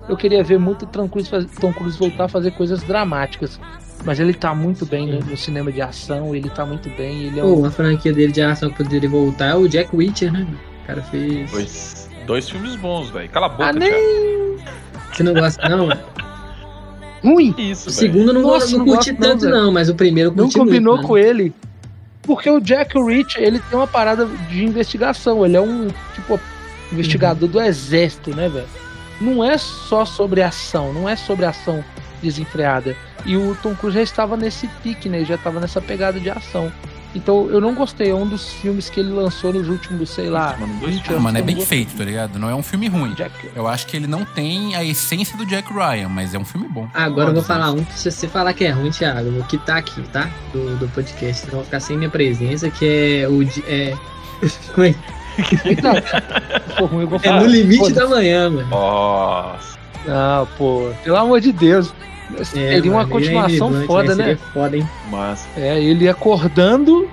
Eu 0.09 0.15
queria 0.17 0.43
ver 0.43 0.57
muito 0.57 0.87
faz- 1.29 1.45
Tom 1.59 1.73
Cruise 1.73 1.97
voltar 1.97 2.25
a 2.25 2.29
fazer 2.29 2.51
coisas 2.51 2.81
dramáticas. 2.83 3.59
Mas 4.07 4.21
ele 4.21 4.33
tá 4.33 4.55
muito 4.55 4.85
bem 4.85 5.05
no, 5.05 5.19
no 5.19 5.35
cinema 5.35 5.69
de 5.69 5.81
ação, 5.81 6.33
ele 6.33 6.49
tá 6.49 6.65
muito 6.65 6.89
bem. 6.91 7.23
Ele 7.25 7.41
é 7.41 7.43
Pô, 7.43 7.49
um, 7.49 7.59
uma 7.59 7.69
franquia 7.69 8.13
dele 8.13 8.31
de 8.31 8.41
ação 8.41 8.69
que 8.69 8.81
poderia 8.81 9.09
voltar 9.09 9.47
é 9.47 9.55
o 9.55 9.67
Jack 9.67 9.93
Witcher, 9.93 10.31
né? 10.31 10.47
O 10.81 10.87
cara 10.87 11.03
fez. 11.03 11.51
Dois, 11.51 12.09
dois 12.25 12.49
filmes 12.49 12.77
bons, 12.77 13.09
velho. 13.09 13.27
Cala 13.29 13.47
a 13.47 13.49
boca, 13.49 13.65
Ah, 13.65 13.73
nem-. 13.73 14.55
Você 15.11 15.23
não 15.23 15.33
gosta, 15.33 15.67
não? 15.67 15.89
O 17.21 17.33
ruim. 17.33 17.53
Isso, 17.57 17.89
velho. 17.89 17.97
segundo 17.99 18.29
eu 18.29 18.33
não, 18.35 18.41
Nossa, 18.43 18.71
não 18.71 18.77
não 18.79 18.85
curti 18.85 19.11
gosto 19.11 19.21
não, 19.21 19.29
tanto, 19.29 19.41
velho. 19.41 19.55
não, 19.57 19.71
mas 19.73 19.89
o 19.89 19.95
primeiro 19.95 20.29
eu 20.31 20.35
Não 20.35 20.49
combinou 20.49 20.93
muito, 20.95 21.07
com 21.09 21.17
ele. 21.17 21.53
Porque 22.21 22.49
o 22.49 22.61
Jack 22.61 22.97
Rich, 22.97 23.37
ele 23.37 23.59
tem 23.59 23.77
uma 23.77 23.87
parada 23.87 24.25
de 24.25 24.63
investigação. 24.63 25.45
Ele 25.45 25.57
é 25.57 25.61
um, 25.61 25.89
tipo, 26.15 26.39
investigador 26.93 27.49
do 27.49 27.59
exército, 27.59 28.33
né, 28.33 28.47
velho? 28.47 28.67
Não 29.19 29.43
é 29.43 29.57
só 29.57 30.05
sobre 30.05 30.41
ação, 30.41 30.93
não 30.93 31.09
é 31.09 31.17
sobre 31.17 31.43
ação 31.43 31.83
desenfreada. 32.21 32.95
E 33.25 33.35
o 33.37 33.57
Tom 33.61 33.75
Cruise 33.75 33.97
já 33.97 34.03
estava 34.03 34.37
nesse 34.37 34.67
pique, 34.83 35.09
né? 35.09 35.23
Já 35.25 35.35
estava 35.35 35.59
nessa 35.59 35.81
pegada 35.81 36.19
de 36.19 36.29
ação. 36.29 36.71
Então 37.15 37.49
eu 37.49 37.59
não 37.59 37.73
gostei. 37.73 38.11
É 38.11 38.13
um 38.15 38.27
dos 38.27 38.51
filmes 38.53 38.89
que 38.89 38.99
ele 38.99 39.09
lançou 39.11 39.51
nos 39.51 39.67
últimos, 39.69 40.09
sei 40.09 40.29
lá, 40.29 40.55
Mano, 40.59 40.79
dois 40.79 40.93
20 40.95 41.07
Ah, 41.07 41.11
anos. 41.11 41.23
mano, 41.23 41.37
é 41.37 41.41
bem 41.41 41.55
gostei. 41.55 41.85
feito, 41.85 41.97
tá 41.97 42.03
ligado? 42.03 42.37
Não 42.37 42.49
é 42.49 42.53
um 42.53 42.61
filme 42.61 42.87
ruim. 42.87 43.13
Jack, 43.15 43.31
Eu 43.55 43.67
acho 43.67 43.87
que 43.87 43.97
ele 43.97 44.05
não 44.07 44.23
tem 44.23 44.75
a 44.75 44.83
essência 44.83 45.35
do 45.37 45.45
Jack 45.45 45.71
Ryan, 45.73 46.09
mas 46.09 46.33
é 46.33 46.37
um 46.37 46.45
filme 46.45 46.67
bom. 46.67 46.87
Agora 46.93 47.29
eu 47.29 47.33
vou 47.33 47.43
falar 47.43 47.71
disso. 47.71 47.77
um 47.77 47.83
que 47.85 47.99
se 47.99 48.11
você 48.11 48.27
falar 48.27 48.53
que 48.53 48.65
é 48.65 48.71
ruim, 48.71 48.91
Thiago, 48.91 49.31
vou 49.31 49.43
quitar 49.45 49.77
aqui, 49.77 50.01
tá? 50.11 50.29
Do, 50.53 50.75
do 50.77 50.87
podcast. 50.89 51.41
Vocês 51.41 51.53
vão 51.53 51.63
ficar 51.63 51.79
sem 51.79 51.97
minha 51.97 52.09
presença, 52.09 52.69
que 52.69 52.85
é 53.23 53.27
o. 53.27 53.41
É, 53.67 53.93
como 54.75 54.85
é? 54.87 54.93
For 56.77 56.85
ruim, 56.89 57.01
eu 57.03 57.07
vou 57.09 57.19
é 57.19 57.23
falar. 57.23 57.41
no 57.41 57.47
limite 57.47 57.93
da 57.93 58.07
manhã, 58.07 58.49
mano. 58.49 58.67
Nossa. 58.69 59.76
Não, 60.07 60.45
pô, 60.57 60.91
pelo 61.03 61.17
amor 61.17 61.39
de 61.41 61.51
Deus. 61.51 61.93
É, 62.39 62.43
Seria 62.43 62.91
uma 62.91 62.99
mano, 63.01 63.09
continuação 63.09 63.73
ele 63.73 63.83
é 63.83 63.87
foda, 63.87 64.15
né? 64.15 64.23
Seria 64.23 64.37
foda, 64.53 64.77
hein? 64.77 64.89
Mas. 65.09 65.47
É, 65.55 65.81
ele 65.81 66.09
acordando 66.09 67.09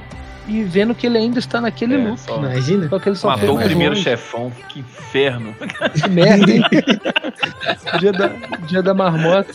e 0.48 0.62
vendo 0.64 0.94
que 0.94 1.06
ele 1.06 1.16
ainda 1.18 1.38
está 1.38 1.60
naquele 1.60 1.94
É, 1.94 1.98
loop. 1.98 2.18
só- 2.20 2.36
Imagina. 2.38 2.88
Só 2.88 2.98
que 2.98 3.08
ele 3.08 3.16
só 3.16 3.28
foi 3.32 3.40
Matou 3.48 3.56
o 3.56 3.62
primeiro 3.64 3.92
longe. 3.94 4.02
chefão. 4.04 4.52
Que 4.68 4.80
inferno. 4.80 5.54
Que 5.94 6.08
merda, 6.08 6.50
hein? 6.50 6.62
dia, 8.00 8.12
da, 8.12 8.26
dia 8.66 8.82
da 8.82 8.92
marmota. 8.94 9.54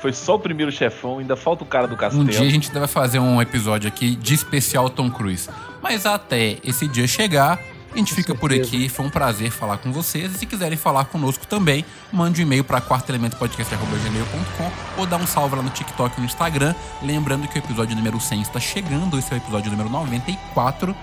Foi 0.00 0.12
só 0.12 0.36
o 0.36 0.38
primeiro 0.38 0.70
chefão. 0.72 1.18
Ainda 1.18 1.36
falta 1.36 1.64
o 1.64 1.66
cara 1.66 1.86
do 1.88 1.96
castelo. 1.96 2.22
Um 2.22 2.26
dia 2.26 2.40
a 2.40 2.48
gente 2.48 2.68
ainda 2.68 2.78
vai 2.80 2.88
fazer 2.88 3.18
um 3.18 3.42
episódio 3.42 3.88
aqui 3.88 4.14
de 4.14 4.34
especial 4.34 4.88
Tom 4.88 5.10
Cruise. 5.10 5.48
Mas 5.82 6.06
até 6.06 6.58
esse 6.64 6.86
dia 6.86 7.06
chegar, 7.06 7.58
a 7.92 7.98
gente 7.98 8.14
fica 8.14 8.34
por 8.34 8.50
certeza. 8.50 8.76
aqui. 8.76 8.88
Foi 8.88 9.04
um 9.04 9.10
prazer 9.10 9.50
falar 9.50 9.78
com 9.78 9.92
vocês. 9.92 10.34
E 10.34 10.38
se 10.38 10.46
quiserem 10.46 10.76
falar 10.78 11.06
conosco 11.06 11.46
também, 11.46 11.84
mande 12.12 12.40
um 12.40 12.42
e-mail 12.44 12.64
para 12.64 12.80
quartoelementopodcast.gmail.com 12.80 14.70
ou 15.00 15.06
dá 15.06 15.16
um 15.16 15.26
salve 15.26 15.56
lá 15.56 15.62
no 15.62 15.70
TikTok 15.70 16.16
e 16.16 16.20
no 16.20 16.26
Instagram. 16.26 16.74
Lembrando 17.02 17.48
que 17.48 17.58
o 17.58 17.60
episódio 17.60 17.96
número 17.96 18.20
100 18.20 18.42
está 18.42 18.60
chegando. 18.60 19.18
Esse 19.18 19.32
é 19.32 19.36
o 19.36 19.38
episódio 19.38 19.70
número 19.70 19.88
94. 19.88 20.94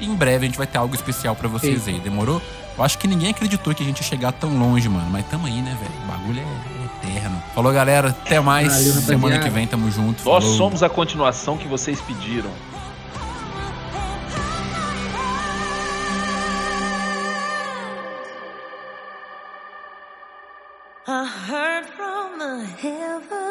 E 0.00 0.06
em 0.06 0.14
breve 0.14 0.46
a 0.46 0.48
gente 0.48 0.58
vai 0.58 0.66
ter 0.66 0.78
algo 0.78 0.94
especial 0.94 1.34
pra 1.34 1.48
vocês 1.48 1.88
aí. 1.88 1.98
Demorou? 1.98 2.40
Eu 2.76 2.84
acho 2.84 2.96
que 2.98 3.08
ninguém 3.08 3.30
acreditou 3.30 3.74
que 3.74 3.82
a 3.82 3.86
gente 3.86 3.98
ia 3.98 4.04
chegar 4.04 4.30
tão 4.32 4.56
longe, 4.56 4.88
mano. 4.88 5.10
Mas 5.10 5.26
tamo 5.26 5.46
aí, 5.46 5.60
né, 5.60 5.76
velho? 5.80 6.04
O 6.04 6.06
bagulho 6.06 6.40
é 6.40 7.08
eterno. 7.08 7.42
Falou, 7.52 7.72
galera. 7.72 8.10
Até 8.10 8.38
mais. 8.38 8.72
Valeu. 8.72 9.02
Semana 9.02 9.38
que 9.40 9.50
vem 9.50 9.66
tamo 9.66 9.90
junto. 9.90 10.24
Nós 10.24 10.44
Falou. 10.44 10.56
somos 10.56 10.82
a 10.84 10.88
continuação 10.88 11.56
que 11.56 11.66
vocês 11.66 12.00
pediram. 12.00 12.50
I 22.60 23.47